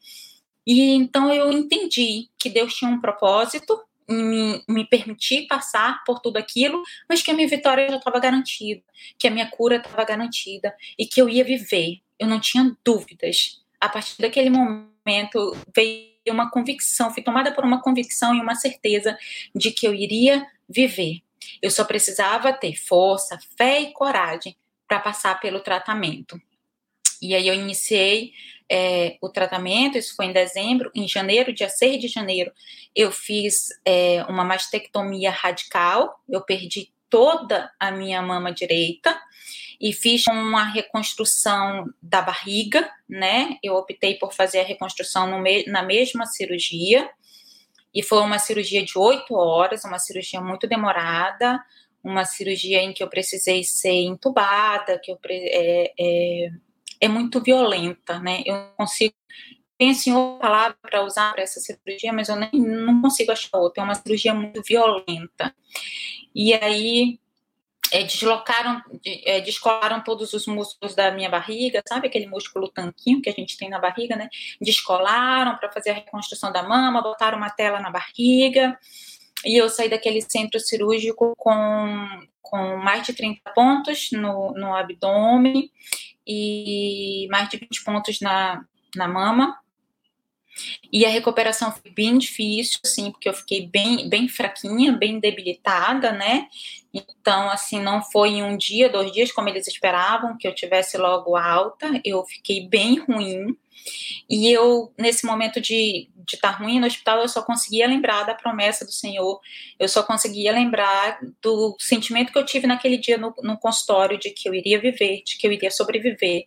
E 0.66 0.92
então 0.92 1.32
eu 1.32 1.50
entendi 1.50 2.28
que 2.38 2.50
Deus 2.50 2.74
tinha 2.74 2.90
um 2.90 3.00
propósito 3.00 3.80
em 4.06 4.22
me, 4.22 4.64
me 4.68 4.86
permitir 4.86 5.46
passar 5.46 6.04
por 6.04 6.20
tudo 6.20 6.36
aquilo, 6.36 6.82
mas 7.08 7.22
que 7.22 7.30
a 7.30 7.34
minha 7.34 7.48
vitória 7.48 7.88
já 7.88 7.96
estava 7.96 8.20
garantida, 8.20 8.82
que 9.18 9.26
a 9.26 9.30
minha 9.30 9.50
cura 9.50 9.76
estava 9.76 10.04
garantida 10.04 10.76
e 10.98 11.06
que 11.06 11.20
eu 11.20 11.30
ia 11.30 11.42
viver, 11.42 12.00
eu 12.18 12.28
não 12.28 12.38
tinha 12.38 12.76
dúvidas. 12.84 13.62
A 13.80 13.88
partir 13.88 14.20
daquele 14.20 14.50
momento 14.50 15.56
veio 15.74 16.10
uma 16.28 16.50
convicção, 16.50 17.10
fui 17.10 17.22
tomada 17.22 17.54
por 17.54 17.64
uma 17.64 17.80
convicção 17.80 18.34
e 18.34 18.40
uma 18.40 18.54
certeza 18.54 19.16
de 19.54 19.70
que 19.70 19.86
eu 19.88 19.94
iria 19.94 20.46
viver. 20.68 21.22
Eu 21.62 21.70
só 21.70 21.84
precisava 21.84 22.52
ter 22.52 22.76
força, 22.76 23.38
fé 23.56 23.80
e 23.80 23.92
coragem 23.94 24.54
para 24.86 25.00
passar 25.00 25.40
pelo 25.40 25.60
tratamento. 25.60 26.38
E 27.20 27.34
aí 27.34 27.46
eu 27.46 27.54
iniciei 27.54 28.32
é, 28.70 29.16
o 29.20 29.28
tratamento, 29.28 29.98
isso 29.98 30.14
foi 30.14 30.26
em 30.26 30.32
dezembro, 30.32 30.90
em 30.94 31.08
janeiro, 31.08 31.52
dia 31.52 31.68
6 31.68 32.00
de 32.00 32.08
janeiro, 32.08 32.52
eu 32.94 33.10
fiz 33.10 33.68
é, 33.84 34.24
uma 34.28 34.44
mastectomia 34.44 35.30
radical, 35.30 36.20
eu 36.28 36.40
perdi 36.40 36.92
toda 37.08 37.70
a 37.78 37.90
minha 37.90 38.22
mama 38.22 38.52
direita, 38.52 39.20
e 39.80 39.94
fiz 39.94 40.26
uma 40.26 40.62
reconstrução 40.64 41.86
da 42.02 42.20
barriga, 42.20 42.88
né? 43.08 43.56
Eu 43.62 43.76
optei 43.76 44.14
por 44.16 44.34
fazer 44.34 44.60
a 44.60 44.64
reconstrução 44.64 45.40
me 45.40 45.64
na 45.64 45.82
mesma 45.82 46.26
cirurgia, 46.26 47.10
e 47.92 48.02
foi 48.02 48.20
uma 48.20 48.38
cirurgia 48.38 48.84
de 48.84 48.96
oito 48.98 49.34
horas, 49.34 49.84
uma 49.84 49.98
cirurgia 49.98 50.40
muito 50.40 50.68
demorada, 50.68 51.58
uma 52.04 52.24
cirurgia 52.24 52.82
em 52.82 52.92
que 52.92 53.02
eu 53.02 53.08
precisei 53.08 53.64
ser 53.64 54.02
entubada, 54.02 55.00
que 55.02 55.10
eu 55.10 55.18
é, 55.28 55.92
é, 55.98 56.50
é 57.00 57.08
muito 57.08 57.40
violenta, 57.40 58.18
né? 58.18 58.42
Eu 58.44 58.72
consigo 58.76 59.14
penso 59.80 60.10
em 60.10 60.12
outra 60.12 60.40
palavra 60.40 60.76
para 60.82 61.02
usar 61.02 61.32
para 61.32 61.42
essa 61.42 61.58
cirurgia, 61.58 62.12
mas 62.12 62.28
eu 62.28 62.36
nem 62.36 62.50
não 62.52 63.00
consigo 63.00 63.32
achar 63.32 63.56
outra. 63.56 63.82
É 63.82 63.84
uma 63.84 63.94
cirurgia 63.94 64.34
muito 64.34 64.62
violenta. 64.62 65.54
E 66.34 66.52
aí 66.52 67.18
é, 67.90 68.02
deslocaram, 68.02 68.82
é, 69.24 69.40
descolaram 69.40 70.04
todos 70.04 70.34
os 70.34 70.46
músculos 70.46 70.94
da 70.94 71.10
minha 71.10 71.30
barriga, 71.30 71.82
sabe 71.88 72.08
aquele 72.08 72.26
músculo 72.26 72.68
tanquinho 72.68 73.22
que 73.22 73.30
a 73.30 73.32
gente 73.32 73.56
tem 73.56 73.70
na 73.70 73.78
barriga, 73.78 74.16
né? 74.16 74.28
Descolaram 74.60 75.56
para 75.56 75.72
fazer 75.72 75.90
a 75.90 75.94
reconstrução 75.94 76.52
da 76.52 76.62
mama, 76.62 77.00
botaram 77.00 77.38
uma 77.38 77.48
tela 77.48 77.80
na 77.80 77.88
barriga. 77.88 78.78
E 79.46 79.56
eu 79.56 79.70
saí 79.70 79.88
daquele 79.88 80.20
centro 80.20 80.60
cirúrgico 80.60 81.32
com, 81.38 82.06
com 82.42 82.76
mais 82.76 83.06
de 83.06 83.14
30 83.14 83.50
pontos 83.54 84.10
no, 84.12 84.52
no 84.52 84.76
abdômen 84.76 85.70
e 86.32 87.28
mais 87.28 87.48
de 87.48 87.56
20 87.56 87.82
pontos 87.82 88.20
na, 88.20 88.64
na 88.94 89.08
mama. 89.08 89.58
E 90.92 91.06
a 91.06 91.08
recuperação 91.08 91.72
foi 91.72 91.90
bem 91.90 92.18
difícil, 92.18 92.80
assim, 92.84 93.10
porque 93.10 93.28
eu 93.28 93.32
fiquei 93.32 93.66
bem, 93.66 94.08
bem 94.08 94.28
fraquinha, 94.28 94.92
bem 94.92 95.20
debilitada, 95.20 96.12
né? 96.12 96.48
Então, 96.92 97.48
assim, 97.50 97.80
não 97.80 98.02
foi 98.02 98.30
em 98.30 98.42
um 98.42 98.56
dia, 98.56 98.88
dois 98.88 99.12
dias, 99.12 99.32
como 99.32 99.48
eles 99.48 99.66
esperavam, 99.66 100.36
que 100.36 100.46
eu 100.46 100.54
tivesse 100.54 100.98
logo 100.98 101.36
alta. 101.36 102.00
Eu 102.04 102.24
fiquei 102.24 102.66
bem 102.68 102.98
ruim. 102.98 103.56
E 104.28 104.50
eu, 104.52 104.92
nesse 104.96 105.26
momento 105.26 105.60
de 105.60 106.08
estar 106.28 106.52
tá 106.52 106.58
ruim 106.58 106.78
no 106.78 106.86
hospital, 106.86 107.20
eu 107.20 107.28
só 107.28 107.42
conseguia 107.42 107.86
lembrar 107.88 108.24
da 108.24 108.34
promessa 108.34 108.84
do 108.84 108.92
Senhor, 108.92 109.40
eu 109.78 109.88
só 109.88 110.02
conseguia 110.02 110.52
lembrar 110.52 111.18
do 111.42 111.76
sentimento 111.80 112.32
que 112.32 112.38
eu 112.38 112.46
tive 112.46 112.66
naquele 112.66 112.96
dia 112.96 113.18
no, 113.18 113.34
no 113.42 113.58
consultório 113.58 114.18
de 114.18 114.30
que 114.30 114.48
eu 114.48 114.54
iria 114.54 114.80
viver, 114.80 115.22
de 115.24 115.36
que 115.36 115.46
eu 115.46 115.52
iria 115.52 115.70
sobreviver, 115.70 116.44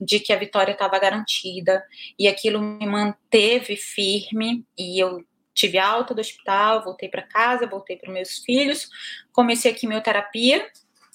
de 0.00 0.18
que 0.18 0.32
a 0.32 0.36
vitória 0.36 0.72
estava 0.72 0.98
garantida. 0.98 1.84
E 2.18 2.26
aquilo 2.26 2.60
me 2.60 2.86
manteve 2.86 3.76
firme. 3.76 4.64
E 4.76 4.98
eu 4.98 5.24
tive 5.54 5.78
alta 5.78 6.14
do 6.14 6.20
hospital, 6.20 6.82
voltei 6.82 7.08
para 7.08 7.22
casa, 7.22 7.66
voltei 7.66 7.96
para 7.96 8.12
meus 8.12 8.38
filhos, 8.38 8.88
comecei 9.32 9.70
a 9.70 9.74
quimioterapia, 9.74 10.68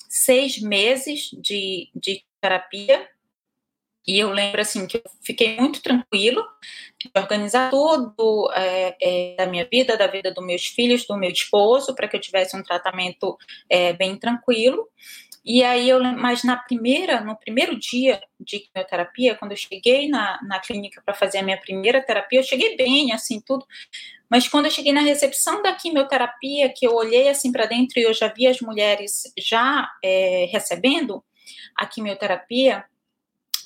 seis 0.08 0.62
meses 0.62 1.30
de, 1.34 1.90
de 1.94 2.24
terapia 2.40 3.06
e 4.10 4.18
eu 4.18 4.32
lembro 4.32 4.60
assim 4.60 4.88
que 4.88 4.98
eu 4.98 5.04
fiquei 5.22 5.56
muito 5.58 5.84
tranquilo 5.84 6.44
de 7.00 7.12
organizar 7.16 7.70
tudo 7.70 8.52
é, 8.56 8.98
é, 9.00 9.36
da 9.38 9.46
minha 9.46 9.68
vida, 9.72 9.96
da 9.96 10.08
vida 10.08 10.34
dos 10.34 10.44
meus 10.44 10.66
filhos, 10.66 11.06
do 11.06 11.16
meu 11.16 11.30
esposo, 11.30 11.94
para 11.94 12.08
que 12.08 12.16
eu 12.16 12.20
tivesse 12.20 12.58
um 12.58 12.64
tratamento 12.64 13.38
é, 13.70 13.94
bem 13.94 14.18
tranquilo. 14.18 14.90
E 15.46 15.64
aí 15.64 15.88
eu 15.88 16.02
mas 16.18 16.44
na 16.44 16.58
primeira, 16.58 17.22
no 17.22 17.38
primeiro 17.38 17.78
dia 17.78 18.20
de 18.40 18.62
quimioterapia, 18.62 19.36
quando 19.36 19.52
eu 19.52 19.58
cheguei 19.58 20.10
na, 20.10 20.40
na 20.42 20.60
clínica 20.60 21.04
para 21.06 21.14
fazer 21.14 21.38
a 21.38 21.44
minha 21.44 21.60
primeira 21.60 22.02
terapia, 22.02 22.40
eu 22.40 22.44
cheguei 22.44 22.76
bem, 22.76 23.14
assim, 23.14 23.40
tudo. 23.40 23.64
Mas 24.28 24.48
quando 24.48 24.66
eu 24.66 24.72
cheguei 24.72 24.92
na 24.92 25.02
recepção 25.02 25.62
da 25.62 25.76
quimioterapia, 25.76 26.74
que 26.76 26.88
eu 26.88 26.96
olhei 26.96 27.30
assim 27.30 27.52
para 27.52 27.68
dentro 27.68 28.00
e 28.00 28.04
eu 28.04 28.14
já 28.16 28.28
vi 28.28 28.48
as 28.48 28.60
mulheres 28.60 29.32
já 29.38 29.88
é, 30.04 30.48
recebendo 30.52 31.24
a 31.76 31.86
quimioterapia, 31.86 32.84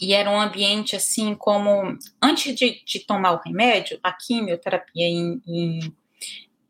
e 0.04 0.12
era 0.12 0.30
um 0.30 0.40
ambiente 0.40 0.98
assim 0.98 1.34
como 1.34 1.98
antes 2.22 2.54
de, 2.54 2.84
de 2.84 3.00
tomar 3.00 3.32
o 3.32 3.42
remédio, 3.42 3.98
a 4.04 4.12
quimioterapia 4.12 5.08
em, 5.08 5.42
em, 5.48 5.96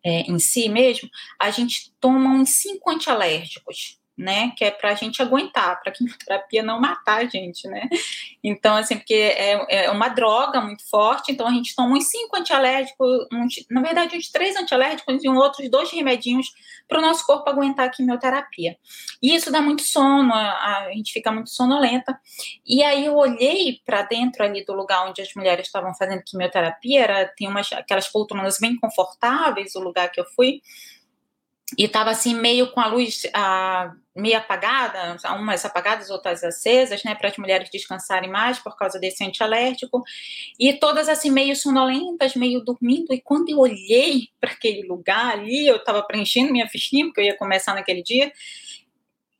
é, 0.03 0.21
em 0.21 0.37
si 0.37 0.69
mesmo, 0.69 1.09
a 1.41 1.49
gente 1.49 1.91
toma 1.99 2.29
uns 2.29 2.51
cinco 2.51 2.91
antialérgicos 2.91 3.99
né? 4.17 4.51
Que 4.55 4.65
é 4.65 4.71
para 4.71 4.91
a 4.91 4.95
gente 4.95 5.21
aguentar, 5.21 5.81
para 5.81 5.91
quimioterapia 5.91 6.61
não 6.61 6.79
matar 6.79 7.21
a 7.21 7.25
gente, 7.25 7.67
né? 7.67 7.89
Então, 8.43 8.75
assim, 8.75 8.97
porque 8.97 9.13
é, 9.13 9.85
é 9.85 9.91
uma 9.91 10.09
droga 10.09 10.61
muito 10.61 10.87
forte, 10.89 11.31
então 11.31 11.47
a 11.47 11.51
gente 11.51 11.75
toma 11.75 11.95
uns 11.95 12.09
cinco 12.09 12.37
antialérgicos, 12.37 13.27
uns, 13.31 13.65
na 13.69 13.81
verdade, 13.81 14.15
uns 14.15 14.29
três 14.29 14.55
antialérgicos 14.55 15.23
e 15.23 15.29
um 15.29 15.35
outros 15.35 15.69
dois 15.69 15.91
remedinhos 15.91 16.47
para 16.87 16.99
o 16.99 17.01
nosso 17.01 17.25
corpo 17.25 17.49
aguentar 17.49 17.87
a 17.87 17.89
quimioterapia. 17.89 18.77
E 19.21 19.33
isso 19.33 19.51
dá 19.51 19.61
muito 19.61 19.81
sono, 19.81 20.33
a, 20.33 20.85
a 20.85 20.91
gente 20.91 21.11
fica 21.11 21.31
muito 21.31 21.49
sonolenta. 21.49 22.19
E 22.65 22.83
aí 22.83 23.05
eu 23.05 23.15
olhei 23.15 23.81
para 23.85 24.03
dentro 24.03 24.43
ali 24.43 24.63
do 24.65 24.73
lugar 24.73 25.07
onde 25.07 25.21
as 25.21 25.33
mulheres 25.33 25.67
estavam 25.67 25.93
fazendo 25.95 26.23
quimioterapia, 26.23 27.01
era, 27.01 27.25
tem 27.25 27.47
umas, 27.47 27.71
aquelas 27.73 28.07
poltronas 28.07 28.59
bem 28.59 28.75
confortáveis, 28.77 29.75
o 29.75 29.79
lugar 29.79 30.11
que 30.11 30.19
eu 30.19 30.25
fui, 30.25 30.61
e 31.77 31.85
estava 31.85 32.11
assim 32.11 32.33
meio 32.35 32.71
com 32.71 32.79
a 32.79 32.87
luz 32.87 33.23
a, 33.33 33.93
meio 34.15 34.37
apagada, 34.37 35.17
umas 35.35 35.65
apagadas, 35.65 36.09
outras 36.09 36.43
acesas, 36.43 37.03
né, 37.03 37.15
para 37.15 37.29
as 37.29 37.37
mulheres 37.37 37.69
descansarem 37.71 38.29
mais 38.29 38.59
por 38.59 38.77
causa 38.77 38.99
desse 38.99 39.23
antialérgico, 39.23 40.03
e 40.59 40.73
todas 40.73 41.09
assim 41.09 41.31
meio 41.31 41.55
sonolentas, 41.55 42.35
meio 42.35 42.63
dormindo, 42.63 43.13
e 43.13 43.21
quando 43.21 43.49
eu 43.49 43.59
olhei 43.59 44.29
para 44.39 44.51
aquele 44.51 44.87
lugar 44.87 45.33
ali, 45.33 45.67
eu 45.67 45.77
estava 45.77 46.03
preenchendo 46.03 46.51
minha 46.51 46.67
fichinha, 46.67 47.05
porque 47.05 47.21
eu 47.21 47.25
ia 47.25 47.37
começar 47.37 47.73
naquele 47.73 48.03
dia, 48.03 48.31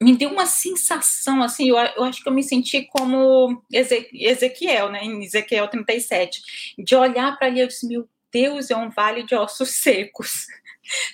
me 0.02 0.18
deu 0.18 0.32
uma 0.32 0.46
sensação, 0.46 1.42
assim, 1.44 1.70
eu, 1.70 1.78
eu 1.78 2.04
acho 2.04 2.22
que 2.22 2.28
eu 2.28 2.34
me 2.34 2.44
senti 2.44 2.82
como 2.84 3.64
Ezequiel, 3.72 4.90
né, 4.90 5.04
em 5.04 5.24
Ezequiel 5.24 5.68
37, 5.68 6.42
de 6.80 6.96
olhar 6.96 7.38
para 7.38 7.48
ali, 7.48 7.60
eu 7.60 7.68
disse, 7.68 7.88
meu 7.88 8.10
Deus, 8.32 8.72
é 8.72 8.76
um 8.76 8.90
vale 8.90 9.24
de 9.24 9.36
ossos 9.36 9.70
secos, 9.70 10.48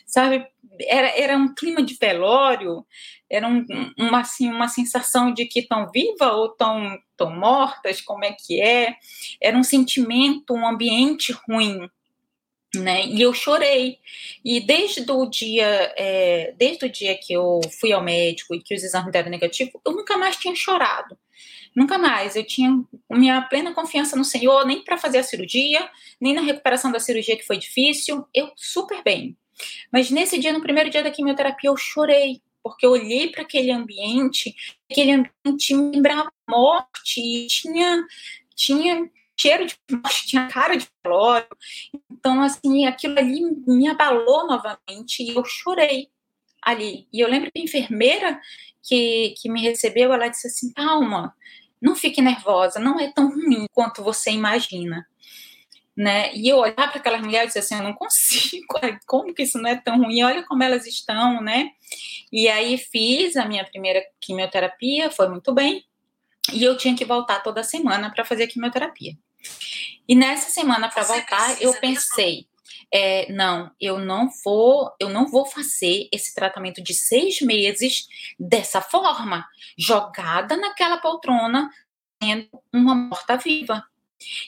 sabe, 0.06 0.46
era, 0.82 1.08
era 1.20 1.38
um 1.38 1.54
clima 1.54 1.82
de 1.82 1.96
velório, 1.96 2.86
era 3.30 3.48
um, 3.48 3.66
uma, 3.98 4.22
assim, 4.22 4.50
uma 4.50 4.68
sensação 4.68 5.34
de 5.34 5.46
que 5.46 5.60
estão 5.60 5.90
vivas 5.92 6.34
ou 6.34 6.48
estão 6.48 6.98
tão 7.16 7.36
mortas, 7.36 8.02
como 8.02 8.26
é 8.26 8.32
que 8.32 8.62
é, 8.62 8.96
era 9.42 9.58
um 9.58 9.64
sentimento, 9.64 10.54
um 10.54 10.68
ambiente 10.68 11.32
ruim, 11.32 11.90
né? 12.76 13.06
E 13.06 13.22
eu 13.22 13.34
chorei. 13.34 13.98
E 14.44 14.60
desde 14.60 15.10
o 15.12 15.26
dia, 15.26 15.94
é, 15.98 16.54
desde 16.58 16.86
o 16.86 16.92
dia 16.92 17.18
que 17.18 17.34
eu 17.34 17.60
fui 17.80 17.92
ao 17.92 18.04
médico 18.04 18.56
e 18.56 18.62
que 18.62 18.76
os 18.76 18.84
exames 18.84 19.12
deram 19.12 19.30
negativo, 19.30 19.80
eu 19.86 19.92
nunca 19.92 20.18
mais 20.18 20.38
tinha 20.38 20.56
chorado. 20.56 21.18
Nunca 21.76 21.98
mais. 21.98 22.36
Eu 22.36 22.44
tinha 22.44 22.84
minha 23.10 23.42
plena 23.44 23.74
confiança 23.74 24.16
no 24.16 24.26
Senhor, 24.26 24.66
nem 24.66 24.84
para 24.84 24.98
fazer 24.98 25.20
a 25.20 25.24
cirurgia, 25.24 25.90
nem 26.20 26.34
na 26.34 26.42
recuperação 26.42 26.92
da 26.92 27.00
cirurgia 27.00 27.38
que 27.38 27.46
foi 27.46 27.58
difícil. 27.58 28.26
Eu 28.34 28.52
super 28.56 29.04
bem. 29.04 29.38
Mas 29.92 30.10
nesse 30.10 30.40
dia, 30.40 30.54
no 30.54 30.62
primeiro 30.62 30.90
dia 30.90 31.04
da 31.04 31.12
quimioterapia, 31.12 31.70
eu 31.70 31.78
chorei, 31.78 32.42
porque 32.64 32.86
eu 32.86 32.92
olhei 32.92 33.30
para 33.30 33.42
aquele 33.42 33.72
ambiente, 33.72 34.56
aquele 34.90 35.12
ambiente 35.12 35.74
me 35.74 35.92
lembrava 35.96 36.32
morte, 36.48 37.48
tinha, 37.48 38.06
tinha 38.56 39.10
cheiro 39.40 39.66
de 39.66 39.76
morte, 39.92 40.28
tinha 40.28 40.48
cara 40.48 40.76
de 40.76 40.88
velório. 41.04 41.48
Então, 42.12 42.42
assim, 42.42 42.86
aquilo 42.86 43.18
ali 43.18 43.42
me 43.66 43.88
abalou 43.88 44.48
novamente 44.48 45.24
e 45.24 45.36
eu 45.36 45.44
chorei 45.46 46.10
ali. 46.62 47.08
E 47.12 47.20
eu 47.20 47.30
lembro 47.30 47.52
que 47.52 47.60
a 47.60 47.64
enfermeira 47.64 48.40
que, 48.84 49.34
que 49.38 49.50
me 49.50 49.62
recebeu, 49.62 50.14
ela 50.14 50.28
disse 50.28 50.48
assim, 50.48 50.72
calma, 50.74 51.34
não 51.82 51.96
fique 51.96 52.22
nervosa, 52.22 52.80
não 52.80 53.00
é 53.00 53.12
tão 53.12 53.30
ruim 53.30 53.66
quanto 53.72 54.04
você 54.04 54.32
imagina 54.32 55.08
né? 56.00 56.34
E 56.34 56.48
eu 56.48 56.60
olhar 56.60 56.76
para 56.76 56.96
aquelas 56.96 57.20
mulheres 57.20 57.54
e 57.54 57.60
dizer 57.60 57.60
assim, 57.60 57.76
eu 57.76 57.84
não 57.84 57.94
consigo, 57.94 58.66
como 59.06 59.34
que 59.34 59.44
isso 59.44 59.58
não 59.58 59.70
é 59.70 59.76
tão 59.76 59.98
ruim? 59.98 60.24
Olha 60.24 60.44
como 60.44 60.64
elas 60.64 60.88
estão, 60.88 61.42
né? 61.42 61.72
E 62.32 62.48
aí 62.48 62.78
fiz 62.78 63.36
a 63.36 63.46
minha 63.46 63.66
primeira 63.66 64.02
quimioterapia, 64.22 65.12
foi 65.12 65.28
muito 65.28 65.54
bem, 65.54 65.84
e 66.54 66.64
eu 66.64 66.78
tinha 66.78 66.96
que 66.96 67.04
voltar 67.04 67.44
toda 67.44 67.66
semana 67.66 68.10
para 68.10 68.24
fazer 68.24 68.44
a 68.44 68.48
quimioterapia. 68.48 69.12
E 70.08 70.16
nessa 70.16 70.50
semana 70.50 70.88
para 70.88 71.04
voltar, 71.04 71.62
eu 71.62 71.74
pensei, 71.82 72.48
é, 72.94 73.30
não, 73.30 73.70
eu 73.80 74.00
não 74.00 74.30
vou, 74.46 74.96
eu 75.02 75.10
não 75.10 75.28
vou 75.28 75.46
fazer 75.46 76.08
esse 76.14 76.34
tratamento 76.34 76.82
de 76.82 76.94
seis 76.94 77.42
meses 77.42 78.08
dessa 78.40 78.82
forma, 78.82 79.46
jogada 79.78 80.56
naquela 80.56 80.98
poltrona, 80.98 81.70
sendo 82.24 82.48
uma 82.72 82.96
morta-viva. 82.96 83.84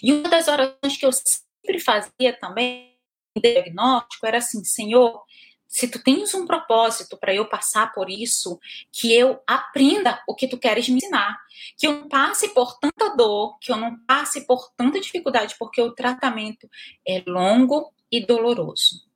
E 0.02 0.12
uma 0.12 0.30
das 0.30 0.48
orações 0.48 0.98
que 0.98 1.06
eu 1.06 1.12
sempre 1.12 1.80
fazia 1.80 2.34
também, 2.40 2.96
diagnóstico, 3.38 4.26
era 4.26 4.38
assim: 4.38 4.64
Senhor, 4.64 5.24
se 5.72 5.88
tu 5.88 6.04
tens 6.04 6.34
um 6.34 6.46
propósito 6.46 7.18
para 7.18 7.34
eu 7.34 7.48
passar 7.48 7.94
por 7.94 8.10
isso, 8.10 8.60
que 8.92 9.14
eu 9.14 9.42
aprenda 9.48 10.22
o 10.28 10.36
que 10.36 10.48
tu 10.48 10.58
queres 10.58 10.90
me 10.90 10.98
ensinar, 10.98 11.40
que 11.78 11.88
eu 11.88 11.94
não 11.94 12.10
passe 12.10 12.50
por 12.50 12.78
tanta 12.78 13.16
dor, 13.16 13.58
que 13.60 13.72
eu 13.72 13.78
não 13.78 13.98
passe 14.06 14.46
por 14.46 14.70
tanta 14.76 15.00
dificuldade, 15.00 15.56
porque 15.58 15.82
o 15.82 15.94
tratamento 15.94 16.70
é 17.08 17.24
longo 17.26 17.94
e 18.12 18.26
doloroso. 18.26 19.10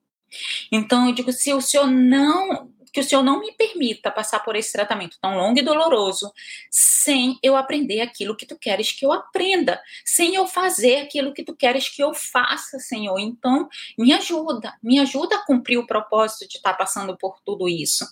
Então 0.71 1.07
eu 1.07 1.13
digo, 1.13 1.31
se 1.33 1.53
o 1.53 1.59
Senhor 1.59 1.87
não 1.87 2.73
que 2.95 3.01
o 3.01 3.03
Senhor 3.03 3.21
não 3.21 3.41
me 3.41 3.51
permita 3.51 4.09
passar 4.09 4.39
por 4.39 4.55
esse 4.55 4.71
tratamento 4.71 5.17
tão 5.21 5.35
longo 5.35 5.59
e 5.59 5.61
doloroso 5.61 6.31
sem 6.71 7.37
eu 7.43 7.57
aprender 7.57 7.99
aquilo 7.99 8.37
que 8.37 8.45
tu 8.45 8.57
queres 8.57 8.93
que 8.93 9.05
eu 9.05 9.11
aprenda, 9.11 9.81
sem 10.05 10.33
eu 10.35 10.47
fazer 10.47 11.01
aquilo 11.01 11.33
que 11.33 11.43
tu 11.43 11.53
queres 11.53 11.89
que 11.89 12.01
eu 12.01 12.13
faça, 12.13 12.79
Senhor. 12.79 13.19
Então, 13.19 13.67
me 13.97 14.13
ajuda, 14.13 14.73
me 14.81 14.97
ajuda 14.97 15.35
a 15.35 15.45
cumprir 15.45 15.77
o 15.77 15.85
propósito 15.85 16.47
de 16.47 16.55
estar 16.55 16.73
passando 16.75 17.17
por 17.17 17.37
tudo 17.41 17.67
isso. 17.67 18.07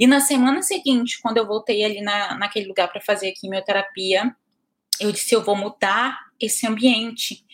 E 0.00 0.06
na 0.06 0.20
semana 0.20 0.62
seguinte, 0.62 1.20
quando 1.20 1.36
eu 1.36 1.46
voltei 1.46 1.84
ali 1.84 2.00
na, 2.00 2.34
naquele 2.34 2.66
lugar 2.66 2.88
para 2.90 3.02
fazer 3.02 3.28
a 3.28 3.34
quimioterapia, 3.34 4.34
eu 5.00 5.12
disse: 5.12 5.34
eu 5.34 5.42
vou 5.42 5.56
mudar 5.56 6.24
esse 6.40 6.66
ambiente. 6.66 7.44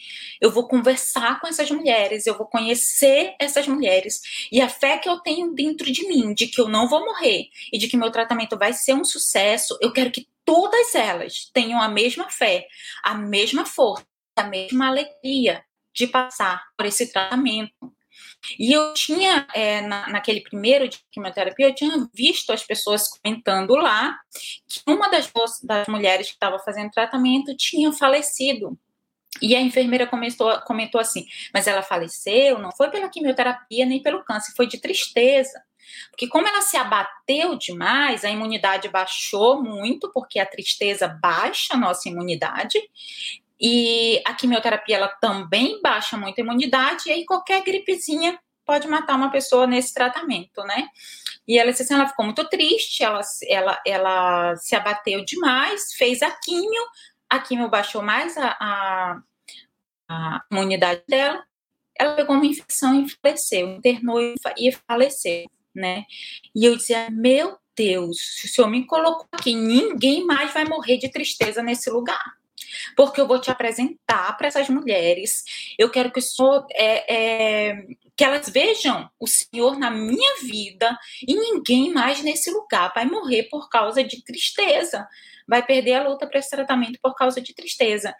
Eu 0.41 0.51
vou 0.51 0.67
conversar 0.67 1.41
com 1.41 1.47
essas 1.47 1.71
mulheres, 1.71 2.27
eu 2.27 2.37
vou 2.37 2.47
conhecer 2.47 3.35
essas 3.39 3.69
mulheres. 3.69 4.49
E 4.51 4.61
a 4.61 4.69
fé 4.69 4.99
que 4.99 5.09
eu 5.09 5.19
tenho 5.21 5.53
dentro 5.53 5.91
de 5.91 6.07
mim, 6.09 6.33
de 6.33 6.47
que 6.47 6.61
eu 6.61 6.69
não 6.69 6.89
vou 6.89 7.05
morrer 7.05 7.49
e 7.73 7.79
de 7.79 7.89
que 7.89 7.97
meu 7.97 8.11
tratamento 8.11 8.57
vai 8.59 8.73
ser 8.73 8.95
um 8.95 9.05
sucesso, 9.05 9.79
eu 9.81 9.93
quero 9.93 10.11
que 10.11 10.29
todas 10.45 10.95
elas 10.95 11.51
tenham 11.53 11.81
a 11.81 11.89
mesma 11.89 12.31
fé, 12.31 12.67
a 13.03 13.15
mesma 13.15 13.65
força, 13.65 14.07
a 14.37 14.45
mesma 14.45 14.89
alegria 14.89 15.63
de 15.93 16.07
passar 16.07 16.63
por 16.77 16.87
esse 16.87 17.13
tratamento. 17.13 17.93
E 18.59 18.73
eu 18.73 18.95
tinha, 18.95 19.47
é, 19.55 19.81
na, 19.83 20.09
naquele 20.09 20.41
primeiro 20.41 20.89
de 20.89 20.99
quimioterapia, 21.11 21.69
eu 21.69 21.75
tinha 21.75 22.09
visto 22.15 22.53
as 22.53 22.63
pessoas 22.63 23.09
comentando 23.09 23.75
lá 23.77 24.19
que 24.67 24.81
uma 24.87 25.09
das, 25.09 25.31
das 25.63 25.87
mulheres 25.89 26.29
que 26.29 26.35
estava 26.35 26.59
fazendo 26.59 26.91
tratamento 26.91 27.57
tinha 27.57 27.93
falecido. 27.93 28.79
E 29.41 29.55
a 29.55 29.61
enfermeira 29.61 30.07
comentou, 30.07 30.61
comentou 30.63 31.01
assim: 31.01 31.25
mas 31.55 31.67
ela 31.67 31.83
faleceu, 31.83 32.59
não 32.59 32.73
foi 32.73 32.91
pela 32.91 33.09
quimioterapia 33.09 33.87
nem 33.87 34.03
pelo 34.03 34.25
câncer, 34.25 34.53
foi 34.57 34.67
de 34.67 34.81
tristeza. 34.81 35.63
Porque, 36.11 36.29
como 36.29 36.47
ela 36.47 36.63
se 36.63 36.77
abateu 36.77 37.57
demais, 37.57 38.25
a 38.25 38.31
imunidade 38.31 38.89
baixou 38.89 39.63
muito, 39.63 40.11
porque 40.13 40.39
a 40.39 40.47
tristeza 40.47 41.09
baixa 41.09 41.75
a 41.75 41.77
nossa 41.77 42.09
imunidade, 42.09 42.79
e 43.61 44.23
a 44.25 44.33
quimioterapia 44.33 44.97
ela 44.97 45.09
também 45.09 45.81
baixa 45.83 46.17
muito 46.17 46.39
a 46.39 46.43
imunidade, 46.43 47.05
e 47.07 47.13
aí 47.13 47.27
qualquer 47.27 47.63
gripezinha 47.63 48.39
pode 48.65 48.89
matar 48.89 49.17
uma 49.17 49.31
pessoa 49.31 49.67
nesse 49.67 49.93
tratamento, 49.93 50.63
né? 50.65 50.89
E 51.47 51.59
ela 51.59 51.71
assim, 51.71 51.93
ela 51.93 52.09
ficou 52.09 52.25
muito 52.25 52.49
triste, 52.49 53.03
ela, 53.03 53.21
ela, 53.49 53.83
ela 53.87 54.57
se 54.57 54.75
abateu 54.75 55.25
demais, 55.25 55.93
fez 55.95 56.23
a 56.23 56.31
quimio, 56.31 56.83
a 57.29 57.39
quimio 57.39 57.69
baixou 57.69 58.03
mais 58.03 58.37
a, 58.39 58.57
a, 58.61 59.23
a 60.09 60.45
imunidade 60.51 61.03
dela, 61.07 61.45
ela 61.99 62.15
pegou 62.15 62.37
uma 62.37 62.47
infecção 62.47 63.03
e 63.03 63.09
faleceu, 63.11 63.69
internou 63.69 64.19
e 64.57 64.73
faleceu, 64.89 65.51
né? 65.75 66.05
E 66.55 66.65
eu 66.65 66.77
dizia, 66.77 67.11
meu 67.11 67.59
Deus, 67.77 68.17
se 68.37 68.47
o 68.47 68.49
senhor 68.49 68.69
me 68.69 68.87
colocou 68.87 69.27
aqui, 69.33 69.55
ninguém 69.55 70.25
mais 70.25 70.55
vai 70.55 70.65
morrer 70.65 70.97
de 70.97 71.11
tristeza 71.11 71.63
nesse 71.63 71.91
lugar 71.91 72.40
porque 72.97 73.21
eu 73.21 73.27
vou 73.27 73.41
te 73.41 73.51
apresentar 73.51 74.37
para 74.37 74.49
essas 74.49 74.69
mulheres. 74.69 75.45
Eu 75.79 75.91
quero 75.91 76.11
que 76.11 76.21
Senhor 76.21 76.67
é, 76.73 77.15
é, 77.15 77.87
que 78.17 78.25
elas 78.25 78.49
vejam 78.49 79.09
o 79.19 79.27
Senhor 79.27 79.79
na 79.79 79.91
minha 79.91 80.43
vida 80.43 80.99
e 81.27 81.35
ninguém 81.35 81.93
mais 81.93 82.23
nesse 82.23 82.51
lugar 82.51 82.93
vai 82.95 83.05
morrer 83.05 83.45
por 83.45 83.69
causa 83.69 84.05
de 84.05 84.23
tristeza, 84.23 85.09
vai 85.49 85.65
perder 85.65 85.95
a 85.95 86.09
luta 86.09 86.27
para 86.27 86.39
esse 86.39 86.51
tratamento 86.51 86.99
por 87.03 87.15
causa 87.15 87.41
de 87.41 87.55
tristeza. 87.55 88.15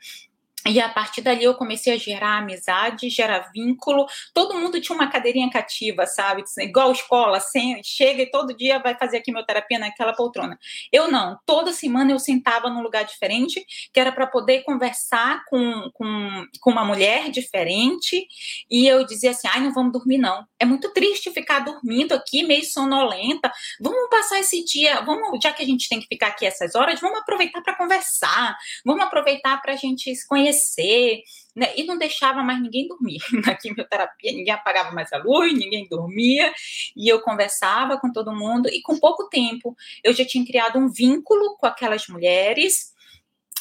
E 0.67 0.79
a 0.79 0.89
partir 0.89 1.23
dali 1.23 1.45
eu 1.45 1.55
comecei 1.55 1.95
a 1.95 1.97
gerar 1.97 2.39
amizade, 2.39 3.09
gerar 3.09 3.51
vínculo. 3.53 4.07
Todo 4.35 4.59
mundo 4.59 4.81
tinha 4.81 4.95
uma 4.95 5.11
cadeirinha 5.11 5.51
cativa, 5.51 6.07
sabe? 6.07 6.45
Igual 6.59 6.93
escola, 6.93 7.39
assim, 7.39 7.81
chega 7.83 8.23
e 8.23 8.31
todo 8.31 8.55
dia 8.55 8.79
vai 8.79 8.97
fazer 8.97 9.19
a 9.19 9.23
quimioterapia 9.23 9.79
naquela 9.79 10.13
poltrona. 10.13 10.59
Eu 10.93 11.11
não. 11.11 11.39
Toda 11.47 11.73
semana 11.73 12.13
eu 12.13 12.19
sentava 12.19 12.69
num 12.69 12.83
lugar 12.83 13.05
diferente, 13.05 13.65
que 13.93 13.99
era 13.99 14.13
para 14.13 14.27
poder 14.27 14.63
conversar 14.63 15.45
com, 15.47 15.91
com, 15.95 16.47
com 16.61 16.71
uma 16.71 16.85
mulher 16.85 17.31
diferente. 17.31 18.27
E 18.71 18.87
eu 18.87 19.05
dizia 19.05 19.31
assim: 19.31 19.49
ai, 19.49 19.61
não 19.61 19.73
vamos 19.73 19.93
dormir, 19.93 20.19
não. 20.19 20.47
É 20.59 20.67
muito 20.67 20.93
triste 20.93 21.31
ficar 21.31 21.61
dormindo 21.61 22.13
aqui, 22.13 22.43
meio 22.43 22.65
sonolenta. 22.65 23.51
Vamos 23.81 24.11
passar 24.11 24.41
esse 24.41 24.63
dia, 24.65 25.01
vamos, 25.01 25.39
já 25.43 25.53
que 25.53 25.63
a 25.63 25.67
gente 25.67 25.89
tem 25.89 26.01
que 26.01 26.07
ficar 26.07 26.29
aqui 26.29 26.45
essas 26.45 26.75
horas, 26.75 27.01
vamos 27.01 27.19
aproveitar 27.19 27.63
para 27.63 27.77
conversar, 27.77 28.57
vamos 28.85 29.05
aproveitar 29.05 29.61
para 29.63 29.73
a 29.73 29.77
gente 29.77 30.15
se 30.15 30.29
conhecer 30.29 30.50
conhecer, 30.51 31.23
né? 31.55 31.73
E 31.77 31.85
não 31.85 31.97
deixava 31.97 32.43
mais 32.43 32.61
ninguém 32.61 32.87
dormir. 32.87 33.21
Na 33.47 33.55
quimioterapia, 33.55 34.33
ninguém 34.33 34.53
apagava 34.53 34.93
mais 34.93 35.13
a 35.13 35.19
luz, 35.19 35.53
ninguém 35.53 35.89
dormia, 35.89 36.53
e 36.97 37.09
eu 37.09 37.21
conversava 37.21 37.99
com 37.99 38.13
todo 38.13 38.35
mundo, 38.35 38.69
e 38.69 38.83
com 38.83 38.99
pouco 38.99 39.29
tempo 39.29 39.77
eu 40.03 40.13
já 40.13 40.25
tinha 40.25 40.45
criado 40.45 40.79
um 40.79 40.89
vínculo 40.89 41.57
com 41.57 41.67
aquelas 41.67 42.07
mulheres 42.09 42.93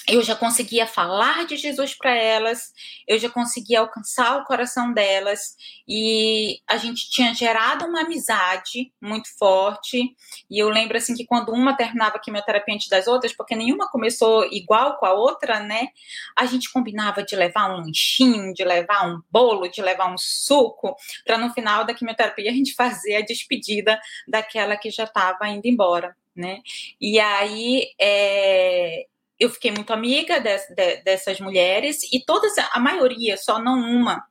eu 0.10 0.24
já 0.24 0.36
conseguia 0.36 0.88
falar 0.88 1.46
de 1.46 1.56
Jesus 1.56 1.94
para 1.94 2.16
elas, 2.16 2.74
eu 3.08 3.20
já 3.20 3.30
conseguia 3.30 3.80
alcançar 3.80 4.38
o 4.38 4.46
coração 4.46 4.92
delas 4.92 5.56
e 5.88 6.60
a 6.68 6.78
gente 6.78 7.10
tinha 7.10 7.34
gerado 7.34 7.86
uma 7.86 8.02
amizade 8.02 8.92
muito 9.02 9.30
forte. 9.38 10.16
E 10.50 10.60
eu 10.60 10.70
lembro 10.70 10.98
assim 10.98 11.14
que 11.14 11.26
quando 11.26 11.52
uma 11.52 11.78
terminava 11.78 12.18
a 12.18 12.20
quimioterapia 12.20 12.74
antes 12.74 12.90
das 12.90 13.08
outras, 13.08 13.34
porque 13.34 13.56
nenhuma 13.56 13.90
começou 13.90 14.46
igual 14.52 14.98
com 14.98 15.06
a 15.06 15.14
outra, 15.14 15.60
né? 15.60 15.90
A 16.36 16.46
gente 16.46 16.72
combinava 16.72 17.24
de 17.24 17.36
levar 17.36 17.72
um 17.72 17.82
lanchinho, 17.82 18.54
de 18.54 18.64
levar 18.64 19.08
um 19.08 19.22
bolo, 19.32 19.68
de 19.68 19.82
levar 19.82 20.12
um 20.12 20.18
suco, 20.18 20.96
para 21.24 21.38
no 21.38 21.54
final 21.54 21.86
da 21.86 21.94
quimioterapia 21.94 22.50
a 22.50 22.54
gente 22.54 22.74
fazer 22.74 23.18
a 23.18 23.22
despedida 23.22 24.00
daquela 24.28 24.76
que 24.76 24.90
já 24.90 25.04
estava 25.04 25.48
indo 25.48 25.66
embora. 25.66 26.16
Né? 26.36 26.62
E 27.02 27.20
aí 27.20 27.90
é, 28.00 29.06
eu 29.40 29.50
fiquei 29.50 29.72
muito 29.72 29.94
amiga 29.94 30.40
de, 30.40 30.58
de, 30.76 31.04
dessas 31.04 31.40
mulheres 31.40 32.04
e 32.12 32.24
todas, 32.24 32.54
a 32.58 32.80
maioria, 32.80 33.38
só 33.38 33.60
não 33.60 33.80
uma, 33.80 34.24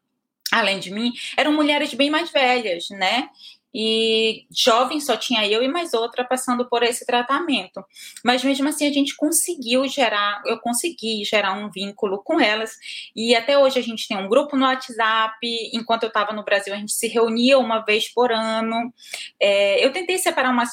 além 0.52 0.78
de 0.78 0.90
mim, 0.90 1.12
eram 1.36 1.52
mulheres 1.52 1.94
bem 1.94 2.10
mais 2.10 2.30
velhas, 2.30 2.88
né? 2.90 3.28
E 3.72 4.46
jovem 4.50 4.98
só 4.98 5.16
tinha 5.16 5.46
eu 5.46 5.62
e 5.62 5.68
mais 5.68 5.92
outra 5.92 6.24
passando 6.24 6.66
por 6.68 6.82
esse 6.82 7.04
tratamento. 7.04 7.84
Mas 8.24 8.42
mesmo 8.42 8.66
assim 8.68 8.86
a 8.86 8.92
gente 8.92 9.14
conseguiu 9.14 9.86
gerar, 9.86 10.42
eu 10.46 10.58
consegui 10.58 11.22
gerar 11.24 11.52
um 11.52 11.70
vínculo 11.70 12.22
com 12.24 12.40
elas. 12.40 12.72
E 13.14 13.36
até 13.36 13.58
hoje 13.58 13.78
a 13.78 13.82
gente 13.82 14.08
tem 14.08 14.16
um 14.16 14.28
grupo 14.28 14.56
no 14.56 14.64
WhatsApp. 14.64 15.36
Enquanto 15.72 16.04
eu 16.04 16.08
estava 16.08 16.32
no 16.32 16.44
Brasil, 16.44 16.72
a 16.72 16.78
gente 16.78 16.92
se 16.92 17.06
reunia 17.08 17.58
uma 17.58 17.80
vez 17.80 18.08
por 18.08 18.32
ano. 18.32 18.92
É, 19.38 19.84
eu 19.84 19.92
tentei 19.92 20.16
separar 20.16 20.50
umas 20.50 20.70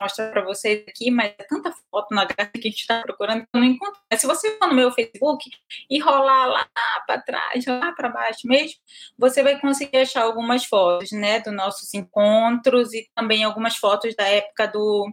mostrar 0.00 0.30
para 0.30 0.44
vocês 0.44 0.84
aqui, 0.86 1.10
mas 1.10 1.34
é 1.38 1.44
tanta 1.44 1.72
foto 1.90 2.14
na 2.14 2.24
graça 2.24 2.50
que 2.52 2.68
a 2.68 2.70
gente 2.70 2.80
está 2.80 3.02
procurando 3.02 3.42
que 3.42 3.48
eu 3.52 3.60
não 3.60 3.66
encontro. 3.66 4.00
Mas 4.10 4.20
se 4.20 4.26
você 4.26 4.56
for 4.56 4.68
no 4.68 4.74
meu 4.74 4.90
Facebook 4.92 5.50
e 5.90 5.98
rolar 5.98 6.46
lá 6.46 6.68
para 7.06 7.20
trás, 7.22 7.66
lá 7.66 7.92
para 7.92 8.08
baixo 8.08 8.46
mesmo, 8.46 8.78
você 9.16 9.42
vai 9.42 9.60
conseguir 9.60 9.98
achar 9.98 10.22
algumas 10.22 10.64
fotos, 10.64 11.10
né, 11.12 11.40
dos 11.40 11.54
nossos 11.54 11.92
encontros 11.94 12.92
e 12.92 13.08
também 13.14 13.44
algumas 13.44 13.76
fotos 13.76 14.14
da 14.14 14.28
época 14.28 14.66
do, 14.68 15.12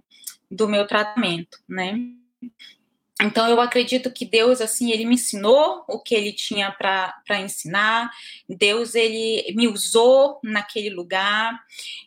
do 0.49 0.67
meu 0.67 0.85
tratamento, 0.85 1.57
né. 1.67 1.97
Então 3.21 3.49
eu 3.49 3.61
acredito 3.61 4.11
que 4.11 4.25
Deus 4.25 4.59
assim 4.59 4.91
ele 4.91 5.05
me 5.05 5.15
ensinou 5.15 5.85
o 5.87 5.99
que 5.99 6.13
ele 6.13 6.33
tinha 6.33 6.71
para 6.71 7.39
ensinar. 7.39 8.11
Deus 8.47 8.93
ele 8.93 9.53
me 9.55 9.67
usou 9.67 10.39
naquele 10.43 10.89
lugar 10.89 11.57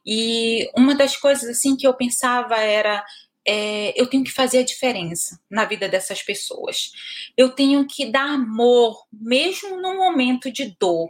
e 0.04 0.70
uma 0.76 0.94
das 0.94 1.16
coisas 1.16 1.48
assim 1.48 1.76
que 1.76 1.86
eu 1.86 1.94
pensava 1.94 2.56
era 2.56 3.04
é, 3.46 3.98
eu 3.98 4.06
tenho 4.06 4.22
que 4.22 4.30
fazer 4.30 4.58
a 4.58 4.64
diferença 4.64 5.40
na 5.48 5.64
vida 5.64 5.88
dessas 5.88 6.22
pessoas. 6.22 6.92
Eu 7.34 7.48
tenho 7.50 7.86
que 7.86 8.04
dar 8.04 8.28
amor 8.28 9.06
mesmo 9.10 9.80
no 9.80 9.96
momento 9.96 10.52
de 10.52 10.76
dor. 10.78 11.08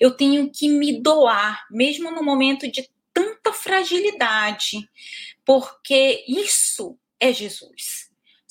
Eu 0.00 0.12
tenho 0.12 0.50
que 0.50 0.70
me 0.70 0.98
doar 1.02 1.66
mesmo 1.70 2.10
no 2.10 2.22
momento 2.22 2.70
de 2.70 2.88
tanta 3.12 3.52
fragilidade, 3.52 4.88
porque 5.44 6.24
isso 6.26 6.98
é 7.20 7.30
Jesus 7.32 8.06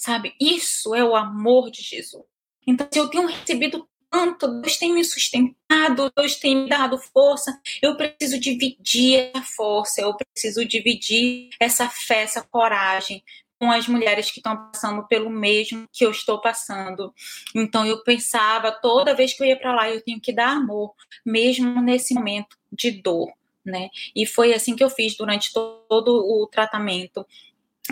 sabe? 0.06 0.36
Isso 0.40 0.94
é 0.94 1.04
o 1.04 1.16
amor 1.16 1.72
de 1.72 1.82
Jesus. 1.82 2.24
Então, 2.68 2.88
se 2.92 3.00
eu 3.00 3.10
tenho 3.10 3.28
recebido 3.28 3.88
tanto, 4.10 4.48
Deus 4.62 4.78
tem 4.78 4.94
me 4.94 5.04
sustentado, 5.04 6.12
Deus 6.16 6.36
tem 6.36 6.56
me 6.56 6.70
dado 6.70 6.98
força, 6.98 7.60
eu 7.82 7.98
preciso 7.98 8.40
dividir 8.40 9.32
a 9.34 9.42
força, 9.42 10.02
eu 10.02 10.16
preciso 10.16 10.64
dividir 10.64 11.50
essa 11.60 11.90
fé, 11.90 12.22
essa 12.22 12.42
coragem 12.42 13.24
com 13.60 13.72
as 13.72 13.88
mulheres 13.88 14.30
que 14.30 14.40
estão 14.40 14.56
passando 14.56 15.08
pelo 15.08 15.30
mesmo 15.30 15.88
que 15.92 16.06
eu 16.06 16.12
estou 16.12 16.40
passando. 16.40 17.14
Então 17.56 17.86
eu 17.86 18.04
pensava, 18.04 18.72
toda 18.72 19.16
vez 19.16 19.34
que 19.34 19.42
eu 19.42 19.48
ia 19.48 19.58
para 19.58 19.74
lá, 19.74 19.90
eu 19.90 20.04
tenho 20.04 20.22
que 20.22 20.32
dar 20.32 20.50
amor, 20.50 20.94
mesmo 21.26 21.82
nesse 21.82 22.14
momento 22.14 22.58
de 22.72 22.92
dor, 22.92 23.32
né? 23.66 23.90
E 24.16 24.26
foi 24.26 24.54
assim 24.54 24.76
que 24.76 24.84
eu 24.84 24.90
fiz 24.90 25.18
durante 25.18 25.52
todo 25.52 26.10
o 26.10 26.48
tratamento 26.48 27.26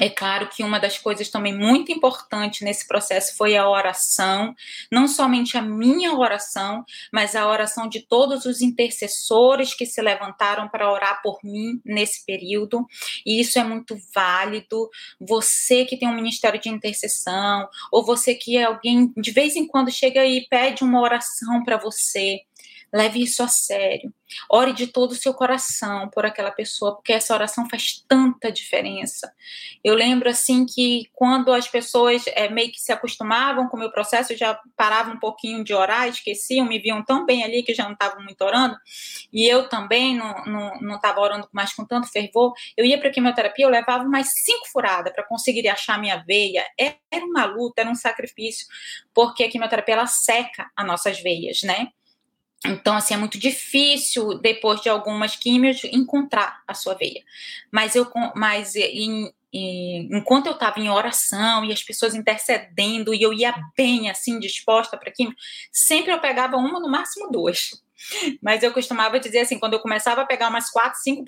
é 0.01 0.09
claro 0.09 0.49
que 0.49 0.63
uma 0.63 0.79
das 0.79 0.97
coisas 0.97 1.29
também 1.29 1.55
muito 1.55 1.91
importante 1.91 2.63
nesse 2.63 2.87
processo 2.87 3.37
foi 3.37 3.55
a 3.55 3.69
oração, 3.69 4.55
não 4.91 5.07
somente 5.07 5.55
a 5.55 5.61
minha 5.61 6.13
oração, 6.13 6.83
mas 7.11 7.35
a 7.35 7.47
oração 7.47 7.87
de 7.87 8.01
todos 8.01 8.45
os 8.45 8.61
intercessores 8.61 9.75
que 9.75 9.85
se 9.85 10.01
levantaram 10.01 10.67
para 10.67 10.91
orar 10.91 11.21
por 11.21 11.37
mim 11.43 11.79
nesse 11.85 12.25
período, 12.25 12.87
e 13.23 13.39
isso 13.39 13.59
é 13.59 13.63
muito 13.63 13.95
válido. 14.15 14.89
Você 15.21 15.85
que 15.85 15.97
tem 15.97 16.07
um 16.07 16.15
ministério 16.15 16.59
de 16.59 16.69
intercessão, 16.69 17.67
ou 17.91 18.03
você 18.03 18.33
que 18.33 18.57
é 18.57 18.63
alguém 18.63 19.13
de 19.15 19.31
vez 19.31 19.55
em 19.55 19.67
quando 19.67 19.91
chega 19.91 20.25
e 20.25 20.47
pede 20.49 20.83
uma 20.83 21.01
oração 21.01 21.63
para 21.63 21.77
você, 21.77 22.41
Leve 22.93 23.23
isso 23.23 23.41
a 23.41 23.47
sério. 23.47 24.13
Ore 24.49 24.73
de 24.73 24.88
todo 24.88 25.11
o 25.11 25.15
seu 25.15 25.34
coração 25.34 26.09
por 26.09 26.25
aquela 26.25 26.51
pessoa, 26.51 26.95
porque 26.95 27.13
essa 27.13 27.34
oração 27.34 27.67
faz 27.69 28.03
tanta 28.07 28.51
diferença. 28.51 29.34
Eu 29.84 29.95
lembro 29.95 30.29
assim 30.29 30.65
que 30.65 31.09
quando 31.13 31.51
as 31.51 31.67
pessoas 31.67 32.23
é, 32.27 32.49
meio 32.49 32.71
que 32.71 32.79
se 32.79 32.91
acostumavam 32.91 33.67
com 33.67 33.77
o 33.77 33.79
meu 33.79 33.91
processo, 33.91 34.36
já 34.36 34.59
paravam 34.75 35.15
um 35.15 35.19
pouquinho 35.19 35.63
de 35.63 35.73
orar, 35.73 36.07
esqueciam, 36.07 36.65
me 36.65 36.79
viam 36.79 37.03
tão 37.03 37.25
bem 37.25 37.43
ali 37.43 37.63
que 37.63 37.73
já 37.73 37.84
não 37.84 37.93
estavam 37.93 38.23
muito 38.23 38.41
orando, 38.43 38.75
e 39.31 39.47
eu 39.47 39.67
também 39.69 40.17
não 40.17 40.95
estava 40.95 41.19
orando 41.19 41.47
mais 41.51 41.73
com 41.73 41.86
tanto 41.86 42.07
fervor. 42.07 42.53
Eu 42.77 42.86
ia 42.86 42.97
para 42.99 43.09
a 43.09 43.11
quimioterapia, 43.11 43.65
eu 43.65 43.69
levava 43.69 44.03
mais 44.05 44.34
cinco 44.43 44.67
furadas 44.71 45.13
para 45.13 45.23
conseguir 45.23 45.67
achar 45.67 45.99
minha 45.99 46.17
veia. 46.17 46.63
Era 46.77 47.25
uma 47.25 47.45
luta, 47.45 47.81
era 47.81 47.89
um 47.89 47.95
sacrifício, 47.95 48.67
porque 49.13 49.43
a 49.43 49.49
quimioterapia 49.49 49.95
ela 49.95 50.07
seca 50.07 50.71
as 50.75 50.86
nossas 50.86 51.19
veias, 51.21 51.61
né? 51.63 51.88
Então, 52.66 52.95
assim, 52.95 53.14
é 53.14 53.18
muito 53.18 53.38
difícil, 53.38 54.38
depois 54.39 54.82
de 54.82 54.89
algumas 54.89 55.36
químios, 55.36 55.84
encontrar 55.86 56.61
a 56.68 56.74
sua 56.74 56.93
veia. 56.93 57.22
Mas 57.72 57.95
eu, 57.95 58.09
mas 58.36 58.76
em, 58.76 59.34
em, 59.51 60.09
enquanto 60.11 60.47
eu 60.47 60.53
estava 60.53 60.80
em 60.80 60.89
oração 60.89 61.66
e 61.66 61.74
as 61.74 61.84
pessoas 61.84 62.16
intercedendo 62.16 63.14
e 63.14 63.22
eu 63.22 63.34
ia 63.34 63.53
bem, 63.76 64.09
assim, 64.09 64.39
disposta 64.39 64.97
para 64.97 65.11
químio, 65.11 65.36
sempre 65.72 66.11
eu 66.11 66.20
pegava 66.20 66.55
uma, 66.55 66.80
no 66.80 66.89
máximo 66.89 67.30
duas. 67.30 67.84
Mas 68.41 68.64
eu 68.64 68.74
costumava 68.74 69.20
dizer 69.20 69.39
assim, 69.39 69.59
quando 69.59 69.74
eu 69.74 69.80
começava 69.80 70.22
a 70.22 70.26
pegar 70.26 70.49
umas 70.49 70.70
quatro, 70.70 70.99
cinco 71.01 71.24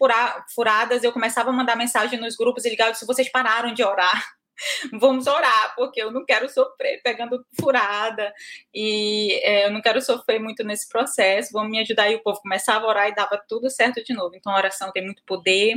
furadas, 0.53 1.03
eu 1.03 1.11
começava 1.11 1.49
a 1.49 1.53
mandar 1.53 1.75
mensagem 1.75 2.19
nos 2.19 2.35
grupos 2.35 2.65
e 2.65 2.69
ligar, 2.69 2.93
se 2.95 3.05
vocês 3.05 3.29
pararam 3.29 3.73
de 3.73 3.83
orar, 3.83 4.35
vamos 4.93 5.27
orar, 5.27 5.73
porque 5.75 6.01
eu 6.01 6.11
não 6.11 6.25
quero 6.25 6.49
sofrer 6.49 7.01
pegando 7.03 7.45
furada 7.59 8.33
e 8.73 9.33
é, 9.43 9.67
eu 9.67 9.71
não 9.71 9.81
quero 9.81 10.01
sofrer 10.01 10.39
muito 10.39 10.63
nesse 10.63 10.87
processo. 10.89 11.51
Vamos 11.51 11.71
me 11.71 11.79
ajudar. 11.79 12.09
E 12.09 12.15
o 12.15 12.23
povo 12.23 12.41
começava 12.41 12.85
a 12.85 12.89
orar 12.89 13.09
e 13.09 13.15
dava 13.15 13.41
tudo 13.47 13.69
certo 13.69 14.03
de 14.03 14.13
novo. 14.13 14.35
Então, 14.35 14.53
oração 14.53 14.91
tem 14.91 15.03
muito 15.03 15.23
poder, 15.23 15.75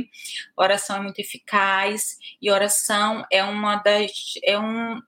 oração 0.55 0.97
é 0.97 1.01
muito 1.01 1.19
eficaz 1.19 2.17
e 2.41 2.51
oração 2.51 3.25
é 3.31 3.43
uma 3.43 3.75
das. 3.77 4.11
É 4.43 4.57
um, 4.57 4.99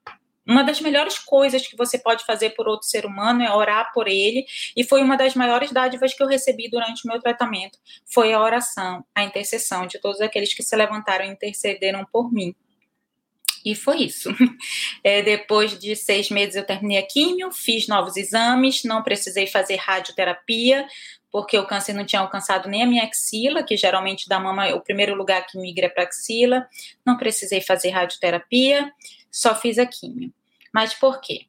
uma 0.46 0.64
das 0.64 0.80
melhores 0.80 1.18
coisas 1.18 1.66
que 1.66 1.76
você 1.76 1.98
pode 1.98 2.24
fazer 2.24 2.50
por 2.50 2.66
outro 2.66 2.88
ser 2.88 3.06
humano 3.06 3.42
é 3.42 3.52
orar 3.52 3.92
por 3.92 4.08
ele, 4.08 4.44
e 4.76 4.82
foi 4.82 5.00
uma 5.00 5.16
das 5.16 5.34
maiores 5.34 5.70
dádivas 5.70 6.12
que 6.14 6.22
eu 6.22 6.26
recebi 6.26 6.68
durante 6.68 7.06
o 7.06 7.08
meu 7.08 7.20
tratamento, 7.20 7.78
foi 8.12 8.32
a 8.32 8.40
oração, 8.40 9.04
a 9.14 9.22
intercessão 9.22 9.86
de 9.86 10.00
todos 10.00 10.20
aqueles 10.20 10.52
que 10.52 10.62
se 10.62 10.74
levantaram 10.74 11.24
e 11.24 11.28
intercederam 11.28 12.04
por 12.12 12.32
mim. 12.32 12.54
E 13.64 13.74
foi 13.74 14.02
isso. 14.02 14.30
É, 15.04 15.20
depois 15.20 15.76
de 15.76 15.96
seis 15.96 16.30
meses 16.30 16.54
eu 16.54 16.64
terminei 16.64 16.98
a 16.98 17.02
químio, 17.02 17.50
fiz 17.50 17.88
novos 17.88 18.16
exames, 18.16 18.84
não 18.84 19.02
precisei 19.02 19.48
fazer 19.48 19.74
radioterapia, 19.74 20.86
porque 21.32 21.58
o 21.58 21.66
câncer 21.66 21.92
não 21.92 22.04
tinha 22.04 22.20
alcançado 22.20 22.68
nem 22.68 22.82
a 22.82 22.86
minha 22.86 23.02
axila, 23.02 23.64
que 23.64 23.76
geralmente 23.76 24.28
da 24.28 24.38
mama 24.38 24.68
é 24.68 24.74
o 24.74 24.80
primeiro 24.80 25.16
lugar 25.16 25.44
que 25.46 25.58
migra 25.58 25.90
para 25.90 26.04
a 26.04 26.06
axila. 26.06 26.68
Não 27.04 27.16
precisei 27.16 27.60
fazer 27.60 27.88
radioterapia, 27.88 28.92
só 29.30 29.54
fiz 29.54 29.78
a 29.78 29.86
químio. 29.86 30.32
Mas 30.72 30.94
por 30.94 31.20
quê? 31.20 31.46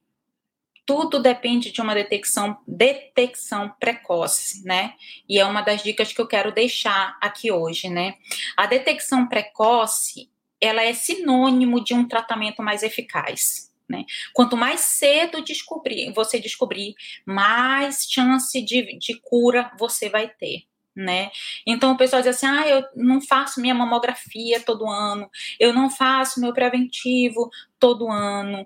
Tudo 0.86 1.22
depende 1.22 1.72
de 1.72 1.82
uma 1.82 1.94
detecção, 1.94 2.58
detecção 2.68 3.74
precoce, 3.80 4.66
né? 4.66 4.96
E 5.30 5.40
é 5.40 5.46
uma 5.46 5.62
das 5.62 5.84
dicas 5.84 6.12
que 6.12 6.20
eu 6.20 6.28
quero 6.28 6.52
deixar 6.52 7.18
aqui 7.22 7.52
hoje, 7.52 7.90
né? 7.90 8.16
A 8.58 8.66
detecção 8.66 9.28
precoce, 9.28 10.30
ela 10.64 10.82
é 10.82 10.94
sinônimo 10.94 11.84
de 11.84 11.94
um 11.94 12.08
tratamento 12.08 12.64
mais 12.64 12.84
eficaz. 12.84 13.72
Né? 13.88 14.06
Quanto 14.34 14.56
mais 14.56 14.80
cedo 14.80 15.44
descobrir, 15.44 16.14
você 16.14 16.40
descobrir, 16.40 16.96
mais 17.26 18.08
chance 18.10 18.62
de, 18.62 18.98
de 18.98 19.20
cura 19.20 19.72
você 19.78 20.10
vai 20.10 20.30
ter. 20.30 20.64
Né? 20.96 21.32
Então 21.66 21.92
o 21.92 21.98
pessoal 21.98 22.22
diz 22.22 22.36
assim: 22.36 22.46
ah, 22.46 22.68
eu 22.68 22.86
não 22.96 23.20
faço 23.20 23.60
minha 23.60 23.74
mamografia 23.74 24.62
todo 24.62 24.88
ano, 24.88 25.30
eu 25.60 25.74
não 25.74 25.90
faço 25.90 26.40
meu 26.40 26.54
preventivo 26.54 27.50
todo 27.80 28.10
ano. 28.10 28.66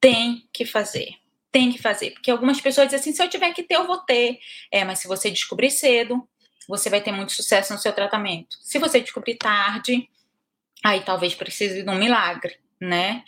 Tem 0.00 0.46
que 0.52 0.66
fazer, 0.66 1.14
tem 1.52 1.72
que 1.72 1.80
fazer, 1.80 2.10
porque 2.10 2.30
algumas 2.30 2.60
pessoas 2.60 2.88
dizem 2.88 3.00
assim: 3.00 3.12
se 3.12 3.22
eu 3.22 3.28
tiver 3.28 3.52
que 3.52 3.62
ter, 3.62 3.76
eu 3.76 3.86
vou 3.86 3.98
ter. 3.98 4.38
É, 4.72 4.84
mas 4.84 4.98
se 4.98 5.08
você 5.08 5.30
descobrir 5.30 5.70
cedo, 5.70 6.28
você 6.68 6.90
vai 6.90 7.00
ter 7.00 7.12
muito 7.12 7.32
sucesso 7.32 7.72
no 7.72 7.78
seu 7.78 7.92
tratamento. 7.92 8.56
Se 8.60 8.78
você 8.78 9.00
descobrir 9.00 9.36
tarde, 9.36 10.08
aí 10.82 11.00
talvez 11.00 11.34
precise 11.34 11.82
de 11.82 11.90
um 11.90 11.94
milagre, 11.94 12.56
né? 12.80 13.22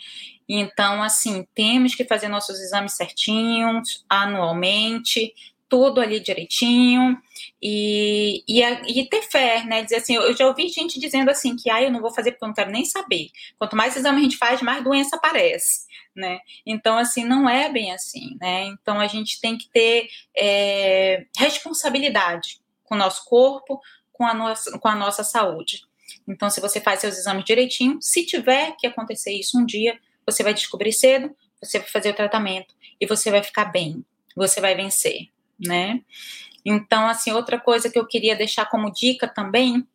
Então, 0.47 1.01
assim, 1.01 1.47
temos 1.55 1.95
que 1.95 2.05
fazer 2.05 2.27
nossos 2.27 2.59
exames 2.59 2.93
certinhos, 2.93 4.05
anualmente, 4.07 5.33
tudo 5.67 5.99
ali 5.99 6.19
direitinho 6.19 7.17
e, 7.61 8.43
e, 8.47 8.61
e, 8.61 9.09
ter 9.09 9.23
fé, 9.23 9.63
né? 9.65 9.83
Dizer 9.83 9.97
assim, 9.97 10.15
eu 10.15 10.35
já 10.35 10.45
ouvi 10.47 10.67
gente 10.69 10.99
dizendo 10.99 11.29
assim 11.29 11.55
que 11.55 11.69
ah, 11.69 11.81
eu 11.81 11.91
não 11.91 12.01
vou 12.01 12.13
fazer 12.13 12.31
porque 12.31 12.45
eu 12.45 12.47
não 12.47 12.55
quero 12.55 12.71
nem 12.71 12.85
saber. 12.85 13.29
Quanto 13.57 13.75
mais 13.75 13.95
exame 13.95 14.19
a 14.19 14.23
gente 14.23 14.37
faz, 14.37 14.61
mais 14.61 14.83
doença 14.83 15.15
aparece, 15.15 15.87
né? 16.15 16.39
Então, 16.65 16.97
assim, 16.97 17.23
não 17.25 17.49
é 17.49 17.69
bem 17.69 17.91
assim, 17.91 18.37
né? 18.39 18.65
Então 18.65 18.99
a 18.99 19.07
gente 19.07 19.41
tem 19.41 19.57
que 19.57 19.67
ter 19.69 20.07
é, 20.37 21.25
responsabilidade 21.37 22.59
com 22.83 22.95
o 22.95 22.97
nosso 22.97 23.25
corpo, 23.25 23.81
com 24.13 24.25
a 24.25 24.33
nossa, 24.33 24.77
com 24.77 24.87
a 24.87 24.95
nossa 24.95 25.23
saúde. 25.23 25.81
Então, 26.27 26.49
se 26.49 26.59
você 26.59 26.81
faz 26.81 26.99
seus 26.99 27.17
exames 27.17 27.45
direitinho, 27.45 27.99
se 28.01 28.25
tiver 28.25 28.75
que 28.77 28.87
acontecer 28.87 29.31
isso 29.31 29.59
um 29.59 29.65
dia, 29.65 29.99
você 30.25 30.43
vai 30.43 30.53
descobrir 30.53 30.91
cedo, 30.91 31.35
você 31.61 31.79
vai 31.79 31.87
fazer 31.87 32.09
o 32.09 32.15
tratamento 32.15 32.73
e 32.99 33.05
você 33.05 33.29
vai 33.29 33.43
ficar 33.43 33.65
bem, 33.65 34.03
você 34.35 34.59
vai 34.59 34.75
vencer, 34.75 35.29
né? 35.59 36.01
Então, 36.65 37.07
assim, 37.07 37.31
outra 37.31 37.59
coisa 37.59 37.89
que 37.89 37.99
eu 37.99 38.07
queria 38.07 38.35
deixar 38.35 38.65
como 38.65 38.91
dica 38.91 39.27
também, 39.27 39.87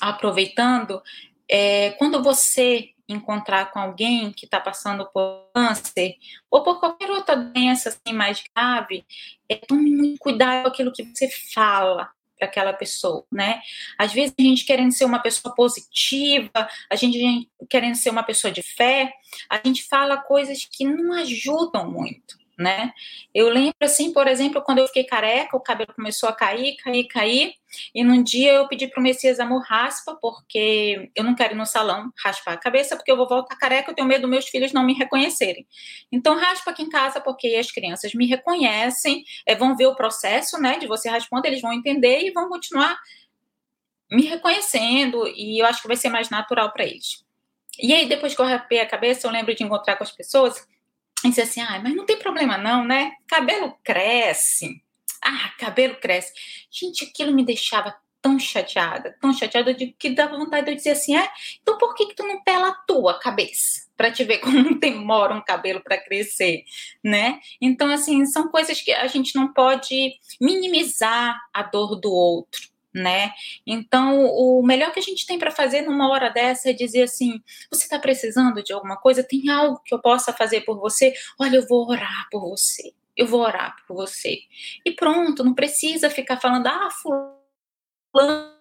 aproveitando, 0.00 1.00
é 1.48 1.92
quando 1.92 2.22
você 2.22 2.90
encontrar 3.08 3.70
com 3.70 3.78
alguém 3.78 4.32
que 4.32 4.46
está 4.46 4.58
passando 4.58 5.06
por 5.12 5.48
câncer 5.54 6.16
ou 6.50 6.62
por 6.62 6.80
qualquer 6.80 7.10
outra 7.10 7.36
doença 7.36 7.88
assim, 7.90 8.16
mais 8.16 8.42
grave, 8.54 9.04
é, 9.48 9.56
tome 9.56 9.90
muito 9.90 10.18
cuidado 10.18 10.64
com 10.64 10.68
aquilo 10.68 10.92
que 10.92 11.04
você 11.04 11.28
fala, 11.52 12.10
para 12.42 12.48
aquela 12.48 12.72
pessoa, 12.72 13.24
né? 13.30 13.60
Às 13.96 14.12
vezes 14.12 14.34
a 14.36 14.42
gente 14.42 14.64
querendo 14.64 14.90
ser 14.90 15.04
uma 15.04 15.20
pessoa 15.20 15.54
positiva, 15.54 16.68
a 16.90 16.96
gente 16.96 17.48
querendo 17.70 17.94
ser 17.94 18.10
uma 18.10 18.24
pessoa 18.24 18.52
de 18.52 18.62
fé, 18.62 19.12
a 19.48 19.60
gente 19.64 19.84
fala 19.84 20.16
coisas 20.16 20.64
que 20.64 20.84
não 20.84 21.12
ajudam 21.14 21.88
muito 21.88 22.41
né? 22.62 22.92
Eu 23.34 23.48
lembro 23.48 23.74
assim, 23.82 24.12
por 24.12 24.26
exemplo, 24.26 24.62
quando 24.62 24.78
eu 24.78 24.86
fiquei 24.86 25.04
careca, 25.04 25.56
o 25.56 25.60
cabelo 25.60 25.92
começou 25.94 26.28
a 26.28 26.32
cair, 26.32 26.76
cair, 26.76 27.04
cair, 27.08 27.54
e 27.94 28.04
num 28.04 28.22
dia 28.22 28.52
eu 28.52 28.68
pedi 28.68 28.86
pro 28.86 29.02
Messias 29.02 29.40
amor 29.40 29.62
raspa, 29.62 30.16
porque 30.20 31.10
eu 31.14 31.24
não 31.24 31.34
quero 31.34 31.54
ir 31.54 31.56
no 31.56 31.66
salão 31.66 32.12
raspar 32.22 32.52
a 32.52 32.56
cabeça, 32.56 32.96
porque 32.96 33.10
eu 33.10 33.16
vou 33.16 33.28
voltar 33.28 33.56
careca, 33.56 33.90
eu 33.90 33.94
tenho 33.94 34.08
medo 34.08 34.22
dos 34.22 34.30
meus 34.30 34.48
filhos 34.48 34.72
não 34.72 34.84
me 34.84 34.94
reconhecerem. 34.94 35.66
Então 36.10 36.36
raspa 36.36 36.70
aqui 36.70 36.82
em 36.82 36.88
casa, 36.88 37.20
porque 37.20 37.48
as 37.48 37.70
crianças 37.70 38.14
me 38.14 38.26
reconhecem, 38.26 39.24
é, 39.46 39.54
vão 39.54 39.76
ver 39.76 39.86
o 39.86 39.96
processo, 39.96 40.58
né, 40.60 40.78
de 40.78 40.86
você 40.86 41.08
raspando, 41.08 41.46
eles 41.46 41.60
vão 41.60 41.72
entender 41.72 42.22
e 42.22 42.30
vão 42.30 42.48
continuar 42.48 42.98
me 44.10 44.22
reconhecendo, 44.26 45.26
e 45.28 45.58
eu 45.58 45.66
acho 45.66 45.80
que 45.80 45.88
vai 45.88 45.96
ser 45.96 46.10
mais 46.10 46.28
natural 46.28 46.70
para 46.72 46.84
eles. 46.84 47.24
E 47.78 47.92
aí, 47.94 48.06
depois 48.06 48.34
que 48.34 48.40
eu 48.40 48.46
rapei 48.46 48.80
a 48.80 48.86
cabeça, 48.86 49.26
eu 49.26 49.30
lembro 49.30 49.54
de 49.54 49.64
encontrar 49.64 49.96
com 49.96 50.04
as 50.04 50.12
pessoas 50.12 50.66
e 51.24 51.28
disse 51.28 51.40
assim, 51.40 51.60
ah, 51.60 51.80
mas 51.82 51.94
não 51.94 52.04
tem 52.04 52.18
problema 52.18 52.58
não, 52.58 52.84
né? 52.84 53.12
Cabelo 53.26 53.76
cresce. 53.84 54.82
Ah, 55.22 55.52
cabelo 55.58 55.96
cresce. 55.96 56.32
Gente, 56.70 57.04
aquilo 57.04 57.32
me 57.32 57.44
deixava 57.44 57.94
tão 58.20 58.38
chateada, 58.38 59.16
tão 59.20 59.32
chateada 59.32 59.74
de 59.74 59.88
que 59.98 60.10
dava 60.10 60.36
vontade 60.36 60.64
de 60.64 60.70
eu 60.70 60.76
dizer 60.76 60.90
assim, 60.90 61.16
é, 61.16 61.28
então 61.60 61.76
por 61.76 61.94
que 61.94 62.06
que 62.06 62.14
tu 62.14 62.22
não 62.22 62.42
pela 62.42 62.68
a 62.68 62.74
tua 62.86 63.18
cabeça? 63.18 63.82
Para 63.96 64.12
te 64.12 64.22
ver 64.24 64.38
como 64.38 64.74
demora 64.78 65.34
um 65.34 65.40
cabelo 65.40 65.80
para 65.80 65.98
crescer, 65.98 66.64
né? 67.04 67.40
Então, 67.60 67.90
assim, 67.90 68.24
são 68.26 68.48
coisas 68.48 68.80
que 68.80 68.92
a 68.92 69.06
gente 69.08 69.34
não 69.34 69.52
pode 69.52 70.14
minimizar 70.40 71.36
a 71.52 71.62
dor 71.62 71.96
do 71.96 72.12
outro 72.12 72.71
né? 72.94 73.32
Então, 73.66 74.26
o 74.26 74.62
melhor 74.62 74.92
que 74.92 75.00
a 75.00 75.02
gente 75.02 75.26
tem 75.26 75.38
para 75.38 75.50
fazer 75.50 75.82
numa 75.82 76.10
hora 76.10 76.28
dessa 76.28 76.70
é 76.70 76.72
dizer 76.72 77.02
assim: 77.02 77.40
você 77.70 77.84
está 77.84 77.98
precisando 77.98 78.62
de 78.62 78.72
alguma 78.72 78.96
coisa? 78.96 79.22
Tem 79.22 79.48
algo 79.48 79.80
que 79.84 79.94
eu 79.94 80.00
possa 80.00 80.32
fazer 80.32 80.62
por 80.62 80.78
você? 80.78 81.14
Olha, 81.40 81.56
eu 81.56 81.66
vou 81.66 81.88
orar 81.88 82.28
por 82.30 82.48
você. 82.48 82.92
Eu 83.16 83.26
vou 83.26 83.40
orar 83.40 83.76
por 83.86 83.94
você. 83.94 84.38
E 84.84 84.92
pronto, 84.92 85.44
não 85.44 85.54
precisa 85.54 86.08
ficar 86.10 86.40
falando, 86.40 86.66
ah, 86.66 86.88
fulano 88.12 88.52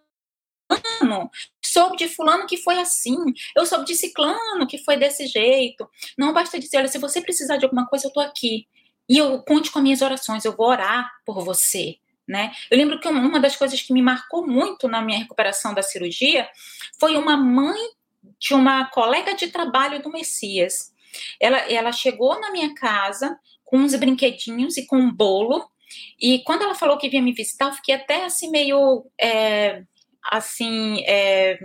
soube 1.71 1.95
de 1.97 2.07
fulano 2.07 2.45
que 2.45 2.57
foi 2.57 2.79
assim, 2.79 3.17
eu 3.55 3.65
soube 3.65 3.85
de 3.85 3.95
ciclano 3.95 4.67
que 4.67 4.77
foi 4.77 4.97
desse 4.97 5.25
jeito. 5.27 5.89
Não 6.17 6.33
basta 6.33 6.59
dizer, 6.59 6.77
olha, 6.77 6.87
se 6.87 6.97
você 6.97 7.21
precisar 7.21 7.57
de 7.57 7.65
alguma 7.65 7.87
coisa, 7.87 8.07
eu 8.07 8.13
tô 8.13 8.19
aqui. 8.19 8.67
E 9.07 9.17
eu 9.17 9.41
conte 9.43 9.71
com 9.71 9.79
as 9.79 9.83
minhas 9.83 10.01
orações, 10.01 10.45
eu 10.45 10.55
vou 10.55 10.67
orar 10.67 11.09
por 11.25 11.43
você. 11.43 11.97
Né? 12.31 12.49
Eu 12.71 12.77
lembro 12.77 12.97
que 12.97 13.09
uma 13.09 13.41
das 13.41 13.57
coisas 13.57 13.81
que 13.81 13.91
me 13.91 14.01
marcou 14.01 14.47
muito 14.47 14.87
na 14.87 15.01
minha 15.01 15.19
recuperação 15.19 15.73
da 15.73 15.83
cirurgia 15.83 16.47
foi 16.97 17.17
uma 17.17 17.35
mãe 17.35 17.77
de 18.39 18.53
uma 18.53 18.85
colega 18.85 19.35
de 19.35 19.49
trabalho 19.49 20.01
do 20.01 20.09
Messias. 20.09 20.93
Ela, 21.41 21.57
ela 21.69 21.91
chegou 21.91 22.39
na 22.39 22.49
minha 22.49 22.73
casa 22.73 23.37
com 23.65 23.79
uns 23.79 23.93
brinquedinhos 23.95 24.77
e 24.77 24.85
com 24.85 24.95
um 24.95 25.11
bolo. 25.11 25.69
E 26.17 26.39
quando 26.45 26.61
ela 26.61 26.73
falou 26.73 26.97
que 26.97 27.09
vinha 27.09 27.21
me 27.21 27.33
visitar, 27.33 27.65
eu 27.65 27.73
fiquei 27.73 27.95
até 27.95 28.23
assim 28.23 28.49
meio 28.49 29.05
é, 29.19 29.83
assim 30.23 31.03
é, 31.05 31.59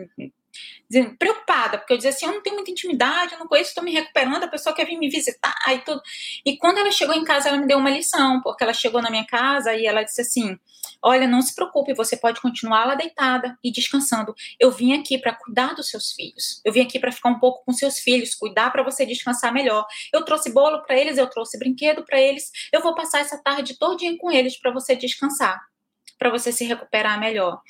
dizendo, 0.89 1.17
preocupada, 1.17 1.79
porque 1.79 1.93
eu 1.93 1.97
dizia 1.97 2.11
assim, 2.11 2.27
eu 2.27 2.33
não 2.33 2.43
tenho 2.43 2.57
muita 2.57 2.71
intimidade, 2.71 3.33
eu 3.33 3.39
não 3.39 3.47
conheço, 3.47 3.71
estou 3.71 3.83
me 3.83 3.93
recuperando, 3.93 4.45
a 4.45 4.49
pessoa 4.49 4.75
quer 4.75 4.87
vir 4.87 4.99
me 4.99 5.09
visitar 5.09 5.55
e 5.69 5.79
tudo. 5.81 6.01
E 6.45 6.57
quando 6.57 6.79
ela 6.79 6.93
chegou 6.93 7.15
em 7.15 7.25
casa, 7.25 7.49
ela 7.49 7.59
me 7.59 7.67
deu 7.67 7.79
uma 7.79 7.91
lição, 7.91 8.41
porque 8.43 8.63
ela 8.63 8.73
chegou 8.73 9.03
na 9.03 9.11
minha 9.11 9.27
casa 9.27 9.75
e 9.75 9.87
ela 9.87 10.03
disse 10.03 10.21
assim, 10.21 10.57
olha, 11.03 11.27
não 11.27 11.43
se 11.43 11.55
preocupe, 11.55 11.95
você 11.95 12.17
pode 12.17 12.41
continuar 12.41 12.85
lá 12.85 12.95
deitada 12.95 13.59
e 13.63 13.71
descansando. 13.71 14.35
Eu 14.59 14.71
vim 14.71 14.93
aqui 14.99 15.19
para 15.19 15.35
cuidar 15.35 15.75
dos 15.75 15.91
seus 15.91 16.13
filhos. 16.13 16.61
Eu 16.65 16.73
vim 16.73 16.83
aqui 16.83 16.99
para 16.99 17.13
ficar 17.13 17.29
um 17.29 17.39
pouco 17.39 17.65
com 17.65 17.73
seus 17.73 17.99
filhos, 17.99 18.35
cuidar 18.35 18.71
para 18.71 18.83
você 18.83 19.05
descansar 19.05 19.53
melhor. 19.53 19.87
Eu 20.13 20.25
trouxe 20.25 20.53
bolo 20.53 20.83
para 20.83 20.97
eles, 20.97 21.19
eu 21.19 21.29
trouxe 21.29 21.59
brinquedo 21.59 22.05
para 22.05 22.21
eles. 22.21 22.51
Eu 22.73 22.81
vou 22.81 22.95
passar 22.95 23.21
essa 23.21 23.41
tarde 23.43 23.79
todinha 23.79 24.17
com 24.19 24.31
eles 24.31 24.59
para 24.59 24.73
você 24.73 24.95
descansar, 24.95 25.61
para 26.19 26.31
você 26.31 26.53
se 26.53 26.65
recuperar 26.65 27.19
melhor. 27.19 27.61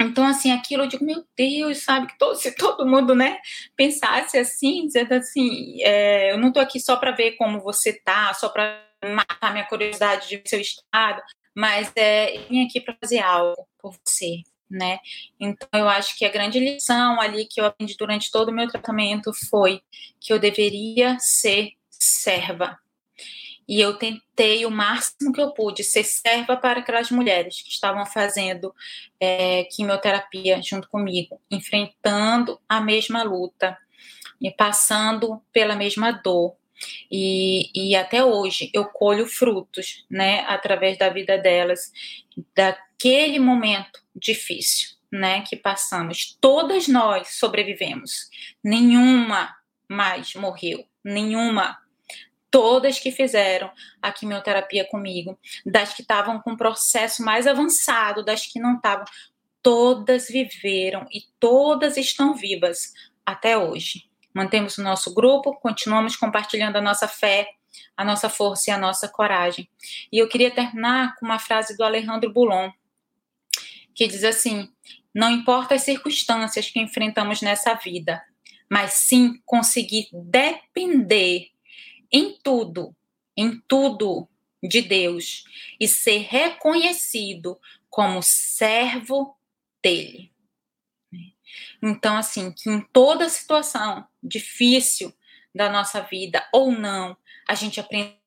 Então, 0.00 0.26
assim, 0.26 0.50
aquilo 0.50 0.84
eu 0.84 0.88
digo, 0.88 1.04
meu 1.04 1.24
Deus, 1.36 1.84
sabe, 1.84 2.06
que 2.06 2.18
todo, 2.18 2.34
se 2.40 2.54
todo 2.54 2.86
mundo, 2.86 3.14
né, 3.14 3.38
pensasse 3.76 4.38
assim, 4.38 4.86
dizendo 4.86 5.12
assim, 5.14 5.82
é, 5.82 6.32
eu 6.32 6.38
não 6.38 6.52
tô 6.52 6.58
aqui 6.60 6.80
só 6.80 6.96
para 6.96 7.12
ver 7.12 7.32
como 7.32 7.60
você 7.60 7.92
tá, 7.92 8.32
só 8.34 8.48
para 8.48 8.82
matar 9.04 9.52
minha 9.52 9.66
curiosidade 9.66 10.28
de 10.28 10.42
seu 10.48 10.60
estado, 10.60 11.22
mas 11.54 11.92
é, 11.96 12.36
eu 12.36 12.48
vim 12.48 12.64
aqui 12.64 12.80
para 12.80 12.96
fazer 13.02 13.18
algo 13.18 13.66
por 13.78 13.94
você, 14.04 14.42
né? 14.70 14.98
Então, 15.38 15.68
eu 15.74 15.88
acho 15.88 16.16
que 16.16 16.24
a 16.24 16.30
grande 16.30 16.58
lição 16.58 17.20
ali 17.20 17.46
que 17.46 17.60
eu 17.60 17.66
aprendi 17.66 17.96
durante 17.98 18.30
todo 18.30 18.50
o 18.50 18.54
meu 18.54 18.68
tratamento 18.68 19.32
foi 19.50 19.82
que 20.20 20.32
eu 20.32 20.38
deveria 20.38 21.16
ser 21.18 21.72
serva, 21.90 22.78
e 23.68 23.80
eu 23.80 23.96
tentei 23.96 24.66
o 24.66 24.70
máximo 24.70 25.32
que 25.32 25.40
eu 25.40 25.52
pude 25.52 25.84
ser 25.84 26.04
serva 26.04 26.56
para 26.56 26.80
aquelas 26.80 27.10
mulheres 27.10 27.62
que 27.62 27.70
estavam 27.70 28.04
fazendo 28.04 28.74
é, 29.20 29.64
quimioterapia 29.64 30.60
junto 30.62 30.88
comigo, 30.88 31.40
enfrentando 31.50 32.60
a 32.68 32.80
mesma 32.80 33.22
luta 33.22 33.78
e 34.40 34.50
passando 34.50 35.40
pela 35.52 35.76
mesma 35.76 36.10
dor. 36.10 36.56
E, 37.10 37.70
e 37.74 37.94
até 37.94 38.24
hoje 38.24 38.70
eu 38.72 38.86
colho 38.86 39.26
frutos, 39.26 40.04
né, 40.10 40.40
através 40.48 40.96
da 40.96 41.08
vida 41.10 41.36
delas, 41.36 41.92
daquele 42.54 43.38
momento 43.38 44.02
difícil, 44.16 44.96
né, 45.12 45.42
que 45.42 45.56
passamos. 45.56 46.36
Todas 46.40 46.88
nós 46.88 47.38
sobrevivemos, 47.38 48.30
nenhuma 48.64 49.54
mais 49.88 50.34
morreu, 50.34 50.84
nenhuma 51.04 51.78
todas 52.50 52.98
que 52.98 53.12
fizeram 53.12 53.70
a 54.02 54.10
quimioterapia 54.12 54.84
comigo, 54.84 55.38
das 55.64 55.94
que 55.94 56.02
estavam 56.02 56.40
com 56.40 56.56
processo 56.56 57.24
mais 57.24 57.46
avançado, 57.46 58.24
das 58.24 58.46
que 58.46 58.58
não 58.58 58.76
estavam, 58.76 59.04
todas 59.62 60.28
viveram 60.28 61.06
e 61.12 61.22
todas 61.38 61.96
estão 61.96 62.34
vivas 62.34 62.92
até 63.24 63.56
hoje. 63.56 64.08
Mantemos 64.34 64.78
o 64.78 64.82
nosso 64.82 65.12
grupo, 65.12 65.54
continuamos 65.54 66.16
compartilhando 66.16 66.76
a 66.76 66.80
nossa 66.80 67.06
fé, 67.06 67.48
a 67.96 68.04
nossa 68.04 68.28
força 68.28 68.70
e 68.70 68.72
a 68.72 68.78
nossa 68.78 69.08
coragem. 69.08 69.68
E 70.12 70.18
eu 70.18 70.28
queria 70.28 70.50
terminar 70.50 71.16
com 71.16 71.26
uma 71.26 71.38
frase 71.38 71.76
do 71.76 71.84
Alejandro 71.84 72.32
Boulon, 72.32 72.70
que 73.94 74.06
diz 74.06 74.24
assim: 74.24 74.68
Não 75.14 75.30
importa 75.30 75.74
as 75.74 75.82
circunstâncias 75.82 76.70
que 76.70 76.80
enfrentamos 76.80 77.42
nessa 77.42 77.74
vida, 77.74 78.22
mas 78.68 78.92
sim 78.92 79.40
conseguir 79.44 80.08
depender 80.12 81.48
em 82.12 82.36
tudo, 82.42 82.94
em 83.36 83.60
tudo 83.66 84.28
de 84.62 84.82
Deus 84.82 85.44
e 85.78 85.88
ser 85.88 86.18
reconhecido 86.18 87.58
como 87.88 88.22
servo 88.22 89.36
dele. 89.82 90.32
Então, 91.82 92.16
assim, 92.16 92.52
que 92.52 92.68
em 92.68 92.80
toda 92.92 93.28
situação 93.28 94.06
difícil 94.22 95.12
da 95.54 95.68
nossa 95.68 96.00
vida 96.02 96.46
ou 96.52 96.70
não, 96.70 97.16
a 97.48 97.54
gente 97.54 97.80
aprender 97.80 98.18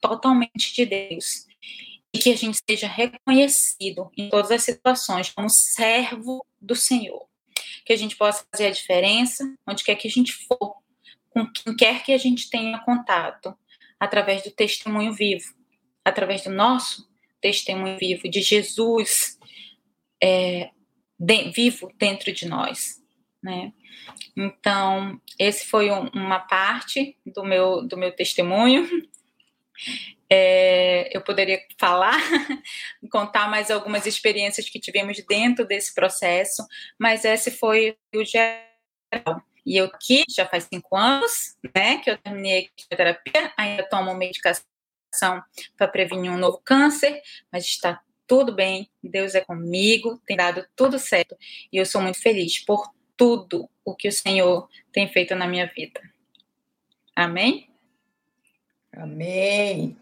totalmente 0.00 0.74
de 0.74 0.86
Deus 0.86 1.46
e 2.12 2.18
que 2.18 2.30
a 2.30 2.36
gente 2.36 2.58
seja 2.68 2.86
reconhecido 2.86 4.10
em 4.16 4.28
todas 4.28 4.50
as 4.50 4.62
situações 4.62 5.30
como 5.30 5.48
servo 5.48 6.44
do 6.60 6.76
Senhor. 6.76 7.26
Que 7.84 7.92
a 7.92 7.96
gente 7.96 8.16
possa 8.16 8.46
fazer 8.50 8.66
a 8.66 8.72
diferença 8.72 9.44
onde 9.66 9.82
quer 9.82 9.96
que 9.96 10.08
a 10.08 10.10
gente 10.10 10.32
for, 10.32 10.76
com 11.46 11.52
quem 11.52 11.76
quer 11.76 12.04
que 12.04 12.12
a 12.12 12.18
gente 12.18 12.50
tenha 12.50 12.78
contato, 12.80 13.56
através 13.98 14.42
do 14.42 14.50
testemunho 14.50 15.12
vivo, 15.12 15.54
através 16.04 16.44
do 16.44 16.50
nosso 16.50 17.08
testemunho 17.40 17.98
vivo, 17.98 18.28
de 18.28 18.40
Jesus 18.40 19.38
é, 20.22 20.70
de, 21.18 21.50
vivo 21.50 21.92
dentro 21.98 22.32
de 22.32 22.46
nós, 22.46 23.02
né? 23.42 23.72
Então, 24.36 25.20
esse 25.38 25.66
foi 25.66 25.90
um, 25.90 26.08
uma 26.08 26.38
parte 26.38 27.16
do 27.26 27.44
meu, 27.44 27.86
do 27.86 27.96
meu 27.96 28.14
testemunho. 28.14 28.88
É, 30.30 31.08
eu 31.16 31.22
poderia 31.22 31.58
falar, 31.80 32.18
contar 33.10 33.48
mais 33.48 33.70
algumas 33.70 34.04
experiências 34.04 34.68
que 34.68 34.78
tivemos 34.78 35.24
dentro 35.26 35.66
desse 35.66 35.94
processo, 35.94 36.66
mas 36.98 37.24
esse 37.24 37.50
foi 37.50 37.96
o 38.14 38.22
geral. 38.22 39.42
E 39.68 39.76
eu 39.76 39.84
aqui 39.84 40.24
já 40.30 40.46
faz 40.46 40.64
cinco 40.64 40.96
anos, 40.96 41.54
né, 41.76 41.98
que 41.98 42.10
eu 42.10 42.16
terminei 42.16 42.64
a 42.64 42.68
quimioterapia, 42.74 43.52
ainda 43.54 43.82
tomo 43.82 44.14
medicação 44.14 44.64
para 45.76 45.86
prevenir 45.86 46.32
um 46.32 46.38
novo 46.38 46.58
câncer, 46.64 47.20
mas 47.52 47.66
está 47.66 48.00
tudo 48.26 48.54
bem, 48.54 48.90
Deus 49.04 49.34
é 49.34 49.42
comigo, 49.42 50.18
tem 50.24 50.38
dado 50.38 50.66
tudo 50.74 50.98
certo. 50.98 51.36
E 51.70 51.76
eu 51.76 51.84
sou 51.84 52.00
muito 52.00 52.18
feliz 52.18 52.64
por 52.64 52.90
tudo 53.14 53.68
o 53.84 53.94
que 53.94 54.08
o 54.08 54.12
Senhor 54.12 54.66
tem 54.90 55.06
feito 55.06 55.34
na 55.34 55.46
minha 55.46 55.66
vida. 55.66 56.00
Amém? 57.14 57.68
Amém. 58.90 59.98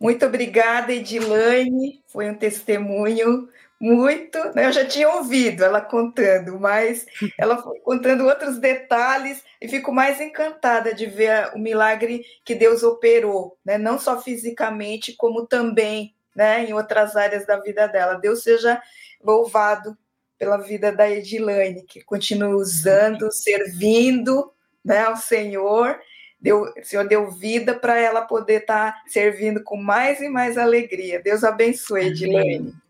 Muito 0.00 0.24
obrigada, 0.24 0.94
Edilane. 0.94 2.02
Foi 2.06 2.30
um 2.30 2.34
testemunho 2.34 3.50
muito, 3.80 4.38
né? 4.54 4.66
eu 4.66 4.72
já 4.72 4.84
tinha 4.84 5.08
ouvido 5.08 5.64
ela 5.64 5.80
contando, 5.80 6.58
mas 6.58 7.06
ela 7.38 7.62
foi 7.62 7.78
contando 7.80 8.26
outros 8.26 8.58
detalhes 8.58 9.42
e 9.60 9.68
fico 9.68 9.92
mais 9.92 10.20
encantada 10.20 10.92
de 10.92 11.06
ver 11.06 11.52
o 11.54 11.58
milagre 11.58 12.24
que 12.44 12.54
Deus 12.54 12.82
operou, 12.82 13.56
né? 13.64 13.78
não 13.78 13.98
só 13.98 14.20
fisicamente, 14.20 15.14
como 15.14 15.46
também 15.46 16.14
né? 16.34 16.64
em 16.64 16.72
outras 16.72 17.16
áreas 17.16 17.46
da 17.46 17.58
vida 17.60 17.86
dela. 17.86 18.14
Deus 18.14 18.42
seja 18.42 18.80
louvado 19.22 19.96
pela 20.38 20.56
vida 20.56 20.92
da 20.92 21.10
Edilane, 21.10 21.82
que 21.82 22.02
continua 22.02 22.56
usando, 22.56 23.30
servindo 23.32 24.52
né, 24.84 25.00
ao 25.00 25.16
Senhor. 25.16 25.98
Deu, 26.40 26.62
o 26.62 26.84
Senhor 26.84 27.06
deu 27.08 27.30
vida 27.32 27.74
para 27.74 27.98
ela 27.98 28.22
poder 28.22 28.60
estar 28.60 28.92
tá 28.92 29.02
servindo 29.08 29.62
com 29.64 29.76
mais 29.76 30.20
e 30.20 30.28
mais 30.28 30.56
alegria. 30.56 31.20
Deus 31.20 31.42
abençoe, 31.42 32.06
Edilane. 32.06 32.56
Amém. 32.56 32.87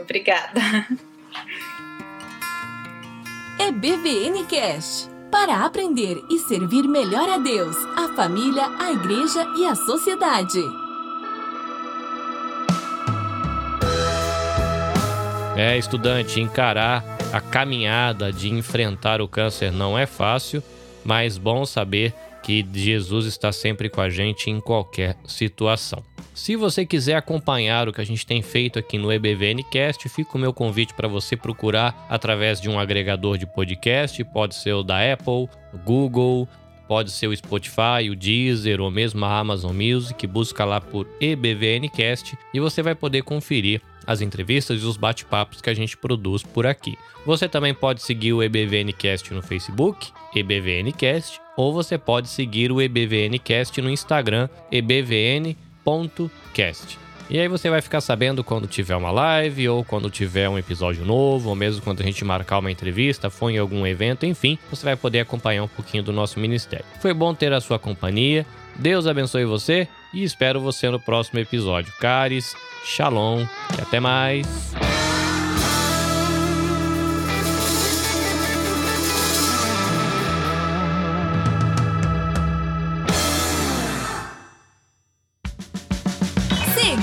Obrigada. 0.00 0.60
É 3.58 3.72
BVN 3.72 4.44
Cash 4.44 5.08
para 5.30 5.64
aprender 5.64 6.22
e 6.30 6.38
servir 6.38 6.86
melhor 6.86 7.28
a 7.28 7.38
Deus, 7.38 7.76
a 7.96 8.14
família, 8.14 8.64
a 8.78 8.92
igreja 8.92 9.46
e 9.56 9.66
a 9.66 9.74
sociedade. 9.74 10.60
É, 15.56 15.76
estudante, 15.78 16.40
encarar 16.40 17.02
a 17.32 17.40
caminhada 17.40 18.30
de 18.32 18.50
enfrentar 18.50 19.20
o 19.20 19.28
câncer 19.28 19.72
não 19.72 19.98
é 19.98 20.06
fácil, 20.06 20.62
mas 21.04 21.38
bom 21.38 21.64
saber 21.64 22.14
que 22.42 22.64
Jesus 22.72 23.26
está 23.26 23.50
sempre 23.50 23.88
com 23.88 24.00
a 24.00 24.08
gente 24.08 24.50
em 24.50 24.60
qualquer 24.60 25.16
situação. 25.26 26.04
Se 26.36 26.54
você 26.54 26.84
quiser 26.84 27.14
acompanhar 27.14 27.88
o 27.88 27.92
que 27.94 28.00
a 28.00 28.04
gente 28.04 28.26
tem 28.26 28.42
feito 28.42 28.78
aqui 28.78 28.98
no 28.98 29.10
EBVNcast, 29.10 30.06
fica 30.10 30.36
o 30.36 30.38
meu 30.38 30.52
convite 30.52 30.92
para 30.92 31.08
você 31.08 31.34
procurar 31.34 32.06
através 32.10 32.60
de 32.60 32.68
um 32.68 32.78
agregador 32.78 33.38
de 33.38 33.46
podcast, 33.46 34.22
pode 34.22 34.54
ser 34.54 34.74
o 34.74 34.82
da 34.82 34.98
Apple, 35.14 35.48
Google, 35.82 36.46
pode 36.86 37.10
ser 37.10 37.26
o 37.26 37.34
Spotify, 37.34 38.10
o 38.10 38.14
Deezer 38.14 38.82
ou 38.82 38.90
mesmo 38.90 39.24
a 39.24 39.38
Amazon 39.38 39.74
Music, 39.74 40.26
busca 40.26 40.62
lá 40.66 40.78
por 40.78 41.08
EBVNcast 41.22 42.36
e 42.52 42.60
você 42.60 42.82
vai 42.82 42.94
poder 42.94 43.22
conferir 43.22 43.80
as 44.06 44.20
entrevistas 44.20 44.82
e 44.82 44.84
os 44.84 44.98
bate-papos 44.98 45.62
que 45.62 45.70
a 45.70 45.74
gente 45.74 45.96
produz 45.96 46.42
por 46.42 46.66
aqui. 46.66 46.98
Você 47.24 47.48
também 47.48 47.72
pode 47.72 48.02
seguir 48.02 48.34
o 48.34 48.42
EBVNcast 48.42 49.32
no 49.32 49.42
Facebook, 49.42 50.12
EBVNcast, 50.34 51.40
ou 51.56 51.72
você 51.72 51.96
pode 51.96 52.28
seguir 52.28 52.70
o 52.70 52.80
EBVNcast 52.80 53.80
no 53.80 53.88
Instagram, 53.88 54.50
ebvn.cast. 55.86 56.98
E 57.28 57.40
aí 57.40 57.48
você 57.48 57.68
vai 57.68 57.82
ficar 57.82 58.00
sabendo 58.00 58.44
quando 58.44 58.68
tiver 58.68 58.94
uma 58.94 59.10
live, 59.10 59.68
ou 59.68 59.84
quando 59.84 60.08
tiver 60.08 60.48
um 60.48 60.56
episódio 60.56 61.04
novo, 61.04 61.48
ou 61.48 61.56
mesmo 61.56 61.82
quando 61.82 62.00
a 62.00 62.04
gente 62.04 62.24
marcar 62.24 62.58
uma 62.58 62.70
entrevista, 62.70 63.28
for 63.28 63.50
em 63.50 63.58
algum 63.58 63.84
evento, 63.84 64.24
enfim, 64.24 64.56
você 64.70 64.84
vai 64.84 64.96
poder 64.96 65.20
acompanhar 65.20 65.64
um 65.64 65.68
pouquinho 65.68 66.04
do 66.04 66.12
nosso 66.12 66.38
ministério. 66.38 66.84
Foi 67.00 67.12
bom 67.12 67.34
ter 67.34 67.52
a 67.52 67.60
sua 67.60 67.78
companhia. 67.80 68.46
Deus 68.76 69.06
abençoe 69.06 69.44
você 69.44 69.88
e 70.14 70.22
espero 70.22 70.60
você 70.60 70.88
no 70.88 71.00
próximo 71.00 71.40
episódio. 71.40 71.92
Caris, 71.98 72.54
Shalom 72.84 73.44
e 73.76 73.80
até 73.80 73.98
mais. 73.98 74.46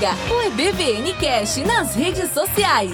Siga 0.04 0.12
o 0.30 0.42
EBVNcast 0.42 1.64
nas 1.64 1.94
redes 1.94 2.30
sociais. 2.30 2.92